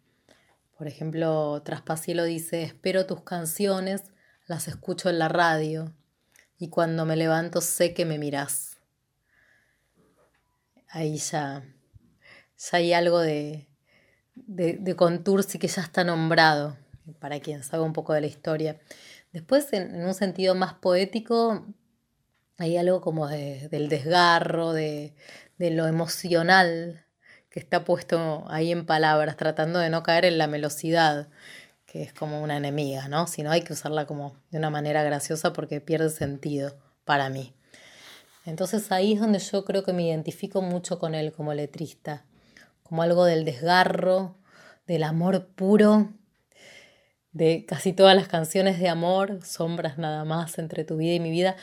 Por 0.77 0.89
ejemplo, 0.89 1.62
Traspasielo 1.62 2.25
dice, 2.25 2.64
espero 2.64 3.07
tus 3.07 3.22
canciones, 3.22 4.03
las 4.47 4.66
escucho 4.66 5.09
en 5.09 5.20
la 5.20 5.29
radio, 5.29 5.95
y 6.59 6.70
cuando 6.70 7.07
me 7.07 7.14
levanto 7.14 7.61
sé 7.61 7.95
que 7.95 8.05
me 8.05 8.18
mirás. 8.18 8.79
Ahí 10.89 11.16
ya 11.18 11.62
hay 12.72 12.93
algo 12.93 13.20
de, 13.20 13.68
de, 14.35 14.79
de 14.81 14.97
Contursi 14.97 15.59
que 15.59 15.68
ya 15.68 15.83
está 15.83 16.03
nombrado, 16.03 16.77
para 17.20 17.39
quien 17.39 17.62
sabe 17.62 17.85
un 17.85 17.93
poco 17.93 18.14
de 18.14 18.22
la 18.22 18.27
historia. 18.27 18.81
Después, 19.33 19.72
en, 19.72 19.95
en 19.95 20.07
un 20.07 20.14
sentido 20.14 20.57
más 20.57 20.75
poético, 20.75 21.66
hay 22.57 22.77
algo 22.77 23.01
como 23.01 23.27
del 23.27 23.89
desgarro, 23.89 24.72
de, 24.72 25.14
de 25.59 25.71
lo 25.71 25.87
emocional 25.87 27.07
que 27.51 27.61
está 27.61 27.85
puesto 27.85 28.45
ahí 28.49 28.73
en 28.73 28.85
palabras, 28.85 29.37
tratando 29.37 29.79
de 29.79 29.89
no 29.89 30.03
caer 30.03 30.25
en 30.25 30.39
la 30.39 30.47
melosidad, 30.49 31.29
que 31.87 32.03
es 32.03 32.13
como 32.13 32.43
una 32.43 32.57
enemiga, 32.57 33.07
¿no? 33.07 33.29
Sino 33.29 33.53
hay 33.53 33.63
que 33.63 33.73
usarla 33.73 34.07
como 34.07 34.37
de 34.51 34.59
una 34.59 34.71
manera 34.71 35.05
graciosa 35.05 35.53
porque 35.53 35.81
pierde 35.81 36.11
sentido 36.11 36.77
para 37.05 37.29
mí. 37.29 37.55
Entonces 38.45 38.91
ahí 38.91 39.13
es 39.13 39.21
donde 39.21 39.39
yo 39.39 39.65
creo 39.65 39.85
que 39.85 39.93
me 39.93 40.03
identifico 40.03 40.61
mucho 40.63 40.99
con 40.99 41.15
él 41.15 41.33
como 41.33 41.55
letrista, 41.55 42.25
como 42.83 43.03
algo 43.03 43.25
del 43.25 43.45
desgarro, 43.45 44.37
del 44.87 45.05
amor 45.05 45.47
puro, 45.55 46.13
de 47.33 47.65
casi 47.67 47.93
todas 47.93 48.15
las 48.15 48.29
canciones 48.29 48.79
de 48.79 48.89
amor, 48.89 49.41
sombras 49.45 49.97
nada 49.97 50.25
más 50.25 50.59
entre 50.59 50.85
tu 50.85 50.97
vida 50.97 51.15
y 51.15 51.21
mi 51.21 51.31
vida, 51.31 51.57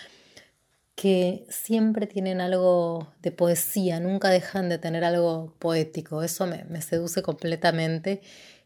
que 1.02 1.48
siempre 1.50 2.06
tienen 2.06 2.42
algo 2.42 3.08
de 3.24 3.32
poesía, 3.32 4.00
nunca 4.00 4.30
dejan 4.30 4.70
de 4.70 4.78
tener 4.78 5.04
algo 5.04 5.56
poético. 5.58 6.22
Eso 6.22 6.46
me, 6.46 6.80
seduce 6.84 7.24
completamente 7.24 8.22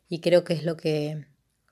y 0.10 0.20
creo 0.20 0.44
que 0.44 0.52
es 0.52 0.66
lo 0.66 0.76
que, 0.76 1.28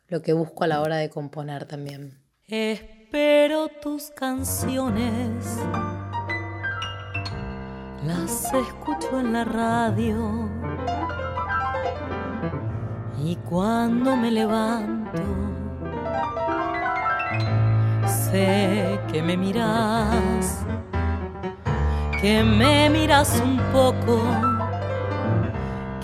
lo 0.07 0.22
que 0.22 0.32
busco 0.32 0.64
a 0.64 0.68
la 0.68 0.80
hora 0.80 0.95
de 0.95 1.09
componer 1.09 1.66
también. 1.66 2.18
Espero 2.47 3.68
tus 3.82 4.09
canciones, 4.11 5.43
las 8.05 8.45
escucho 8.53 9.20
en 9.20 9.34
la 9.34 9.43
radio 9.43 10.49
y 13.22 13.36
cuando 13.36 14.16
me 14.16 14.32
levanto 14.32 15.22
sé 18.08 18.99
que 19.12 19.22
me 19.22 19.38
miras, 19.38 20.66
que 22.22 22.43
me 22.43 22.89
miras 22.89 23.41
un 23.43 23.58
poco, 23.72 24.22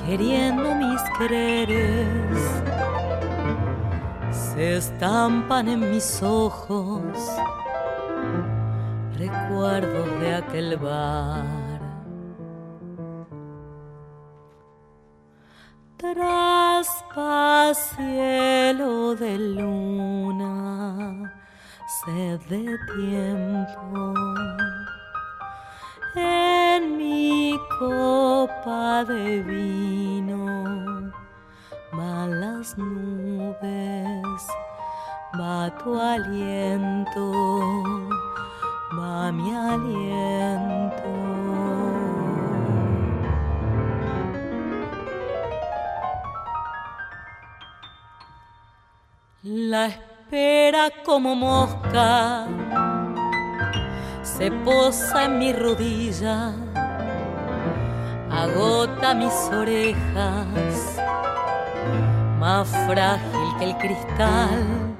queriendo 0.05 0.75
mis 0.75 1.01
quereres, 1.17 2.39
se 4.31 4.77
estampan 4.77 5.67
en 5.67 5.91
mis 5.91 6.21
ojos 6.23 7.01
recuerdos 9.17 10.19
de 10.19 10.35
aquel 10.35 10.77
bar. 10.77 11.59
cielo 17.73 19.15
de 19.15 19.37
luna, 19.37 20.68
sed 22.09 22.39
de 22.49 22.77
tiempo. 22.95 24.13
En 26.15 26.97
mi 26.97 27.59
copa 27.79 29.03
de 29.05 29.43
vino 29.43 30.45
van 31.91 32.39
las 32.39 32.77
nubes, 32.77 34.41
va 35.39 35.69
tu 35.79 35.99
aliento, 35.99 37.25
va 38.97 39.31
mi 39.31 39.53
aliento. 39.53 41.09
La 49.43 49.89
espera 50.29 50.91
como 51.03 51.33
mosca 51.33 52.45
se 54.21 54.51
posa 54.63 55.25
en 55.25 55.39
mi 55.39 55.51
rodilla, 55.53 56.51
agota 58.29 59.15
mis 59.15 59.33
orejas, 59.51 60.99
más 62.37 62.67
frágil 62.87 63.57
que 63.57 63.65
el 63.65 63.77
cristal. 63.77 64.95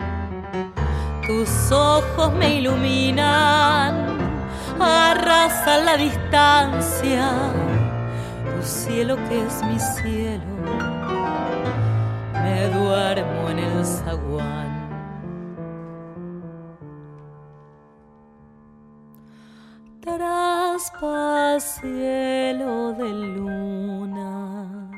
Tus 1.27 1.71
ojos 1.71 2.34
me 2.34 2.55
iluminan, 2.55 4.17
arrasan 4.80 5.86
la 5.86 5.95
distancia, 5.95 7.30
tu 8.55 8.65
cielo 8.65 9.15
que 9.30 9.45
es 9.45 9.63
mi 9.63 9.80
cielo 9.80 10.59
me 12.34 12.67
duermo 12.69 13.49
en 13.51 13.59
el 13.59 13.86
zaguán. 13.86 14.68
Cielo 21.60 22.93
de 22.93 23.10
luna, 23.10 24.89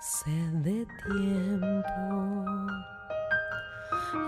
sed 0.00 0.52
de 0.64 0.86
tiempo. 1.06 2.44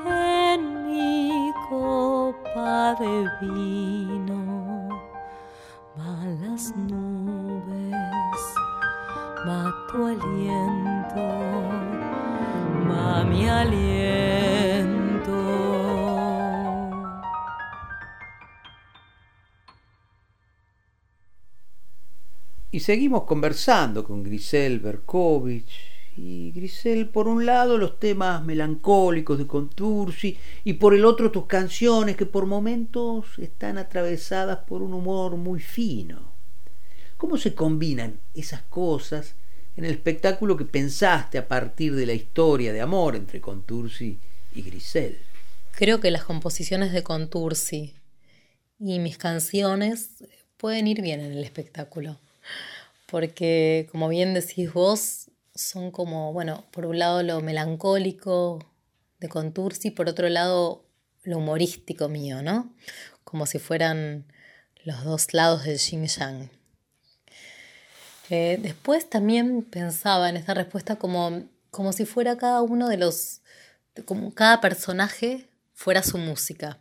En 0.07 0.87
mi 0.87 1.53
copa 1.69 2.95
de 3.01 3.29
vino 3.41 4.89
van 5.97 6.39
las 6.43 6.75
nubes, 6.77 8.41
va 9.47 9.75
tu 9.91 10.07
aliento 10.07 11.25
mi 13.27 13.49
aliento. 13.49 14.44
Y 22.75 22.81
seguimos 22.81 23.23
conversando 23.23 24.03
con 24.03 24.25
Grisel 24.25 24.81
Berkovich. 24.81 25.71
Y 26.17 26.51
Grisel, 26.51 27.09
por 27.09 27.29
un 27.29 27.47
lado 27.47 27.79
los 27.79 28.01
temas 28.01 28.45
melancólicos 28.45 29.39
de 29.39 29.47
Contursi 29.47 30.37
y 30.65 30.73
por 30.73 30.93
el 30.93 31.05
otro 31.05 31.31
tus 31.31 31.47
canciones 31.47 32.17
que 32.17 32.27
por 32.27 32.47
momentos 32.47 33.39
están 33.39 33.79
atravesadas 33.79 34.59
por 34.67 34.83
un 34.83 34.93
humor 34.93 35.37
muy 35.37 35.61
fino. 35.61 36.33
¿Cómo 37.17 37.37
se 37.37 37.55
combinan 37.55 38.19
esas 38.35 38.63
cosas 38.63 39.37
en 39.77 39.85
el 39.85 39.93
espectáculo 39.93 40.57
que 40.57 40.65
pensaste 40.65 41.39
a 41.39 41.47
partir 41.47 41.95
de 41.95 42.07
la 42.07 42.15
historia 42.15 42.73
de 42.73 42.81
amor 42.81 43.15
entre 43.15 43.41
Contursi 43.41 44.19
y 44.53 44.63
Grisel. 44.63 45.19
Creo 45.77 46.01
que 46.01 46.11
las 46.11 46.25
composiciones 46.25 46.93
de 46.93 47.05
Contursi 47.05 47.95
y 48.81 48.99
mis 48.99 49.17
canciones 49.17 50.25
pueden 50.57 50.89
ir 50.89 51.03
bien 51.03 51.21
en 51.21 51.31
el 51.31 51.45
espectáculo, 51.45 52.19
porque 53.07 53.89
como 53.91 54.09
bien 54.09 54.35
decís 54.35 54.73
vos, 54.73 55.31
son 55.55 55.91
como, 55.91 56.33
bueno, 56.33 56.65
por 56.73 56.87
un 56.87 56.99
lado 56.99 57.23
lo 57.23 57.41
melancólico 57.41 58.59
de 59.21 59.29
Contursi, 59.29 59.91
por 59.91 60.09
otro 60.09 60.29
lado 60.29 60.85
lo 61.23 61.39
humorístico 61.39 62.09
mío, 62.09 62.43
¿no? 62.43 62.75
Como 63.23 63.47
si 63.47 63.59
fueran 63.59 64.27
los 64.85 65.05
dos 65.05 65.33
lados 65.33 65.65
del 65.65 65.79
yin 65.79 66.07
yang. 66.07 66.51
Eh, 68.31 68.59
después 68.61 69.09
también 69.09 69.63
pensaba 69.63 70.29
en 70.29 70.37
esta 70.37 70.55
respuesta 70.55 70.97
como, 70.97 71.45
como 71.71 71.93
si 71.93 72.05
fuera 72.05 72.37
cada 72.37 72.63
uno 72.63 72.89
de 72.89 72.97
los, 72.97 73.43
como 74.05 74.35
cada 74.35 74.61
personaje 74.61 75.49
fuera 75.73 76.03
su 76.03 76.19
música. 76.19 76.79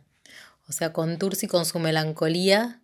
O 0.68 0.72
sea, 0.72 0.92
con 0.92 1.18
Tursi 1.18 1.46
con 1.46 1.66
su 1.66 1.78
melancolía 1.78 2.80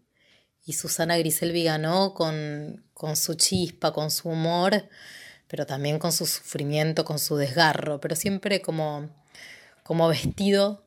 y 0.64 0.74
Susana 0.74 1.16
Grisel 1.16 1.52
Viganó 1.52 2.14
con, 2.14 2.84
con 3.00 3.16
su 3.16 3.32
chispa, 3.32 3.94
con 3.94 4.10
su 4.10 4.28
humor, 4.28 4.86
pero 5.48 5.64
también 5.64 5.98
con 5.98 6.12
su 6.12 6.26
sufrimiento, 6.26 7.06
con 7.06 7.18
su 7.18 7.36
desgarro, 7.36 7.98
pero 7.98 8.14
siempre 8.14 8.60
como, 8.60 9.08
como 9.84 10.06
vestido 10.06 10.84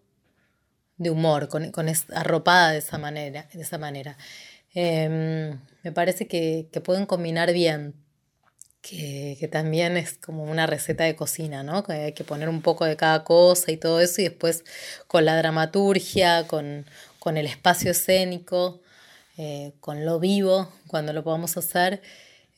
de 0.98 1.10
humor, 1.10 1.48
con, 1.48 1.72
con 1.72 1.88
arropada 2.14 2.70
de 2.70 2.78
esa 2.78 3.00
manera. 3.00 3.50
De 3.52 3.64
esa 3.64 3.80
manera. 3.80 4.16
Em, 4.76 5.60
me 5.82 5.92
parece 5.92 6.28
que, 6.28 6.70
pueden 6.84 7.08
combinar 7.08 7.52
bien, 7.52 7.96
que, 8.84 9.50
también 9.52 9.98
es 9.98 10.20
como 10.20 10.44
una 10.44 10.68
receta 10.68 11.06
de 11.06 11.16
cocina, 11.16 11.64
¿no? 11.64 11.82
Que 11.84 11.94
hay 11.94 12.14
que 12.14 12.24
poner 12.24 12.48
un 12.48 12.62
poco 12.62 12.86
de 12.86 12.96
cada 12.96 13.24
cosa 13.24 13.72
y 13.72 13.78
todo 13.78 14.02
eso, 14.02 14.22
y 14.22 14.26
después 14.26 14.66
con 15.08 15.26
la 15.26 15.36
dramaturgia, 15.36 16.46
con, 16.48 16.86
el 17.26 17.48
espacio 17.48 17.90
escénico, 17.90 18.83
eh, 19.38 19.74
con 19.80 20.06
lo 20.06 20.20
vivo, 20.20 20.70
cuando 20.88 21.14
lo 21.14 21.24
podamos 21.24 21.58
hacer, 21.58 22.02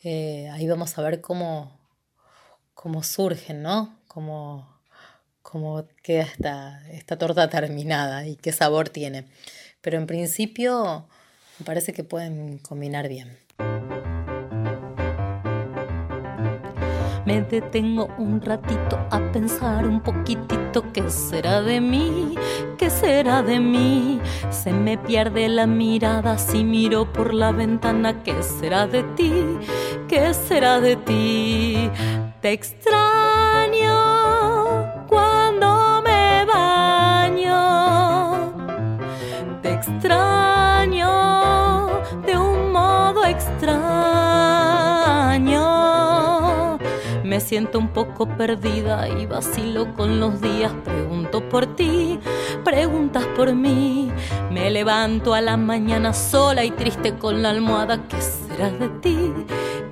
eh, 0.04 0.50
ahí 0.52 0.68
vamos 0.68 0.98
a 0.98 1.02
ver 1.02 1.22
cómo, 1.22 1.80
cómo 2.74 3.04
surgen, 3.04 3.62
¿no? 3.62 3.98
Cómo, 4.08 4.80
cómo 5.42 5.88
queda 6.04 6.24
esta, 6.24 6.90
esta 6.92 7.18
torta 7.18 7.50
terminada 7.50 8.28
y 8.28 8.36
qué 8.36 8.52
sabor 8.52 8.90
tiene. 8.90 9.26
Pero 9.82 9.98
en 9.98 10.08
principio 10.08 11.08
me 11.60 11.66
parece 11.66 11.94
que 11.94 12.04
pueden 12.04 12.58
combinar 12.60 13.08
bien. 13.08 13.45
Me 17.26 17.42
detengo 17.42 18.08
un 18.20 18.40
ratito 18.40 19.00
a 19.10 19.20
pensar 19.32 19.88
un 19.88 20.00
poquitito 20.00 20.92
qué 20.94 21.10
será 21.10 21.62
de 21.62 21.82
mí, 21.82 22.36
qué 22.78 22.90
será 22.90 23.42
de 23.42 23.60
mí. 23.60 24.22
Se 24.52 24.72
me 24.72 24.98
pierde 24.98 25.50
la 25.50 25.66
mirada 25.66 26.38
si 26.38 26.64
miro 26.64 27.12
por 27.12 27.34
la 27.34 27.52
ventana, 27.52 28.22
qué 28.24 28.44
será 28.44 28.86
de 28.86 29.02
ti, 29.16 29.34
qué 30.08 30.34
será 30.36 30.80
de 30.80 30.96
ti. 30.98 31.90
Te 32.42 32.52
extraño 32.52 34.15
siento 47.46 47.78
un 47.78 47.90
poco 47.90 48.28
perdida 48.28 49.08
y 49.08 49.28
vacilo 49.28 49.94
con 49.94 50.20
los 50.20 50.42
días. 50.42 50.72
Pregunto 50.84 51.48
por 51.48 51.68
ti, 51.76 52.20
preguntas 52.64 53.24
por 53.36 53.54
mí. 53.54 54.12
Me 54.52 54.72
levanto 54.72 55.36
a 55.36 55.42
la 55.42 55.56
mañana 55.56 56.12
sola 56.12 56.66
y 56.66 56.72
triste 56.72 57.14
con 57.16 57.44
la 57.44 57.52
almohada. 57.52 58.08
¿Qué 58.08 58.20
será 58.20 58.72
de 58.72 58.90
ti? 58.90 59.34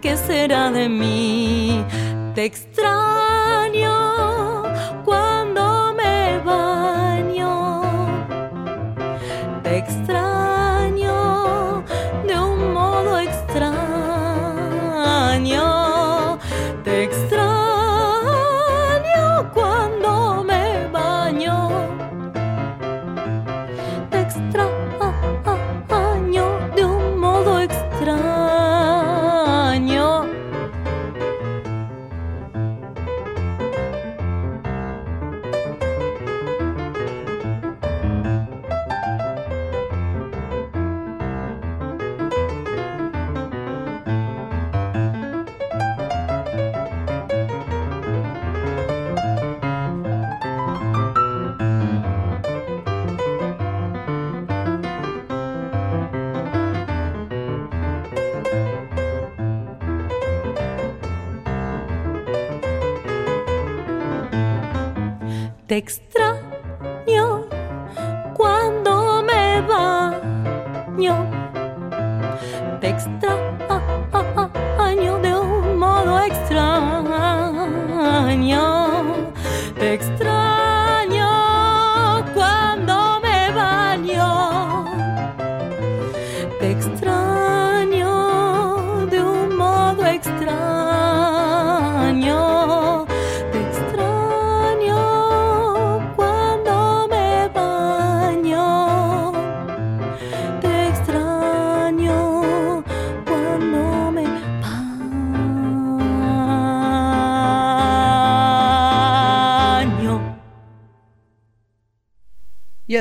¿Qué 0.02 0.18
será 0.18 0.72
de 0.72 0.90
mí? 0.90 1.86
Te 2.34 2.46
extraño 2.46 3.94
cuando 5.06 5.94
me 5.94 6.40
baño. 6.40 7.84
Te 9.62 9.78
extraño 9.78 10.23
Te 65.74 65.78
extraño 65.80 66.23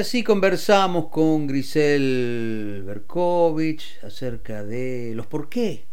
así 0.03 0.25
conversamos 0.25 1.11
con 1.11 1.47
Grisel 1.47 2.83
Berkovich 2.85 4.03
acerca 4.03 4.65
de 4.65 5.13
los 5.15 5.29
por 5.29 5.49
qué 5.49 5.87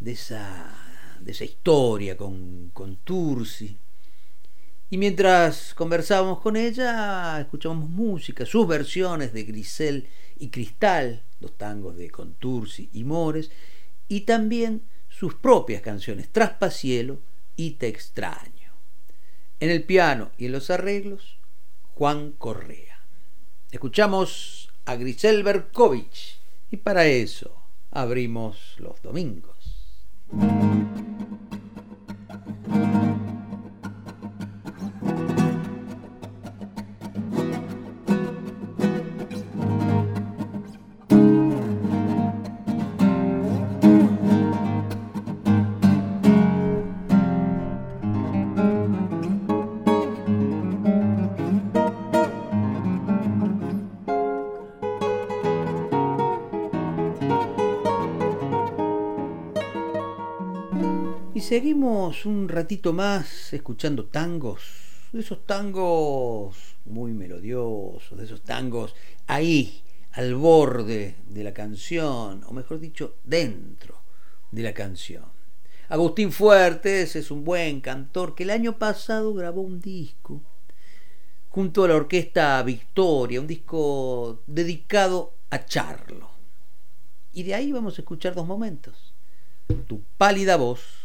de 0.00 0.12
esa, 0.12 0.74
de 1.20 1.32
esa 1.32 1.44
historia 1.44 2.16
con, 2.16 2.70
con 2.72 2.96
Tursi. 2.96 3.76
Y 4.88 4.96
mientras 4.96 5.74
conversábamos 5.74 6.40
con 6.40 6.56
ella, 6.56 7.38
escuchábamos 7.42 7.90
música, 7.90 8.46
sus 8.46 8.66
versiones 8.66 9.34
de 9.34 9.44
Grisel 9.44 10.08
y 10.38 10.48
Cristal, 10.48 11.22
los 11.38 11.58
tangos 11.58 11.98
de 11.98 12.10
Contursi 12.10 12.88
y 12.94 13.04
Mores, 13.04 13.50
y 14.08 14.22
también 14.22 14.80
sus 15.10 15.34
propias 15.34 15.82
canciones, 15.82 16.30
Traspacielo 16.30 17.20
y 17.56 17.72
Te 17.72 17.88
extraño. 17.88 18.72
En 19.60 19.68
el 19.68 19.84
piano 19.84 20.30
y 20.38 20.46
en 20.46 20.52
los 20.52 20.70
arreglos, 20.70 21.36
Juan 21.94 22.32
Correa. 22.32 22.91
Escuchamos 23.72 24.68
a 24.84 24.96
Grisel 24.96 25.42
Berkovich 25.42 26.38
y 26.70 26.76
para 26.76 27.06
eso 27.06 27.56
abrimos 27.90 28.74
los 28.76 29.00
domingos. 29.00 29.56
Seguimos 61.52 62.24
un 62.24 62.48
ratito 62.48 62.94
más 62.94 63.52
escuchando 63.52 64.06
tangos, 64.06 64.62
de 65.12 65.20
esos 65.20 65.44
tangos 65.44 66.56
muy 66.86 67.12
melodiosos, 67.12 68.16
de 68.16 68.24
esos 68.24 68.40
tangos 68.40 68.94
ahí, 69.26 69.82
al 70.12 70.34
borde 70.34 71.16
de 71.28 71.44
la 71.44 71.52
canción, 71.52 72.42
o 72.46 72.54
mejor 72.54 72.80
dicho, 72.80 73.16
dentro 73.22 74.00
de 74.50 74.62
la 74.62 74.72
canción. 74.72 75.26
Agustín 75.90 76.32
Fuertes 76.32 77.16
es 77.16 77.30
un 77.30 77.44
buen 77.44 77.82
cantor 77.82 78.34
que 78.34 78.44
el 78.44 78.50
año 78.50 78.78
pasado 78.78 79.34
grabó 79.34 79.60
un 79.60 79.78
disco 79.78 80.40
junto 81.50 81.84
a 81.84 81.88
la 81.88 81.96
orquesta 81.96 82.62
Victoria, 82.62 83.42
un 83.42 83.46
disco 83.46 84.42
dedicado 84.46 85.34
a 85.50 85.66
Charlo. 85.66 86.30
Y 87.34 87.42
de 87.42 87.54
ahí 87.54 87.72
vamos 87.72 87.98
a 87.98 88.00
escuchar 88.00 88.34
dos 88.34 88.46
momentos. 88.46 89.12
Tu 89.86 90.02
pálida 90.16 90.56
voz 90.56 91.01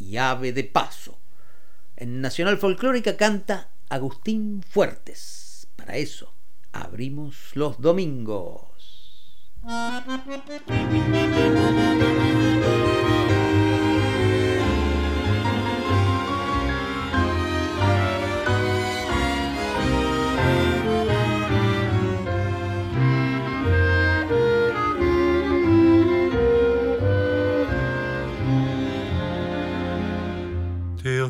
y 0.00 0.16
ave 0.16 0.52
de 0.52 0.64
paso. 0.64 1.18
En 1.96 2.20
Nacional 2.20 2.58
Folclórica 2.58 3.16
canta 3.16 3.70
Agustín 3.88 4.62
Fuertes. 4.68 5.68
Para 5.76 5.96
eso 5.96 6.34
abrimos 6.72 7.50
los 7.54 7.80
domingos. 7.80 8.70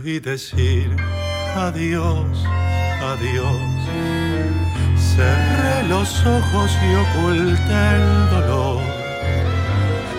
Oí 0.03 0.19
decir 0.19 0.89
adiós, 1.55 2.45
adiós. 3.13 3.81
Cerré 4.97 5.89
los 5.89 6.25
ojos 6.25 6.71
y 6.89 6.91
oculté 7.05 7.83
el 7.97 8.31
dolor. 8.31 8.81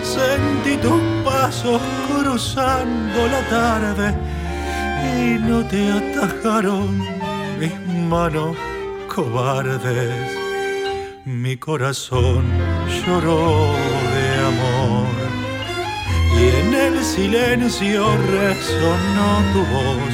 Sentí 0.02 0.76
tus 0.76 1.02
pasos 1.24 1.80
cruzando 2.06 3.26
la 3.26 3.42
tarde 3.48 4.14
y 5.16 5.38
no 5.40 5.66
te 5.66 5.90
atajaron 5.90 6.98
mis 7.58 7.76
manos 8.08 8.56
cobardes. 9.08 10.30
Mi 11.24 11.56
corazón 11.56 12.44
lloró 13.04 13.74
silencio 17.02 18.16
resonó 18.30 19.42
tu 19.52 19.60
voz, 19.74 20.12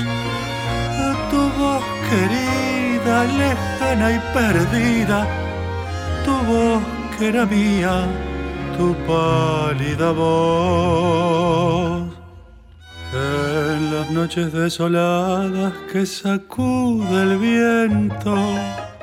tu 1.31 1.43
voz 1.61 1.83
querida, 2.09 3.25
lejana 3.25 4.13
y 4.13 4.19
perdida, 4.33 5.27
tu 6.25 6.33
voz 6.51 6.83
que 7.19 7.29
era 7.29 7.45
mía, 7.47 8.07
tu 8.77 8.95
pálida 9.07 10.13
voz. 10.13 12.09
En 13.13 13.95
las 13.95 14.11
noches 14.11 14.53
desoladas 14.53 15.73
que 15.93 16.07
sacude 16.07 17.23
el 17.23 17.39
viento, 17.39 18.37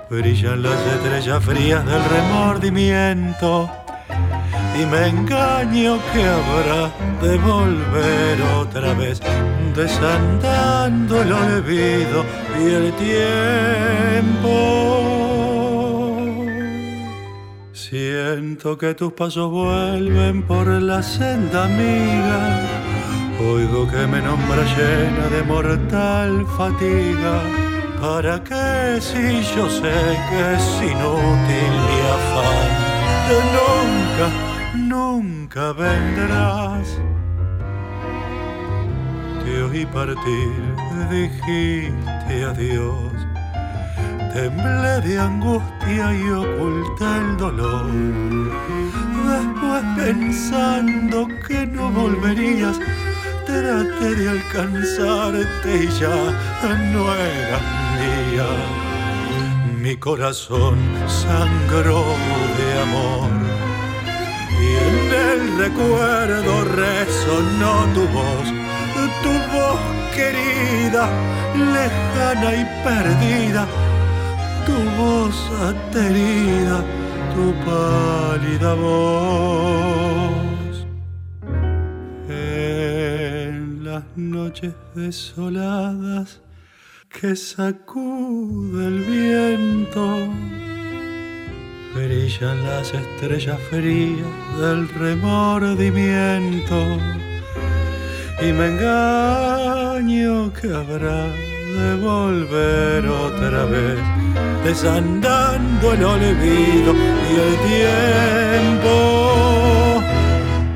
brillan 0.09 0.63
las 0.63 0.79
estrellas 0.93 1.43
frías 1.43 1.85
del 1.85 2.03
remordimiento 2.03 3.69
y 4.77 4.85
me 4.85 5.07
engaño 5.07 5.99
que 6.11 6.23
habrá 6.23 6.91
de 7.21 7.37
volver 7.37 8.41
otra 8.59 8.93
vez, 8.93 9.21
desandando 9.75 11.21
el 11.21 11.31
olvido 11.31 12.25
y 12.59 12.63
el 12.73 12.93
tiempo. 12.93 14.51
Siento 17.71 18.77
que 18.77 18.93
tus 18.93 19.13
pasos 19.13 19.49
vuelven 19.49 20.43
por 20.43 20.67
la 20.67 21.01
senda 21.01 21.65
amiga, 21.65 22.59
oigo 23.39 23.87
que 23.89 24.05
me 24.07 24.21
nombra 24.21 24.63
llena 24.75 25.27
de 25.29 25.43
mortal 25.43 26.45
fatiga. 26.57 27.41
¿Para 28.01 28.43
qué 28.43 28.99
si 28.99 29.41
yo 29.55 29.69
sé 29.69 29.93
que 30.29 30.53
es 30.55 30.81
inútil 30.81 31.73
mi 31.87 31.99
afán? 32.17 32.67
De 33.27 33.37
nunca 33.55 34.44
nunca 35.15 35.71
vendrás. 35.71 36.87
Te 39.43 39.63
oí 39.63 39.85
partir, 39.85 40.61
dijiste 41.09 42.35
adiós. 42.51 43.13
Temblé 44.33 44.95
de 45.07 45.19
angustia 45.19 46.05
y 46.21 46.29
oculté 46.29 47.09
el 47.21 47.37
dolor. 47.37 47.91
Después 49.31 49.83
pensando 49.95 51.27
que 51.47 51.65
no 51.65 51.89
volverías, 51.91 52.77
traté 53.45 54.15
de 54.19 54.29
alcanzarte 54.29 55.69
y 55.83 55.87
ya 55.99 56.17
no 56.91 57.03
eras 57.15 57.65
mía. 57.99 58.49
Mi 59.81 59.95
corazón 59.95 60.77
sangró 61.07 62.03
de 62.57 62.67
amor 62.81 63.54
y 64.65 64.69
en 64.89 64.99
el 65.29 65.39
recuerdo 65.63 66.53
resonó 66.83 67.73
tu 67.95 68.03
voz, 68.17 68.47
tu 69.23 69.33
voz 69.55 69.79
querida, 70.15 71.03
lejana 71.75 72.49
y 72.61 72.63
perdida, 72.83 73.63
tu 74.65 74.77
voz 75.01 75.37
aterida, 75.71 76.77
tu 77.33 77.45
pálida 77.65 78.73
voz. 78.73 80.05
En 82.29 83.83
las 83.83 84.03
noches 84.15 84.73
desoladas 84.95 86.41
que 87.09 87.35
sacude 87.35 88.87
el 88.87 88.99
viento, 88.99 90.27
brillan 91.95 92.63
las 92.65 92.93
estrellas 92.93 93.57
frías 93.69 94.27
del 94.59 94.89
remordimiento 94.89 96.75
y 98.41 98.51
me 98.51 98.67
engaño 98.67 100.51
que 100.53 100.67
habrá 100.67 101.27
de 101.77 101.95
volver 102.01 103.07
otra 103.07 103.63
vez 103.65 103.97
desandando 104.65 105.93
el 105.93 106.03
olvido 106.03 106.93
y 107.31 107.33
el 107.45 107.55
tiempo. 107.71 108.93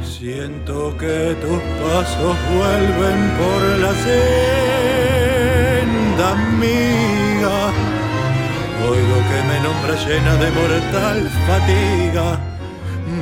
Siento 0.01 0.95
que 0.97 1.35
tus 1.41 1.61
pasos 1.81 2.37
vuelven 2.55 3.19
por 3.39 3.61
la 3.83 3.93
senda 5.67 6.25
amiga 6.31 7.78
que 9.39 9.47
me 9.47 9.59
nombra 9.59 9.95
llena 10.05 10.35
de 10.35 10.49
mortal 10.51 11.29
fatiga. 11.47 12.39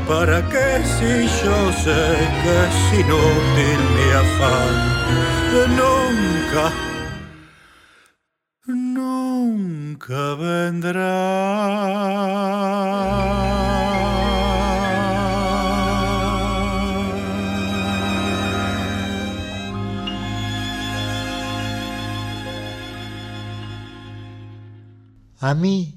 ¿Para 0.07 0.41
qué 0.51 0.67
si 0.95 1.11
yo 1.43 1.57
sé 1.83 2.01
que 2.41 2.53
es 2.67 2.77
inútil 3.01 3.79
mi 3.95 4.07
afán? 4.23 4.73
Nunca, 5.79 6.65
nunca 8.65 10.21
vendrá. 10.35 11.17
A 25.39 25.53
mí 25.53 25.96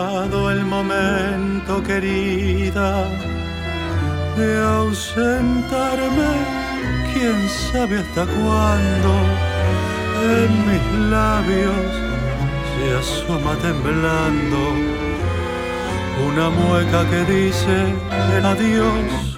Momento, 0.83 1.83
querida, 1.83 3.05
de 4.35 4.49
ausentarme, 4.63 6.31
quién 7.13 7.37
sabe 7.49 7.99
hasta 7.99 8.25
cuándo. 8.25 9.11
En 10.39 10.51
mis 10.67 10.85
labios 11.11 11.85
se 12.71 12.85
asoma 13.01 13.53
temblando 13.67 14.59
una 16.27 16.49
mueca 16.49 16.99
que 17.11 17.21
dice 17.35 17.77
adiós. 18.43 19.37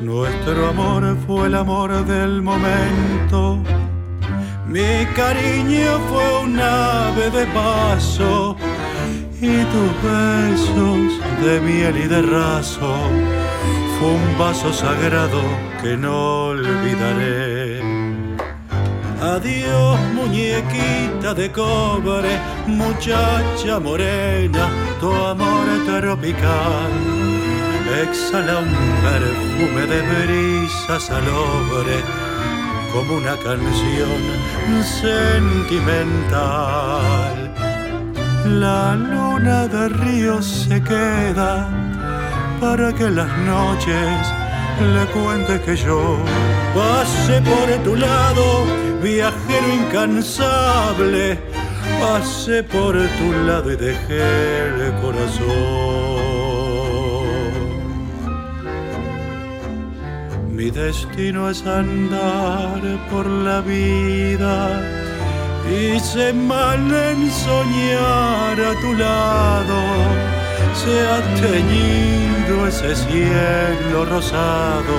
Nuestro 0.00 0.68
amor 0.68 1.16
fue 1.26 1.46
el 1.46 1.54
amor 1.54 1.90
del 2.06 2.42
momento 2.42 3.62
mi 4.68 5.06
cariño 5.16 5.98
fue 6.10 6.42
un 6.42 6.60
ave 6.60 7.30
de 7.30 7.46
paso 7.46 8.54
y 9.40 9.64
tus 9.64 10.02
besos 10.02 11.20
de 11.44 11.60
miel 11.60 11.96
y 11.96 12.08
de 12.08 12.22
raso 12.22 12.96
fue 13.98 14.08
un 14.08 14.38
vaso 14.38 14.72
sagrado 14.72 15.40
que 15.82 15.96
no 15.96 16.46
olvidaré. 16.46 17.82
Adiós 19.20 20.00
muñequita 20.14 21.34
de 21.34 21.52
cobre, 21.52 22.38
muchacha 22.66 23.78
morena, 23.80 24.68
tu 25.00 25.12
amor 25.12 25.66
tropical. 25.86 26.90
Exhala 28.02 28.58
un 28.58 28.74
perfume 29.02 29.86
de 29.86 30.02
brisa 30.02 31.00
salobre 31.00 32.02
como 32.92 33.16
una 33.16 33.36
canción 33.36 34.20
sentimental. 34.84 37.67
La 38.48 38.94
luna 38.96 39.68
de 39.68 39.90
río 39.90 40.40
se 40.40 40.82
queda 40.82 41.68
para 42.58 42.92
que 42.94 43.10
las 43.10 43.28
noches 43.38 44.18
le 44.80 45.04
cuente 45.12 45.60
que 45.60 45.76
yo 45.76 46.16
pasé 46.74 47.42
por 47.42 47.68
tu 47.84 47.94
lado, 47.94 48.64
viajero 49.02 49.68
incansable, 49.74 51.38
pasé 52.00 52.62
por 52.62 52.94
tu 52.94 53.32
lado 53.46 53.70
y 53.70 53.76
dejé 53.76 54.58
el 54.66 54.94
corazón. 55.02 56.28
Mi 60.50 60.70
destino 60.70 61.50
es 61.50 61.66
andar 61.66 62.80
por 63.10 63.26
la 63.26 63.60
vida 63.60 65.07
Hice 65.70 66.32
mal 66.32 66.80
en 66.94 67.30
soñar 67.30 68.58
a 68.58 68.80
tu 68.80 68.94
lado, 68.94 69.78
se 70.72 70.94
ha 71.06 71.20
teñido 71.42 72.66
ese 72.66 72.96
cielo 72.96 74.06
rosado 74.06 74.96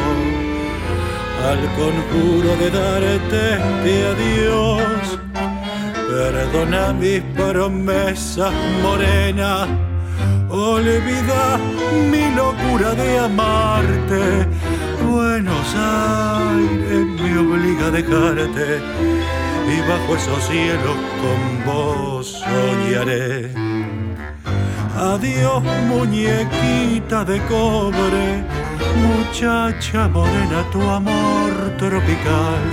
al 1.50 1.60
conjuro 1.74 2.56
de 2.58 2.70
darte 2.70 3.56
este 3.56 4.06
adiós. 4.14 5.20
Perdona 6.08 6.94
mis 6.94 7.22
promesas 7.36 8.54
morenas, 8.84 9.68
olvida 10.50 11.58
mi 12.12 12.30
locura 12.36 12.94
de 12.94 13.18
amarte. 13.18 14.48
Buenos 15.10 15.76
Aires 15.76 17.06
me 17.22 17.38
obliga 17.40 17.88
a 17.88 17.92
dejarte 17.92 19.39
y 19.70 19.82
bajo 19.82 20.16
esos 20.16 20.44
cielos 20.48 20.98
con 21.22 21.40
vos 21.66 22.44
soñaré. 22.44 23.52
Adiós 24.98 25.64
muñequita 25.88 27.24
de 27.24 27.40
cobre, 27.44 28.44
muchacha 29.06 30.08
morena, 30.08 30.64
tu 30.72 30.82
amor 30.82 31.52
tropical 31.78 32.64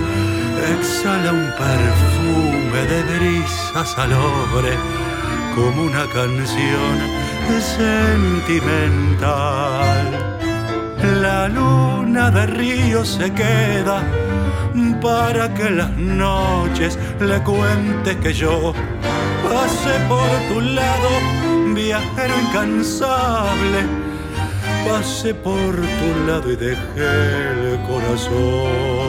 exhala 0.73 1.31
un 1.31 1.47
perfume 1.63 2.81
de 2.91 2.99
brisa 3.03 3.85
salobre 3.85 4.73
como 5.55 5.83
una 5.83 6.05
canción 6.07 6.95
sentimental. 7.77 8.77
La 11.21 11.47
luna 11.47 12.31
de 12.31 12.45
río 12.47 13.05
se 13.05 13.31
queda 13.31 14.03
para 15.01 15.53
que 15.53 15.69
las 15.69 15.91
noches 15.97 16.97
le 17.19 17.41
cuentes 17.43 18.15
que 18.17 18.33
yo 18.33 18.73
pasé 19.43 19.99
por 20.07 20.29
tu 20.49 20.61
lado, 20.61 21.09
viajero 21.73 22.33
incansable. 22.47 23.79
Pasé 24.87 25.33
por 25.33 25.75
tu 25.75 26.27
lado 26.27 26.51
y 26.51 26.55
dejé 26.55 27.73
el 27.73 27.79
corazón. 27.87 29.07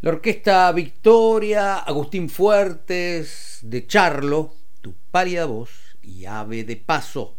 La 0.00 0.10
orquesta 0.10 0.72
Victoria, 0.72 1.78
Agustín 1.78 2.28
Fuertes, 2.28 3.60
de 3.62 3.86
Charlo, 3.86 4.54
Tu 4.80 4.94
pálida 5.12 5.46
voz 5.46 5.91
y 6.02 6.24
Ave 6.26 6.64
de 6.64 6.76
Paso. 6.76 7.36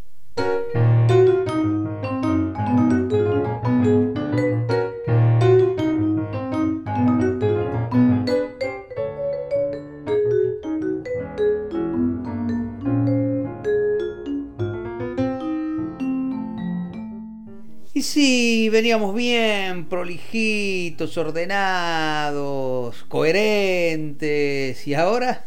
Y 17.95 18.01
sí, 18.01 18.69
veníamos 18.69 19.13
bien, 19.13 19.85
prolijitos, 19.85 21.15
ordenados, 21.17 23.03
coherentes, 23.07 24.87
y 24.87 24.95
ahora 24.95 25.45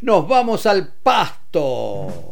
nos 0.00 0.28
vamos 0.28 0.66
al 0.66 0.92
pasto. 1.02 2.31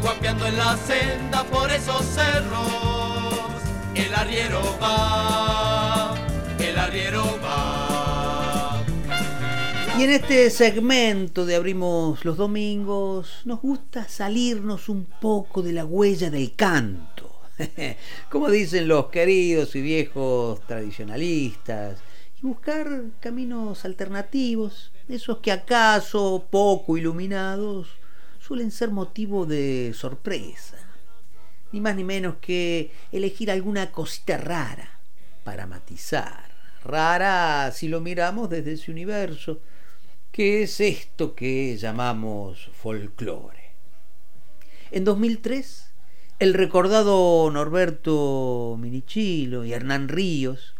Guapeando 0.00 0.46
en 0.46 0.56
la 0.56 0.76
senda 0.76 1.44
por 1.44 1.70
esos 1.70 2.04
cerros, 2.04 3.32
el 3.94 4.14
arriero 4.14 4.60
va, 4.80 6.14
el 6.58 6.78
arriero 6.78 7.24
va. 7.42 8.80
Y 9.98 10.04
en 10.04 10.10
este 10.10 10.50
segmento 10.50 11.44
de 11.44 11.56
Abrimos 11.56 12.24
los 12.24 12.36
Domingos 12.36 13.40
nos 13.44 13.60
gusta 13.60 14.08
salirnos 14.08 14.88
un 14.88 15.06
poco 15.20 15.62
de 15.62 15.72
la 15.72 15.84
huella 15.84 16.30
del 16.30 16.54
canto. 16.54 17.40
Como 18.30 18.50
dicen 18.50 18.86
los 18.86 19.06
queridos 19.06 19.74
y 19.74 19.80
viejos 19.80 20.60
tradicionalistas, 20.66 21.98
y 22.40 22.46
buscar 22.46 22.86
caminos 23.18 23.84
alternativos, 23.84 24.92
esos 25.08 25.38
que 25.38 25.50
acaso 25.50 26.46
poco 26.50 26.96
iluminados 26.96 27.88
suelen 28.48 28.70
ser 28.70 28.90
motivo 28.90 29.44
de 29.44 29.92
sorpresa. 29.94 30.78
Ni 31.70 31.82
más 31.82 31.94
ni 31.94 32.02
menos 32.02 32.36
que 32.40 32.90
elegir 33.12 33.50
alguna 33.50 33.92
cosita 33.92 34.38
rara 34.38 35.00
para 35.44 35.66
matizar. 35.66 36.50
Rara 36.82 37.70
si 37.72 37.88
lo 37.88 38.00
miramos 38.00 38.48
desde 38.48 38.72
ese 38.72 38.90
universo 38.90 39.60
¿Qué 40.32 40.62
es 40.62 40.80
esto 40.80 41.34
que 41.34 41.76
llamamos 41.76 42.70
folclore? 42.72 43.72
En 44.92 45.04
2003, 45.04 45.90
el 46.38 46.54
recordado 46.54 47.50
Norberto 47.50 48.76
Minichilo 48.78 49.64
y 49.64 49.72
Hernán 49.74 50.08
Ríos 50.08 50.74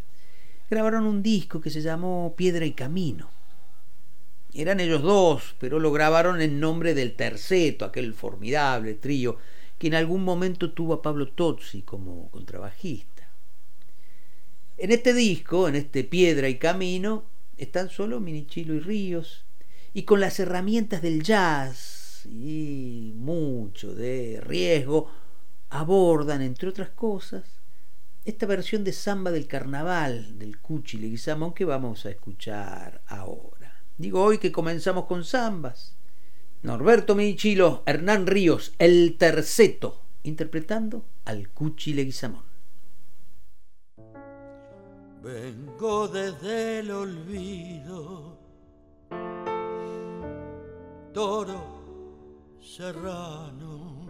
grabaron 0.70 1.06
un 1.06 1.22
disco 1.22 1.60
que 1.60 1.70
se 1.70 1.82
llamó 1.82 2.34
Piedra 2.36 2.64
y 2.66 2.72
Camino. 2.72 3.30
Eran 4.58 4.80
ellos 4.80 5.02
dos, 5.02 5.54
pero 5.60 5.78
lo 5.78 5.92
grabaron 5.92 6.42
en 6.42 6.58
nombre 6.58 6.92
del 6.92 7.14
terceto, 7.14 7.84
aquel 7.84 8.12
formidable 8.12 8.94
trío 8.94 9.36
que 9.78 9.86
en 9.86 9.94
algún 9.94 10.24
momento 10.24 10.72
tuvo 10.72 10.94
a 10.94 11.00
Pablo 11.00 11.28
Tozzi 11.28 11.82
como 11.82 12.28
contrabajista. 12.32 13.28
En 14.76 14.90
este 14.90 15.14
disco, 15.14 15.68
en 15.68 15.76
este 15.76 16.02
Piedra 16.02 16.48
y 16.48 16.56
Camino, 16.56 17.22
están 17.56 17.88
solo 17.88 18.18
Minichilo 18.18 18.74
y 18.74 18.80
Ríos, 18.80 19.44
y 19.94 20.02
con 20.02 20.18
las 20.18 20.40
herramientas 20.40 21.02
del 21.02 21.22
jazz 21.22 22.26
y 22.26 23.12
mucho 23.14 23.94
de 23.94 24.40
riesgo, 24.40 25.08
abordan, 25.70 26.42
entre 26.42 26.68
otras 26.68 26.90
cosas, 26.90 27.44
esta 28.24 28.46
versión 28.46 28.82
de 28.82 28.92
samba 28.92 29.30
del 29.30 29.46
carnaval 29.46 30.36
del 30.36 30.58
Cuchi 30.58 30.98
Leguizamón 30.98 31.54
que 31.54 31.64
vamos 31.64 32.06
a 32.06 32.10
escuchar 32.10 33.02
ahora. 33.06 33.57
Digo 33.98 34.22
hoy 34.22 34.38
que 34.38 34.52
comenzamos 34.52 35.06
con 35.06 35.24
zambas. 35.24 35.96
Norberto 36.62 37.16
Minichilo, 37.16 37.82
Hernán 37.84 38.28
Ríos, 38.28 38.72
el 38.78 39.16
terceto, 39.18 40.00
interpretando 40.22 41.04
al 41.24 41.50
Cuchi 41.50 41.94
Leguizamón. 41.94 42.44
Vengo 45.22 46.06
desde 46.06 46.78
el 46.78 46.90
olvido 46.92 48.38
toro 51.12 52.56
serrano 52.60 54.06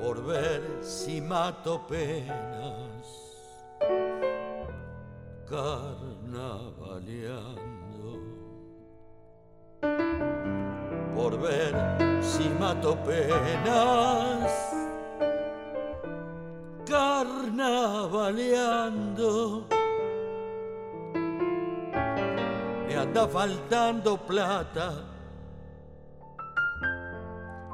por 0.00 0.26
ver 0.26 0.78
si 0.82 1.20
mato 1.20 1.86
penas 1.86 3.29
carnavaleando. 5.50 8.22
Por 11.14 11.38
ver 11.38 11.74
si 12.22 12.48
mato 12.60 12.96
penas. 13.04 14.52
Carnavaleando. 16.86 19.66
Me 22.86 22.96
anda 22.96 23.28
faltando 23.28 24.16
plata, 24.16 25.04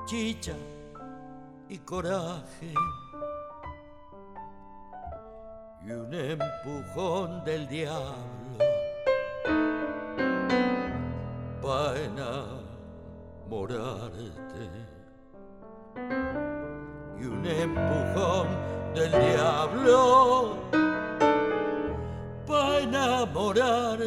chicha 0.06 0.56
y 1.68 1.78
coraje. 1.78 2.74
Y 5.86 5.92
un 5.92 6.12
empujón 6.12 7.44
del 7.44 7.68
diablo 7.68 8.58
para 11.62 12.00
enamorarte. 12.02 12.68
Y 17.20 17.24
un 17.24 17.46
empujón 17.46 18.48
del 18.96 19.12
diablo 19.12 20.56
para 22.48 22.80
enamorarte. 22.80 24.05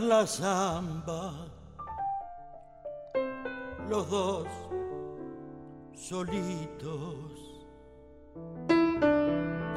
La 0.00 0.26
samba, 0.26 1.32
los 3.88 4.10
dos 4.10 4.46
solitos, 5.94 7.64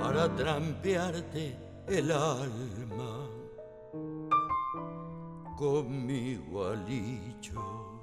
para 0.02 0.34
trampearte 0.35 1.57
el 1.88 2.11
alma 2.11 3.27
con 5.57 6.06
mi 6.06 6.35
gualicho. 6.35 8.02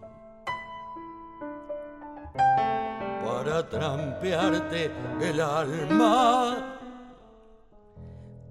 Para 3.25 3.69
trampearte 3.69 4.91
el 5.21 5.41
alma 5.41 6.79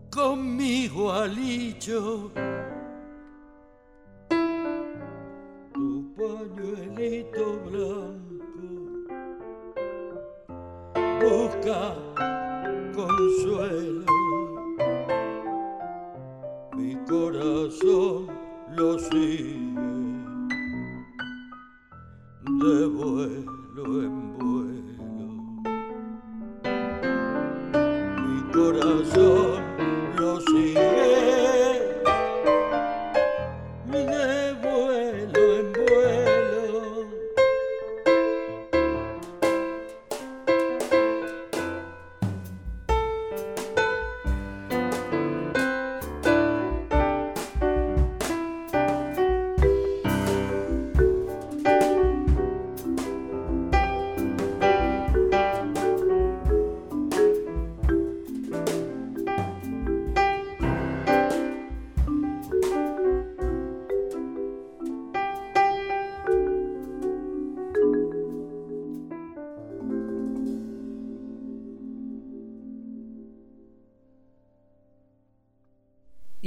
con 0.10 0.56
mi 0.56 0.88
gualicho. 0.88 2.32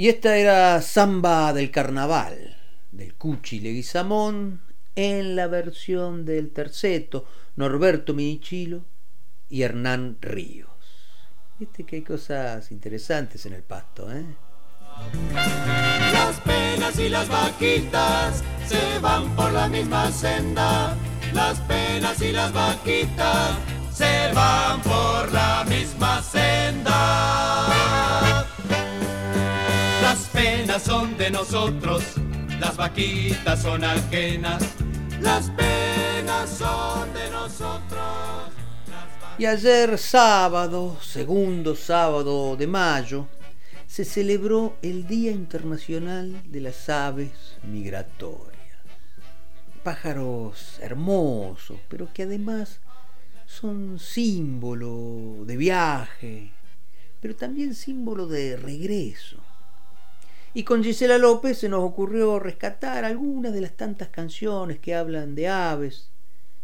Y 0.01 0.09
esta 0.09 0.35
era 0.35 0.81
Samba 0.81 1.53
del 1.53 1.69
Carnaval, 1.69 2.57
del 2.91 3.13
Cuchi 3.13 3.59
Leguizamón, 3.59 4.59
en 4.95 5.35
la 5.35 5.45
versión 5.45 6.25
del 6.25 6.49
terceto, 6.49 7.27
Norberto 7.55 8.15
Minichilo 8.15 8.83
y 9.47 9.61
Hernán 9.61 10.17
Ríos. 10.19 10.71
Viste 11.59 11.83
que 11.83 11.97
hay 11.97 12.01
cosas 12.01 12.71
interesantes 12.71 13.45
en 13.45 13.53
el 13.53 13.61
pasto, 13.61 14.11
¿eh? 14.11 14.25
Las 15.33 16.39
penas 16.39 16.97
y 16.97 17.07
las 17.07 17.29
vaquitas 17.29 18.43
se 18.67 18.97
van 19.01 19.35
por 19.35 19.51
la 19.51 19.67
misma 19.67 20.11
senda. 20.11 20.97
Las 21.31 21.59
penas 21.59 22.19
y 22.23 22.31
las 22.31 22.51
vaquitas 22.51 23.55
se 23.93 24.33
van 24.33 24.81
por 24.81 25.31
la 25.31 25.63
misma 25.69 26.23
senda. 26.23 28.10
Las 30.71 30.83
penas 30.83 31.01
son 31.01 31.17
de 31.17 31.31
nosotros, 31.31 32.03
las 32.57 32.77
vaquitas 32.77 33.61
son 33.61 33.83
ajenas. 33.83 34.63
Las 35.19 35.49
penas 35.49 36.49
son 36.49 37.13
de 37.13 37.29
nosotros. 37.29 38.53
Y 39.37 39.45
ayer 39.47 39.97
sábado, 39.97 40.97
segundo 41.01 41.75
sábado 41.75 42.55
de 42.55 42.67
mayo, 42.67 43.27
se 43.85 44.05
celebró 44.05 44.77
el 44.81 45.05
Día 45.05 45.31
Internacional 45.31 46.41
de 46.49 46.61
las 46.61 46.87
Aves 46.87 47.57
Migratorias. 47.63 48.77
Pájaros 49.83 50.79
hermosos, 50.79 51.81
pero 51.89 52.13
que 52.13 52.23
además 52.23 52.79
son 53.45 53.99
símbolo 53.99 55.43
de 55.45 55.57
viaje, 55.57 56.53
pero 57.19 57.35
también 57.35 57.75
símbolo 57.75 58.25
de 58.25 58.55
regreso. 58.55 59.40
Y 60.53 60.63
con 60.63 60.83
Gisela 60.83 61.17
López 61.17 61.59
se 61.59 61.69
nos 61.69 61.81
ocurrió 61.81 62.37
rescatar 62.37 63.05
algunas 63.05 63.53
de 63.53 63.61
las 63.61 63.77
tantas 63.77 64.09
canciones 64.09 64.79
que 64.79 64.93
hablan 64.93 65.33
de 65.33 65.47
aves 65.47 66.09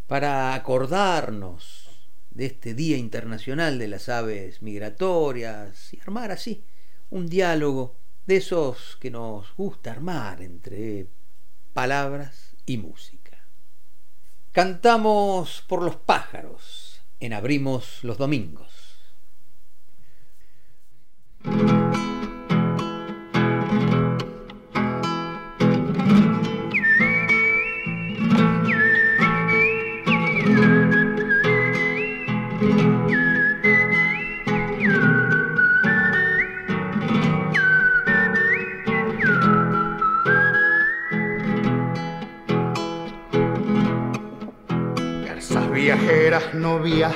para 0.07 0.53
acordarnos 0.53 1.88
de 2.31 2.47
este 2.47 2.73
Día 2.73 2.97
Internacional 2.97 3.80
de 3.80 3.88
las 3.88 4.09
Aves 4.09 4.61
Migratorias 4.61 5.93
y 5.93 6.01
armar 6.01 6.31
así 6.31 6.64
un 7.09 7.30
diálogo 7.30 7.95
de 8.26 8.38
esos 8.38 8.97
que 8.99 9.09
nos 9.09 9.55
gusta 9.55 9.91
armar 9.91 10.41
entre 10.41 11.07
palabras 11.73 12.57
y 12.65 12.77
música. 12.77 13.47
Cantamos 14.51 15.64
por 15.65 15.81
los 15.81 15.95
pájaros 15.95 17.01
en 17.22 17.31
Abrimos 17.31 18.03
los 18.03 18.18
Domingos. 18.18 18.76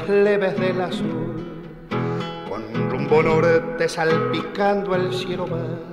Leves 0.10 0.60
del 0.60 0.82
azul, 0.82 1.68
con 2.50 2.90
rumbo 2.90 3.24
norte 3.24 3.88
salpicando 3.90 4.96
el 4.96 5.14
cielo 5.14 5.48
va. 5.48 5.92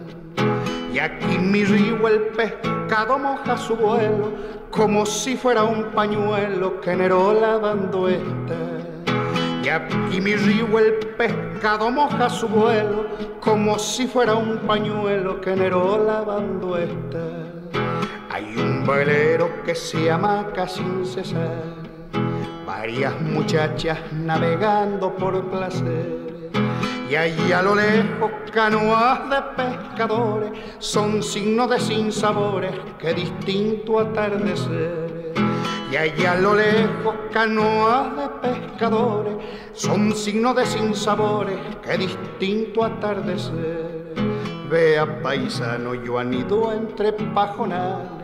Y 0.93 0.99
aquí 0.99 1.39
mi 1.39 1.65
río 1.65 2.09
el 2.09 2.21
pescado 2.37 3.19
moja 3.19 3.57
su 3.57 3.77
vuelo, 3.77 4.33
como 4.71 5.07
si 5.07 5.37
fuera 5.37 5.65
un 5.65 5.85
pañuelo 5.93 6.81
que 6.81 6.97
Neró 6.97 7.33
lavando 7.33 8.09
está. 8.09 8.57
Y 9.63 9.69
aquí 9.69 10.21
mi 10.21 10.35
río 10.35 10.79
el 10.79 10.95
pescado 11.17 11.91
moja 11.91 12.31
su 12.31 12.49
vuelo, 12.49 13.07
como 13.41 13.79
si 13.79 14.07
fuera 14.07 14.35
un 14.35 14.59
pañuelo 14.59 15.41
que 15.41 15.55
Neró 15.55 16.03
lavando 16.05 16.77
está. 16.77 17.49
Hay 18.31 18.57
un 18.57 18.87
velero 18.87 19.63
que 19.65 19.75
se 19.75 20.11
amaca 20.11 20.67
sin 20.67 21.05
cesar, 21.05 21.78
varias 22.79 23.21
muchachas 23.21 23.99
navegando 24.13 25.13
por 25.17 25.51
placer. 25.51 26.49
Y 27.11 27.17
allí 27.17 27.51
a 27.51 27.61
lo 27.61 27.75
lejos 27.75 28.31
canoas 28.53 29.29
de 29.31 29.43
pescadores 29.57 30.53
son 30.79 31.21
signos 31.21 31.71
de 31.71 31.81
sinsabores 31.81 32.71
que 33.01 33.15
distinto 33.15 33.99
atardecer. 33.99 35.33
Y 35.91 35.97
allá 35.97 36.33
a 36.33 36.37
lo 36.37 36.55
lejos 36.55 37.17
canoas 37.33 38.17
de 38.17 38.49
pescadores 38.49 39.37
son 39.73 40.15
signos 40.15 40.55
de 40.55 40.67
sinsabores 40.67 41.59
que 41.83 41.99
distinto 41.99 42.85
atardecer. 42.85 44.15
Vea 44.71 45.21
paisano, 45.21 45.95
yo 45.95 46.17
anido 46.21 46.73
entre 46.73 47.13
pajonales, 47.13 48.18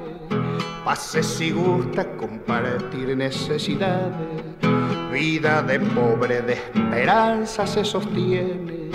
pase 0.85 1.23
si 1.23 1.51
gusta 1.51 2.05
compartir 2.17 3.17
necesidades. 3.17 4.13
Vida 5.11 5.63
de 5.63 5.81
pobre, 5.81 6.43
de 6.43 6.55
esperanza 6.55 7.67
se 7.67 7.85
sostiene, 7.85 8.91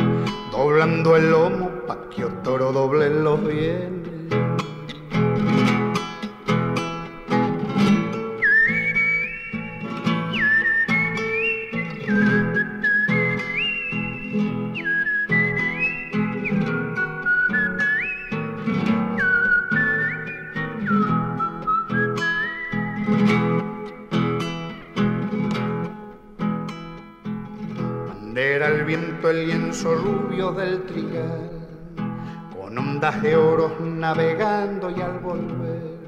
doblando 0.51 1.15
el 1.15 1.31
lomo 1.31 1.69
pa' 1.87 2.09
que 2.09 2.25
otro 2.25 2.71
doble 2.71 3.09
los 3.09 3.43
bienes. 3.45 3.98
El 29.29 29.47
lienzo 29.47 29.95
rubio 29.95 30.51
del 30.51 30.83
trigal, 30.83 31.49
con 32.55 32.77
ondas 32.77 33.21
de 33.21 33.35
oro 33.35 33.75
navegando 33.79 34.89
y 34.89 35.01
al 35.01 35.19
volver. 35.19 35.99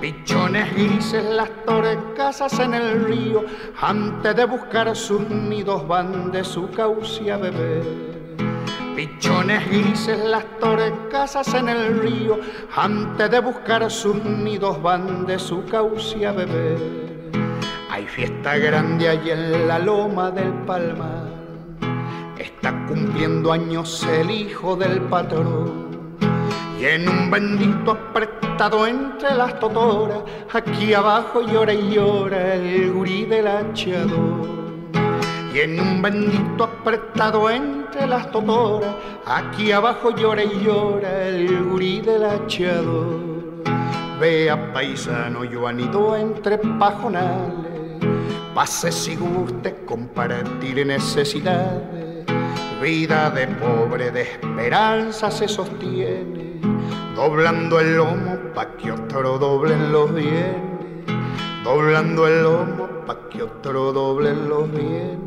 Pichones 0.00 0.72
grises 0.74 1.24
las 1.24 1.50
torcasas 1.64 2.58
en 2.60 2.74
el 2.74 3.04
río, 3.04 3.44
antes 3.80 4.36
de 4.36 4.44
buscar 4.44 4.94
sus 4.94 5.28
nidos 5.28 5.86
van 5.88 6.30
de 6.30 6.44
su 6.44 6.70
cauce 6.70 7.32
a 7.32 7.38
beber. 7.38 7.82
Pichones 8.94 9.68
grises 9.68 10.18
las 10.24 10.44
torcasas 10.60 11.52
en 11.54 11.68
el 11.68 12.00
río, 12.00 12.38
antes 12.76 13.30
de 13.30 13.40
buscar 13.40 13.90
sus 13.90 14.22
nidos 14.24 14.80
van 14.82 15.26
de 15.26 15.38
su 15.38 15.64
cauce 15.64 16.26
a 16.26 16.32
beber. 16.32 16.78
Hay 17.90 18.06
fiesta 18.06 18.58
grande 18.58 19.08
allí 19.08 19.30
en 19.30 19.66
la 19.66 19.78
loma 19.78 20.30
del 20.30 20.52
Palmar, 20.66 21.25
está 22.66 22.86
cumpliendo 22.86 23.52
años 23.52 24.04
el 24.10 24.28
hijo 24.28 24.74
del 24.74 25.00
patrón. 25.02 26.16
Y 26.80 26.84
en 26.84 27.08
un 27.08 27.30
bendito 27.30 27.92
apretado 27.92 28.88
entre 28.88 29.34
las 29.36 29.60
totoras, 29.60 30.18
aquí 30.52 30.92
abajo 30.92 31.42
llora 31.42 31.72
y 31.72 31.94
llora 31.94 32.54
el 32.54 32.92
gurí 32.92 33.24
del 33.24 33.46
hachador. 33.46 34.48
Y 35.54 35.60
en 35.60 35.78
un 35.78 36.02
bendito 36.02 36.64
apretado 36.64 37.48
entre 37.50 38.04
las 38.08 38.32
totoras, 38.32 38.96
aquí 39.24 39.70
abajo 39.70 40.10
llora 40.10 40.42
y 40.42 40.64
llora 40.64 41.28
el 41.28 41.64
gurí 41.70 42.00
del 42.00 42.24
hachador. 42.24 43.62
Vea 44.18 44.72
paisano, 44.72 45.44
yo 45.44 45.68
anido 45.68 46.16
entre 46.16 46.58
pajonales, 46.58 48.00
pase 48.54 48.90
si 48.90 49.14
guste 49.14 49.84
compartir 49.86 50.84
necesidades. 50.84 52.05
Vida 52.80 53.30
de 53.30 53.46
pobre, 53.46 54.10
de 54.10 54.22
esperanza 54.22 55.30
se 55.30 55.48
sostiene, 55.48 56.60
doblando 57.16 57.80
el 57.80 57.96
lomo 57.96 58.36
pa' 58.54 58.76
que 58.76 58.92
otro 58.92 59.38
doblen 59.38 59.90
los 59.92 60.14
bienes, 60.14 61.06
doblando 61.64 62.26
el 62.28 62.42
lomo 62.42 62.86
pa' 63.06 63.28
que 63.30 63.42
otro 63.42 63.92
doblen 63.92 64.48
los 64.48 64.70
bienes. 64.70 65.26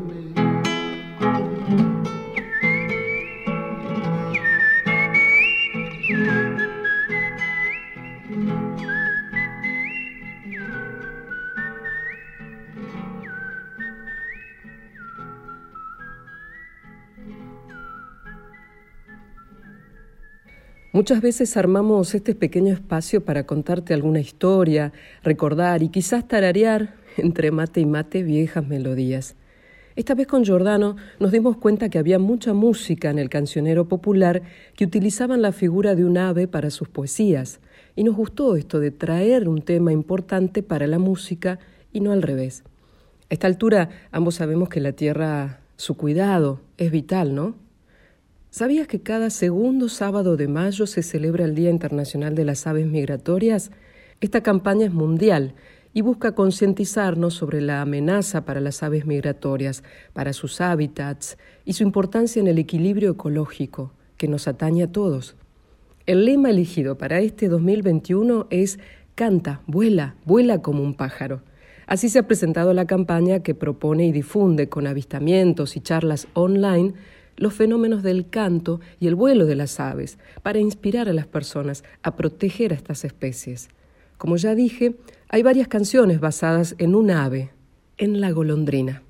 Muchas 20.92 21.20
veces 21.20 21.56
armamos 21.56 22.16
este 22.16 22.34
pequeño 22.34 22.74
espacio 22.74 23.24
para 23.24 23.46
contarte 23.46 23.94
alguna 23.94 24.18
historia, 24.18 24.92
recordar 25.22 25.84
y 25.84 25.88
quizás 25.88 26.26
tararear 26.26 26.96
entre 27.16 27.52
mate 27.52 27.80
y 27.80 27.86
mate 27.86 28.24
viejas 28.24 28.66
melodías. 28.66 29.36
Esta 29.94 30.16
vez 30.16 30.26
con 30.26 30.44
Giordano 30.44 30.96
nos 31.20 31.30
dimos 31.30 31.56
cuenta 31.58 31.90
que 31.90 32.00
había 32.00 32.18
mucha 32.18 32.54
música 32.54 33.08
en 33.08 33.20
el 33.20 33.28
cancionero 33.28 33.86
popular 33.86 34.42
que 34.74 34.84
utilizaban 34.84 35.42
la 35.42 35.52
figura 35.52 35.94
de 35.94 36.04
un 36.04 36.18
ave 36.18 36.48
para 36.48 36.70
sus 36.70 36.88
poesías, 36.88 37.60
y 37.94 38.02
nos 38.02 38.16
gustó 38.16 38.56
esto 38.56 38.80
de 38.80 38.90
traer 38.90 39.48
un 39.48 39.62
tema 39.62 39.92
importante 39.92 40.64
para 40.64 40.88
la 40.88 40.98
música 40.98 41.60
y 41.92 42.00
no 42.00 42.10
al 42.10 42.22
revés. 42.22 42.64
A 43.30 43.34
esta 43.34 43.46
altura 43.46 43.90
ambos 44.10 44.34
sabemos 44.34 44.68
que 44.68 44.80
la 44.80 44.90
tierra, 44.90 45.60
su 45.76 45.96
cuidado, 45.96 46.62
es 46.78 46.90
vital, 46.90 47.36
¿no? 47.36 47.69
¿Sabías 48.52 48.88
que 48.88 49.00
cada 49.00 49.30
segundo 49.30 49.88
sábado 49.88 50.36
de 50.36 50.48
mayo 50.48 50.88
se 50.88 51.04
celebra 51.04 51.44
el 51.44 51.54
Día 51.54 51.70
Internacional 51.70 52.34
de 52.34 52.44
las 52.44 52.66
Aves 52.66 52.84
Migratorias? 52.84 53.70
Esta 54.20 54.40
campaña 54.40 54.86
es 54.86 54.92
mundial 54.92 55.54
y 55.94 56.00
busca 56.00 56.32
concientizarnos 56.32 57.32
sobre 57.34 57.60
la 57.60 57.80
amenaza 57.80 58.44
para 58.44 58.60
las 58.60 58.82
aves 58.82 59.06
migratorias, 59.06 59.84
para 60.14 60.32
sus 60.32 60.60
hábitats 60.60 61.38
y 61.64 61.74
su 61.74 61.84
importancia 61.84 62.40
en 62.40 62.48
el 62.48 62.58
equilibrio 62.58 63.12
ecológico, 63.12 63.92
que 64.16 64.26
nos 64.26 64.48
atañe 64.48 64.82
a 64.82 64.90
todos. 64.90 65.36
El 66.06 66.24
lema 66.24 66.50
elegido 66.50 66.98
para 66.98 67.20
este 67.20 67.48
2021 67.48 68.48
es 68.50 68.80
Canta, 69.14 69.60
vuela, 69.68 70.16
vuela 70.24 70.60
como 70.60 70.82
un 70.82 70.94
pájaro. 70.94 71.42
Así 71.86 72.08
se 72.08 72.18
ha 72.18 72.26
presentado 72.26 72.72
la 72.74 72.86
campaña 72.86 73.44
que 73.44 73.54
propone 73.54 74.06
y 74.06 74.12
difunde 74.12 74.68
con 74.68 74.88
avistamientos 74.88 75.76
y 75.76 75.80
charlas 75.80 76.26
online 76.34 76.94
los 77.40 77.54
fenómenos 77.54 78.04
del 78.04 78.28
canto 78.28 78.80
y 79.00 79.08
el 79.08 79.16
vuelo 79.16 79.46
de 79.46 79.56
las 79.56 79.80
aves, 79.80 80.18
para 80.42 80.60
inspirar 80.60 81.08
a 81.08 81.14
las 81.14 81.26
personas 81.26 81.82
a 82.02 82.14
proteger 82.14 82.72
a 82.72 82.76
estas 82.76 83.04
especies. 83.04 83.70
Como 84.18 84.36
ya 84.36 84.54
dije, 84.54 84.94
hay 85.30 85.42
varias 85.42 85.66
canciones 85.66 86.20
basadas 86.20 86.76
en 86.78 86.94
un 86.94 87.10
ave, 87.10 87.50
en 87.96 88.20
la 88.20 88.30
golondrina. 88.30 89.02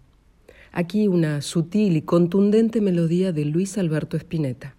Aquí 0.71 1.09
una 1.09 1.43
sutil 1.43 1.97
y 1.97 2.03
contundente 2.03 2.81
melodía 2.81 3.33
de 3.33 3.45
Luis 3.45 3.77
Alberto 3.77 4.17
Spinetta. 4.17 4.77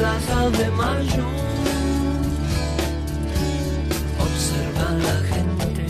Plaza 0.00 0.48
de 0.48 0.70
Mayo. 0.70 1.26
Observa 4.18 4.86
la 5.06 5.16
gente. 5.30 5.84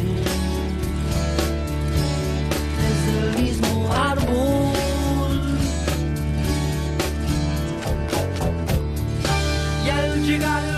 Desde 2.80 3.12
el 3.20 3.30
mismo 3.40 3.92
árbol. 3.92 4.72
Y 9.86 9.90
al 9.90 10.22
llegar 10.24 10.69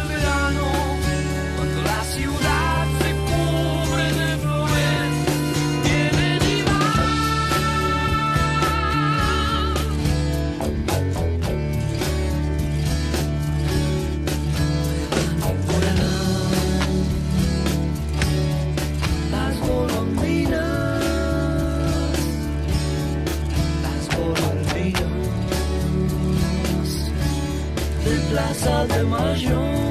de 28.62 28.68
Plaza 28.68 28.86
de 28.86 29.81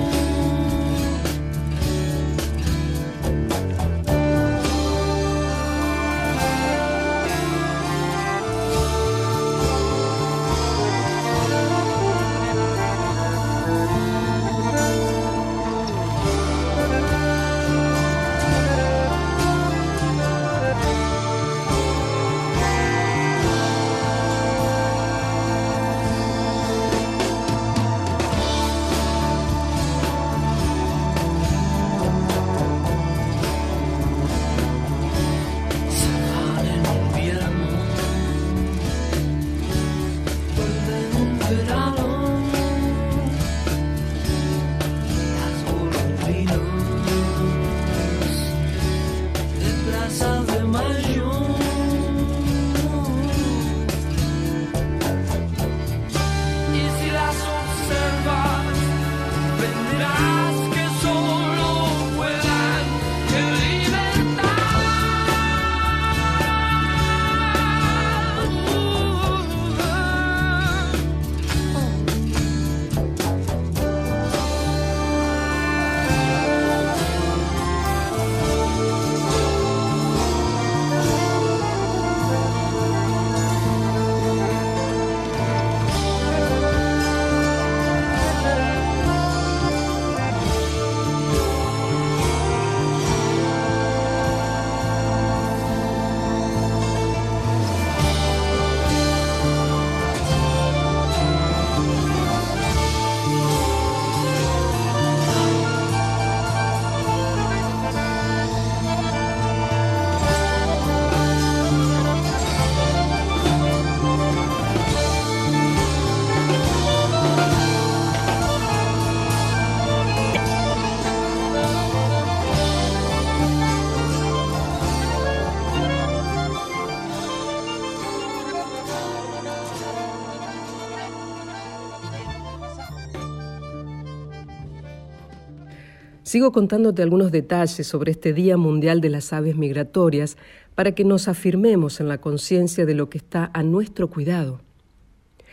Sigo 136.31 136.53
contándote 136.53 137.01
algunos 137.01 137.33
detalles 137.33 137.85
sobre 137.85 138.11
este 138.11 138.31
Día 138.31 138.55
Mundial 138.55 139.01
de 139.01 139.09
las 139.09 139.33
Aves 139.33 139.57
Migratorias 139.57 140.37
para 140.75 140.93
que 140.93 141.03
nos 141.03 141.27
afirmemos 141.27 141.99
en 141.99 142.07
la 142.07 142.19
conciencia 142.19 142.85
de 142.85 142.93
lo 142.93 143.09
que 143.09 143.17
está 143.17 143.51
a 143.53 143.63
nuestro 143.63 144.09
cuidado. 144.09 144.61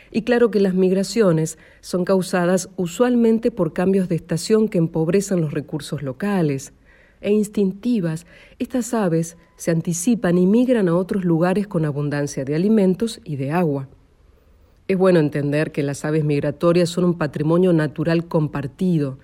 Y 0.09 0.21
claro 0.21 0.51
que 0.51 0.61
las 0.61 0.75
migraciones 0.75 1.57
son 1.81 2.05
causadas 2.05 2.69
usualmente 2.77 3.51
por 3.51 3.73
cambios 3.73 4.07
de 4.07 4.15
estación 4.15 4.69
que 4.69 4.77
empobrecen 4.77 5.41
los 5.41 5.51
recursos 5.51 6.01
locales, 6.01 6.71
e 7.19 7.33
instintivas, 7.33 8.25
estas 8.57 8.93
aves 8.93 9.35
se 9.57 9.71
anticipan 9.71 10.37
y 10.37 10.45
migran 10.45 10.87
a 10.87 10.95
otros 10.95 11.25
lugares 11.25 11.67
con 11.67 11.83
abundancia 11.83 12.45
de 12.45 12.55
alimentos 12.55 13.19
y 13.25 13.35
de 13.35 13.51
agua. 13.51 13.89
Es 14.87 14.97
bueno 14.97 15.19
entender 15.19 15.73
que 15.73 15.83
las 15.83 16.05
aves 16.05 16.23
migratorias 16.23 16.87
son 16.87 17.03
un 17.03 17.17
patrimonio 17.17 17.73
natural 17.73 18.29
compartido 18.29 19.19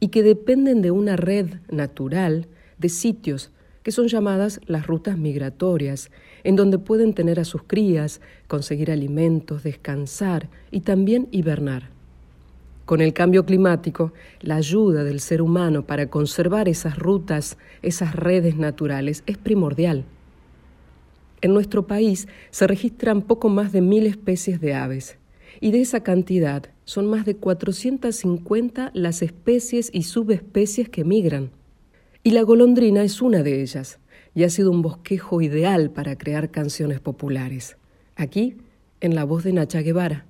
y 0.00 0.08
que 0.08 0.22
dependen 0.22 0.82
de 0.82 0.90
una 0.90 1.16
red 1.16 1.46
natural 1.70 2.46
de 2.78 2.88
sitios 2.88 3.50
que 3.84 3.92
son 3.92 4.08
llamadas 4.08 4.60
las 4.66 4.86
rutas 4.86 5.18
migratorias, 5.18 6.10
en 6.42 6.56
donde 6.56 6.78
pueden 6.78 7.12
tener 7.12 7.38
a 7.38 7.44
sus 7.44 7.62
crías, 7.62 8.20
conseguir 8.48 8.90
alimentos, 8.90 9.62
descansar 9.62 10.48
y 10.70 10.80
también 10.80 11.28
hibernar. 11.30 11.90
Con 12.86 13.02
el 13.02 13.12
cambio 13.12 13.44
climático, 13.44 14.12
la 14.40 14.56
ayuda 14.56 15.04
del 15.04 15.20
ser 15.20 15.42
humano 15.42 15.86
para 15.86 16.08
conservar 16.08 16.68
esas 16.68 16.98
rutas, 16.98 17.58
esas 17.82 18.14
redes 18.16 18.56
naturales, 18.56 19.22
es 19.26 19.36
primordial. 19.36 20.04
En 21.42 21.52
nuestro 21.52 21.86
país 21.86 22.26
se 22.50 22.66
registran 22.66 23.20
poco 23.20 23.50
más 23.50 23.70
de 23.70 23.82
mil 23.82 24.06
especies 24.06 24.62
de 24.62 24.74
aves, 24.74 25.18
y 25.60 25.70
de 25.70 25.82
esa 25.82 26.02
cantidad 26.02 26.70
son 26.84 27.06
más 27.06 27.24
de 27.24 27.36
450 27.36 28.90
las 28.94 29.22
especies 29.22 29.90
y 29.92 30.02
subespecies 30.02 30.88
que 30.88 31.04
migran. 31.04 31.50
Y 32.22 32.30
la 32.30 32.42
golondrina 32.42 33.02
es 33.02 33.20
una 33.22 33.42
de 33.42 33.62
ellas, 33.62 33.98
y 34.34 34.44
ha 34.44 34.50
sido 34.50 34.70
un 34.70 34.82
bosquejo 34.82 35.40
ideal 35.42 35.90
para 35.90 36.16
crear 36.16 36.50
canciones 36.50 37.00
populares. 37.00 37.76
Aquí, 38.16 38.56
en 39.00 39.14
la 39.14 39.24
voz 39.24 39.44
de 39.44 39.52
Nacha 39.52 39.80
Guevara. 39.80 40.26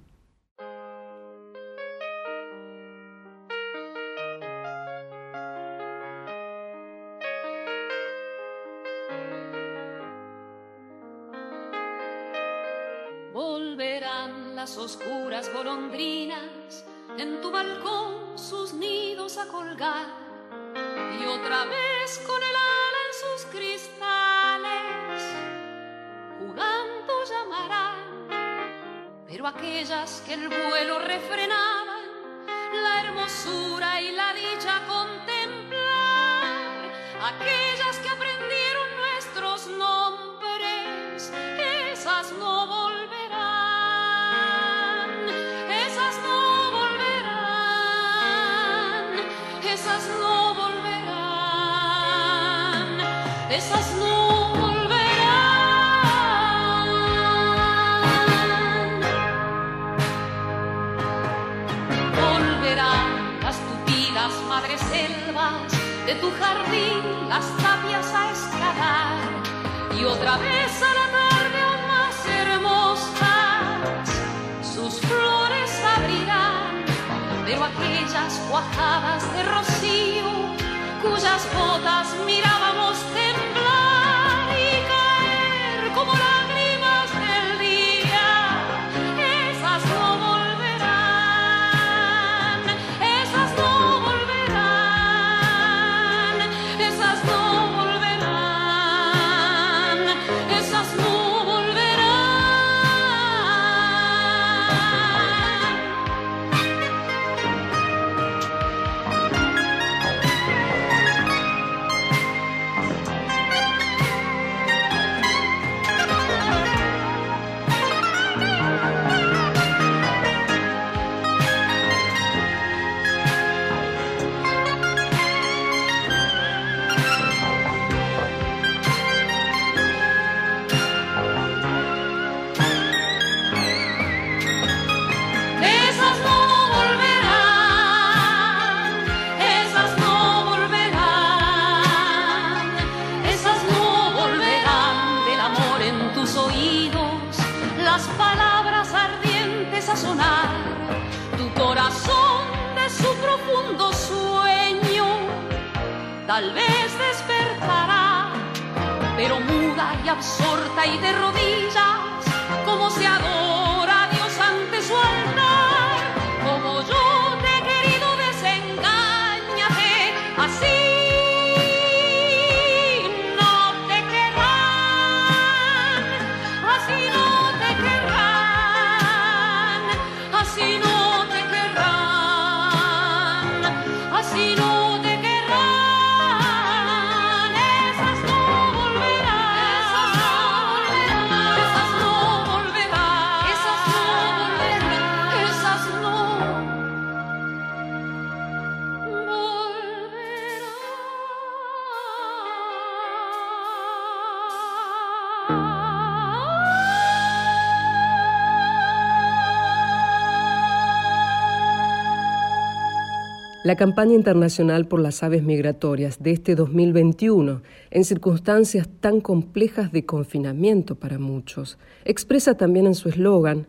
La 213.74 213.78
campaña 213.78 214.14
internacional 214.14 214.86
por 214.86 215.00
las 215.00 215.24
aves 215.24 215.42
migratorias 215.42 216.22
de 216.22 216.30
este 216.30 216.54
2021, 216.54 217.60
en 217.90 218.04
circunstancias 218.04 218.88
tan 219.00 219.20
complejas 219.20 219.90
de 219.90 220.06
confinamiento 220.06 220.94
para 220.94 221.18
muchos, 221.18 221.76
expresa 222.04 222.56
también 222.56 222.86
en 222.86 222.94
su 222.94 223.08
eslogan, 223.08 223.66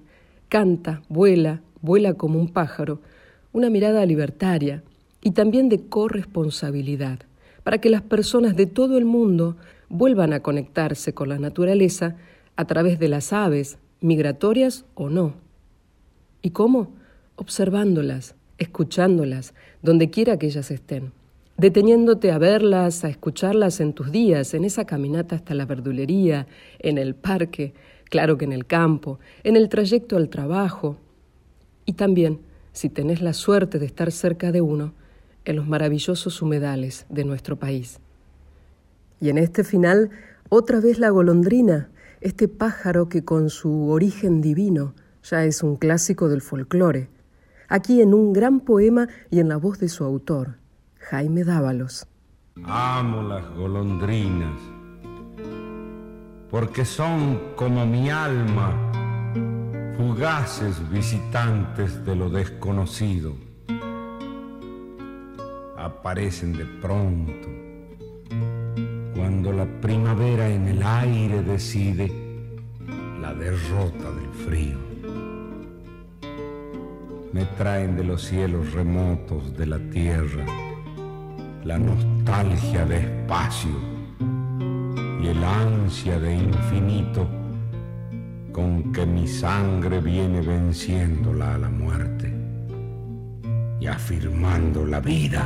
canta, 0.47 1.01
vuela, 1.09 1.63
vuela 1.81 2.13
como 2.13 2.39
un 2.39 2.49
pájaro, 2.49 3.01
una 3.51 3.71
mirada 3.71 4.05
libertaria 4.05 4.83
y 5.23 5.31
también 5.31 5.69
de 5.69 5.87
corresponsabilidad, 5.89 7.21
para 7.63 7.79
que 7.79 7.89
las 7.89 8.03
personas 8.03 8.55
de 8.55 8.67
todo 8.67 8.99
el 8.99 9.05
mundo 9.05 9.57
vuelvan 9.89 10.33
a 10.33 10.41
conectarse 10.41 11.15
con 11.15 11.29
la 11.29 11.39
naturaleza 11.39 12.15
a 12.55 12.65
través 12.65 12.99
de 12.99 13.07
las 13.07 13.33
aves, 13.33 13.79
migratorias 14.01 14.85
o 14.93 15.09
no. 15.09 15.33
¿Y 16.43 16.51
cómo? 16.51 16.93
Observándolas, 17.37 18.35
escuchándolas, 18.57 19.53
donde 19.85 20.09
quiera 20.09 20.37
que 20.37 20.47
ellas 20.47 20.71
estén, 20.71 21.13
deteniéndote 21.57 22.31
a 22.31 22.39
verlas, 22.39 23.05
a 23.05 23.09
escucharlas 23.09 23.79
en 23.79 23.93
tus 23.93 24.11
días, 24.11 24.55
en 24.55 24.65
esa 24.65 24.85
caminata 24.85 25.35
hasta 25.35 25.53
la 25.53 25.65
verdulería, 25.65 26.47
en 26.79 26.97
el 26.97 27.13
parque, 27.13 27.75
claro 28.09 28.35
que 28.37 28.45
en 28.45 28.51
el 28.51 28.65
campo, 28.65 29.19
en 29.43 29.55
el 29.55 29.69
trayecto 29.69 30.17
al 30.17 30.29
trabajo, 30.29 30.97
y 31.85 31.93
también, 31.93 32.39
si 32.73 32.89
tenés 32.89 33.21
la 33.21 33.33
suerte 33.33 33.77
de 33.77 33.85
estar 33.85 34.11
cerca 34.11 34.51
de 34.51 34.61
uno, 34.61 34.95
en 35.45 35.55
los 35.55 35.67
maravillosos 35.67 36.41
humedales 36.41 37.05
de 37.09 37.23
nuestro 37.23 37.57
país. 37.57 37.99
Y 39.21 39.29
en 39.29 39.37
este 39.37 39.63
final, 39.63 40.09
otra 40.49 40.79
vez 40.79 40.97
la 40.97 41.09
golondrina, 41.09 41.91
este 42.21 42.47
pájaro 42.47 43.07
que 43.07 43.23
con 43.23 43.51
su 43.51 43.91
origen 43.91 44.41
divino 44.41 44.95
ya 45.23 45.45
es 45.45 45.61
un 45.61 45.75
clásico 45.75 46.27
del 46.27 46.41
folclore, 46.41 47.07
aquí 47.67 48.01
en 48.01 48.13
un 48.13 48.33
gran 48.33 48.59
poema 48.59 49.07
y 49.29 49.39
en 49.39 49.49
la 49.49 49.57
voz 49.57 49.79
de 49.79 49.89
su 49.89 50.03
autor, 50.03 50.57
Jaime 50.99 51.43
Dávalos. 51.43 52.07
Amo 52.63 53.21
las 53.21 53.49
golondrinas, 53.55 54.59
porque 56.49 56.85
son 56.85 57.53
como 57.55 57.85
mi 57.85 58.09
alma, 58.09 58.71
fugaces 59.97 60.89
visitantes 60.89 62.05
de 62.05 62.15
lo 62.15 62.29
desconocido. 62.29 63.33
Aparecen 65.77 66.53
de 66.53 66.65
pronto, 66.65 67.49
cuando 69.15 69.51
la 69.51 69.65
primavera 69.81 70.47
en 70.47 70.67
el 70.67 70.81
aire 70.81 71.43
decide 71.43 72.11
la 73.21 73.33
derrota 73.33 74.11
del 74.11 74.29
frío. 74.45 74.84
Me 77.35 77.43
traen 77.57 77.97
de 77.97 78.05
los 78.05 78.21
cielos 78.21 78.71
remotos 78.71 79.57
de 79.57 79.65
la 79.65 79.77
tierra 79.77 80.45
la 81.65 81.77
nostalgia 81.77 82.85
de 82.85 82.99
espacio 82.99 83.71
y 85.21 85.27
el 85.27 85.43
ansia 85.43 86.17
de 86.17 86.33
infinito 86.33 87.27
con 88.53 88.93
que 88.93 89.05
mi 89.05 89.27
sangre 89.27 89.99
viene 89.99 90.39
venciéndola 90.39 91.55
a 91.55 91.57
la 91.57 91.69
muerte 91.69 92.33
y 93.81 93.87
afirmando 93.87 94.85
la 94.85 95.01
vida 95.01 95.43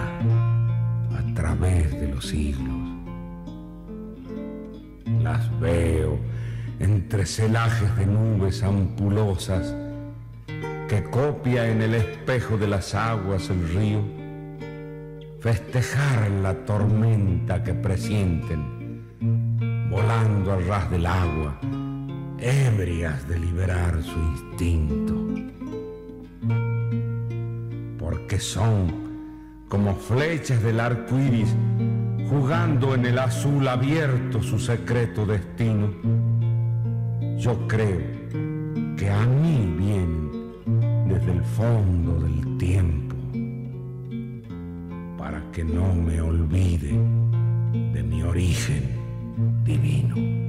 a 1.17 1.33
través 1.33 1.99
de 1.99 2.07
los 2.07 2.23
siglos. 2.23 2.77
Las 5.23 5.59
veo 5.59 6.19
entre 6.79 7.25
celajes 7.25 7.97
de 7.97 8.05
nubes 8.05 8.61
ampulosas 8.61 9.73
que 10.89 11.03
copia 11.03 11.69
en 11.69 11.83
el 11.83 11.93
espejo 11.93 12.57
de 12.57 12.67
las 12.67 12.95
aguas 12.95 13.51
el 13.51 13.69
río, 13.69 14.01
festejar 15.39 16.31
la 16.31 16.65
tormenta 16.65 17.63
que 17.63 17.75
presienten, 17.75 19.03
volando 19.91 20.51
al 20.51 20.65
ras 20.65 20.89
del 20.89 21.05
agua, 21.05 21.59
ebrias 22.39 23.27
de 23.27 23.39
liberar 23.39 24.01
su 24.01 24.17
instinto. 24.17 25.13
Porque 27.99 28.39
son 28.39 29.67
como 29.67 29.93
flechas 29.93 30.63
del 30.63 30.79
arco 30.79 31.19
iris, 31.19 31.55
jugando 32.31 32.95
en 32.95 33.05
el 33.05 33.19
azul 33.19 33.67
abierto 33.67 34.41
su 34.41 34.57
secreto 34.57 35.27
destino. 35.27 35.93
Yo 37.37 37.67
creo 37.67 38.01
que 38.97 39.07
a 39.07 39.23
mí 39.27 39.75
vienen 39.77 40.28
desde 41.09 41.31
el 41.31 41.43
fondo 41.43 42.19
del 42.19 42.57
tiempo 42.57 43.15
para 45.17 45.41
que 45.51 45.63
no 45.63 45.93
me 45.95 46.21
olvide 46.21 46.91
de 47.93 48.03
mi 48.03 48.21
origen 48.21 48.83
divino. 49.65 50.48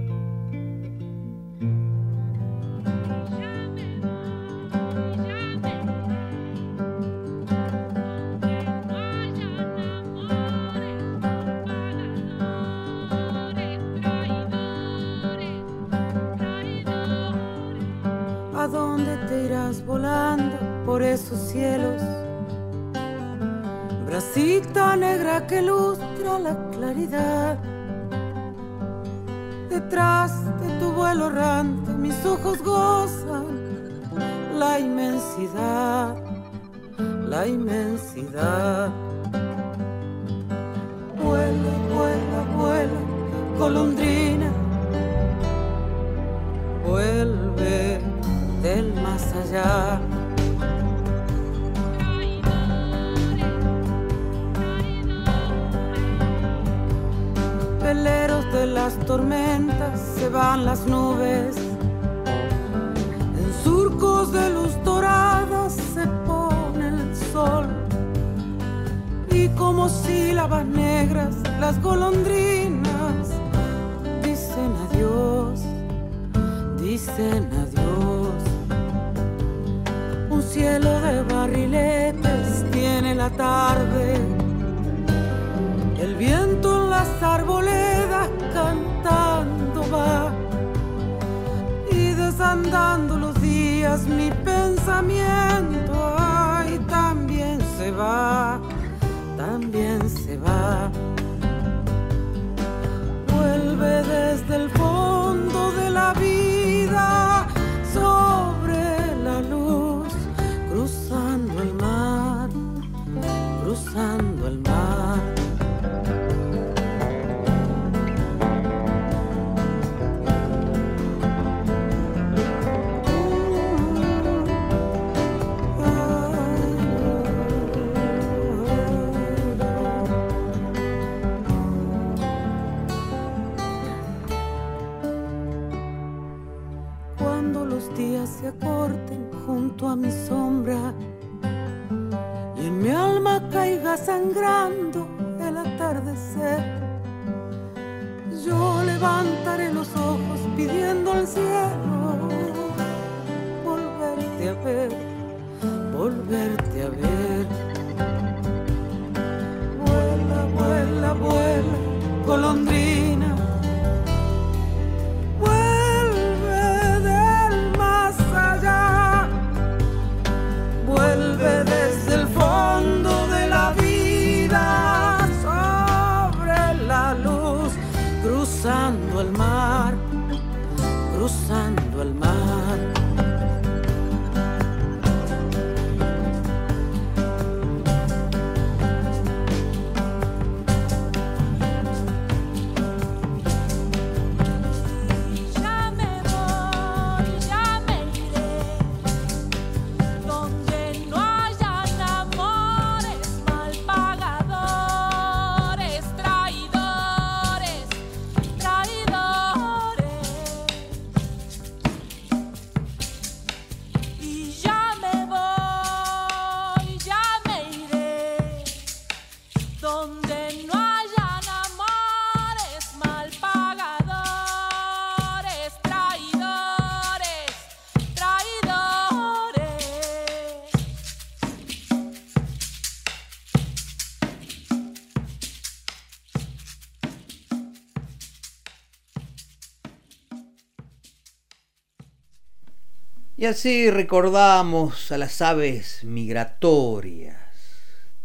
Así 243.51 243.91
recordamos 243.91 245.11
a 245.11 245.19
las 245.19 245.43
aves 245.43 246.05
migratorias, 246.05 247.37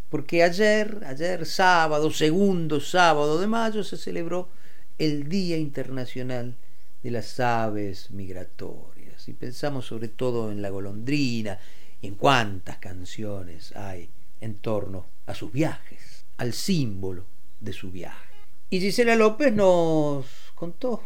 porque 0.10 0.44
ayer, 0.44 1.02
ayer 1.08 1.48
sábado, 1.48 2.12
segundo 2.12 2.80
sábado 2.80 3.40
de 3.40 3.48
mayo, 3.48 3.84
se 3.84 3.98
celebró 3.98 4.50
el 5.00 5.28
Día 5.28 5.58
Internacional 5.58 6.56
de 7.02 7.10
las 7.10 7.40
Aves 7.40 8.12
Migratorias. 8.12 9.28
Y 9.28 9.34
pensamos 9.34 9.88
sobre 9.88 10.10
todo 10.10 10.52
en 10.52 10.62
la 10.62 10.70
golondrina 10.70 11.58
y 12.02 12.08
en 12.08 12.16
cuántas 12.16 12.78
canciones 12.78 13.76
hay 13.76 14.12
en 14.42 14.54
torno 14.56 15.08
a 15.26 15.34
sus 15.34 15.52
viajes, 15.52 16.26
al 16.38 16.54
símbolo 16.54 17.26
de 17.60 17.74
su 17.74 17.90
viaje. 17.90 18.36
Y 18.70 18.80
Gisela 18.80 19.16
López 19.16 19.52
nos 19.52 20.28
contó 20.54 21.02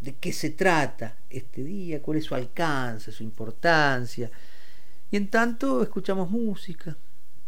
de 0.00 0.16
qué 0.16 0.32
se 0.32 0.50
trata 0.50 1.16
este 1.28 1.62
día, 1.62 2.02
cuál 2.02 2.18
es 2.18 2.24
su 2.24 2.34
alcance, 2.34 3.12
su 3.12 3.22
importancia. 3.22 4.30
Y 5.10 5.16
en 5.16 5.28
tanto 5.28 5.82
escuchamos 5.82 6.30
música, 6.30 6.96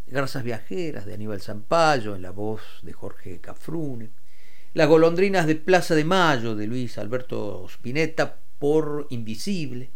Garzas 0.07 0.43
Viajeras 0.43 1.05
de 1.05 1.13
Aníbal 1.13 1.41
Zampayo 1.41 2.15
en 2.15 2.21
la 2.21 2.31
voz 2.31 2.61
de 2.81 2.93
Jorge 2.93 3.39
Cafrune, 3.39 4.11
Las 4.73 4.87
golondrinas 4.87 5.45
de 5.45 5.55
Plaza 5.55 5.95
de 5.95 6.03
Mayo 6.03 6.55
de 6.55 6.67
Luis 6.67 6.97
Alberto 6.97 7.65
Spinetta 7.69 8.37
por 8.59 9.07
Invisible, 9.09 9.89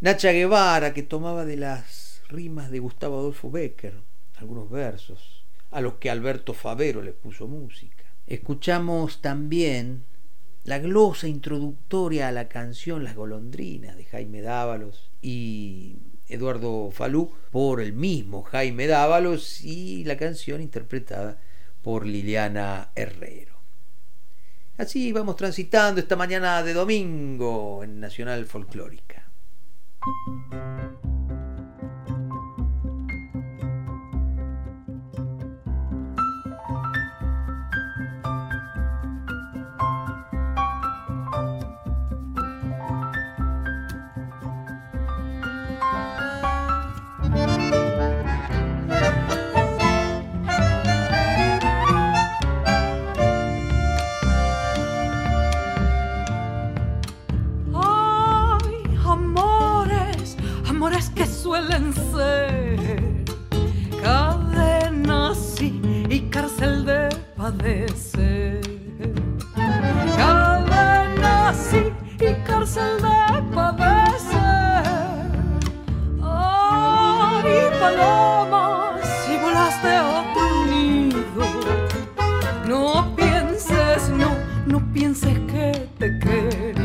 Nacha 0.00 0.32
Guevara 0.32 0.92
que 0.92 1.02
tomaba 1.02 1.44
de 1.44 1.56
las 1.56 2.22
rimas 2.28 2.70
de 2.70 2.80
Gustavo 2.80 3.18
Adolfo 3.18 3.50
Becker 3.50 3.94
algunos 4.38 4.70
versos, 4.70 5.44
a 5.70 5.80
los 5.80 5.94
que 5.94 6.10
Alberto 6.10 6.52
Favero 6.54 7.02
le 7.02 7.12
puso 7.12 7.48
música. 7.48 8.04
Escuchamos 8.26 9.20
también 9.20 10.04
la 10.66 10.80
glosa 10.80 11.28
introductoria 11.28 12.26
a 12.26 12.32
la 12.32 12.48
canción 12.48 13.04
Las 13.04 13.14
golondrinas 13.14 13.96
de 13.96 14.04
Jaime 14.04 14.42
Dávalos 14.42 15.10
y 15.22 15.96
Eduardo 16.28 16.90
Falú 16.90 17.32
por 17.52 17.80
el 17.80 17.92
mismo 17.92 18.42
Jaime 18.42 18.88
Dávalos 18.88 19.62
y 19.62 20.02
la 20.04 20.16
canción 20.16 20.60
interpretada 20.60 21.38
por 21.82 22.04
Liliana 22.04 22.90
Herrero. 22.96 23.54
Así 24.76 25.12
vamos 25.12 25.36
transitando 25.36 26.00
esta 26.00 26.16
mañana 26.16 26.60
de 26.64 26.74
domingo 26.74 27.84
en 27.84 28.00
Nacional 28.00 28.44
Folclórica. 28.44 29.30
Ser 61.94 63.24
cadenas 64.02 65.60
y, 65.60 65.82
y 66.08 66.20
cárcel 66.30 66.86
de 66.86 67.08
padecer. 67.36 68.60
Cadenas 70.16 71.74
y, 71.74 72.24
y 72.24 72.34
cárcel 72.46 72.96
de 73.02 73.54
padecer. 73.54 74.86
Ay, 76.22 77.44
paloma, 77.78 78.96
si 79.02 79.36
volaste 79.36 79.88
a 79.88 80.24
tu 80.34 80.46
nido, 80.70 81.46
no 82.66 83.14
pienses, 83.16 84.08
no, 84.08 84.30
no 84.66 84.80
pienses 84.94 85.38
que 85.40 85.88
te 85.98 86.06
he 86.06 86.75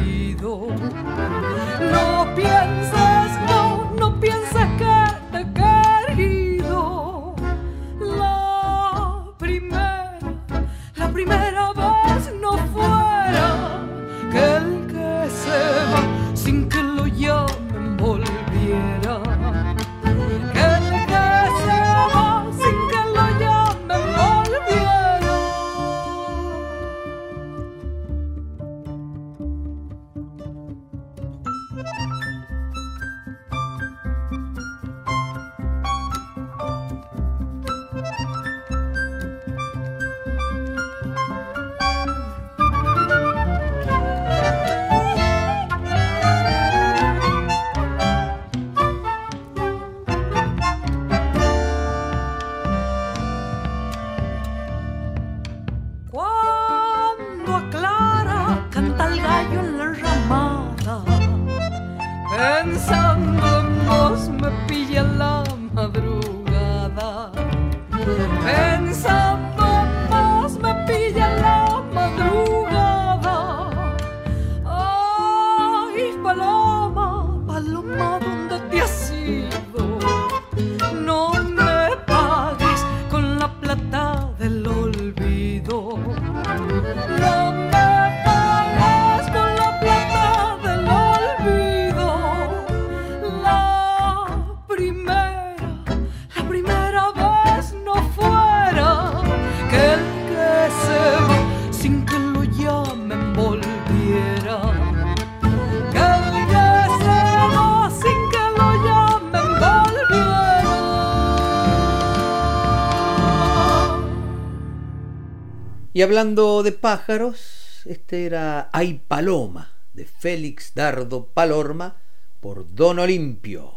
Y 116.02 116.04
hablando 116.04 116.64
de 116.64 116.72
pájaros, 116.72 117.84
este 117.86 118.26
era 118.26 118.72
Ay 118.74 119.04
Paloma, 119.08 119.72
de 119.94 120.06
Félix 120.06 120.74
Dardo 120.74 121.28
Palorma, 121.28 121.96
por 122.40 122.74
Don 122.74 122.98
Olimpio. 122.98 123.71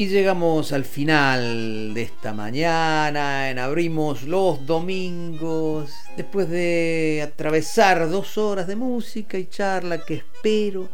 Y 0.00 0.06
llegamos 0.06 0.70
al 0.70 0.84
final 0.84 1.92
de 1.92 2.02
esta 2.02 2.32
mañana, 2.32 3.50
en 3.50 3.58
Abrimos 3.58 4.22
los 4.22 4.64
Domingos, 4.64 5.90
después 6.16 6.48
de 6.48 7.20
atravesar 7.24 8.08
dos 8.08 8.38
horas 8.38 8.68
de 8.68 8.76
música 8.76 9.38
y 9.38 9.48
charla 9.48 10.04
que 10.04 10.14
espero 10.14 10.88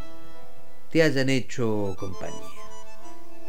te 0.90 1.02
hayan 1.02 1.28
hecho 1.28 1.94
compañía. 1.98 2.40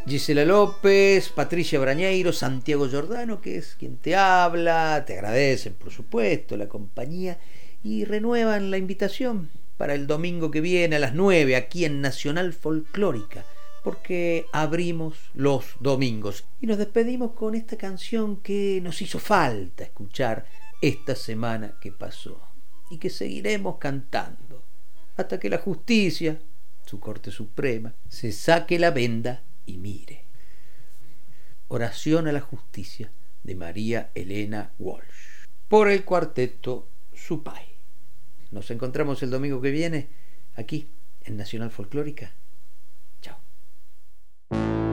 Gisela 0.06 0.44
López, 0.44 1.30
Patricia 1.30 1.80
Brañeiro, 1.80 2.34
Santiago 2.34 2.90
Giordano, 2.90 3.40
que 3.40 3.56
es 3.56 3.78
quien 3.80 3.96
te 3.96 4.14
habla, 4.14 5.06
te 5.08 5.14
agradecen 5.14 5.76
por 5.76 5.90
supuesto 5.90 6.58
la 6.58 6.68
compañía 6.68 7.40
y 7.82 8.04
renuevan 8.04 8.72
la 8.72 8.78
invitación 8.78 9.50
para 9.78 9.94
el 9.94 10.06
domingo 10.06 10.52
que 10.52 10.60
viene 10.60 10.98
a 10.98 11.00
las 11.00 11.14
9 11.14 11.56
aquí 11.56 11.86
en 11.86 12.02
Nacional 12.02 12.52
Folclórica 12.52 13.46
porque 13.86 14.48
abrimos 14.52 15.30
los 15.36 15.76
domingos. 15.80 16.44
Y 16.60 16.66
nos 16.66 16.80
despedimos 16.80 17.34
con 17.34 17.54
esta 17.54 17.78
canción 17.78 18.38
que 18.38 18.80
nos 18.82 19.00
hizo 19.04 19.20
falta 19.20 19.84
escuchar 19.84 20.48
esta 20.82 21.14
semana 21.14 21.78
que 21.80 21.92
pasó 21.92 22.42
y 22.90 22.98
que 22.98 23.12
seguiremos 23.12 23.78
cantando 23.78 24.64
hasta 25.18 25.40
que 25.40 25.52
la 25.52 25.60
justicia, 25.60 26.42
su 26.84 27.00
Corte 27.00 27.30
Suprema, 27.30 27.94
se 28.10 28.32
saque 28.32 28.80
la 28.80 28.90
venda 28.90 29.44
y 29.68 29.78
mire. 29.78 30.26
Oración 31.68 32.28
a 32.28 32.32
la 32.32 32.42
justicia 32.42 33.12
de 33.44 33.54
María 33.54 34.10
Elena 34.16 34.74
Walsh 34.80 35.46
por 35.68 35.90
el 35.90 36.04
cuarteto 36.04 36.90
Supay. 37.14 37.68
Nos 38.50 38.72
encontramos 38.72 39.22
el 39.22 39.30
domingo 39.30 39.62
que 39.62 39.70
viene 39.70 40.10
aquí 40.56 40.90
en 41.22 41.38
Nacional 41.38 41.70
Folclórica 41.70 42.34
thank 44.52 44.80
you 44.80 44.85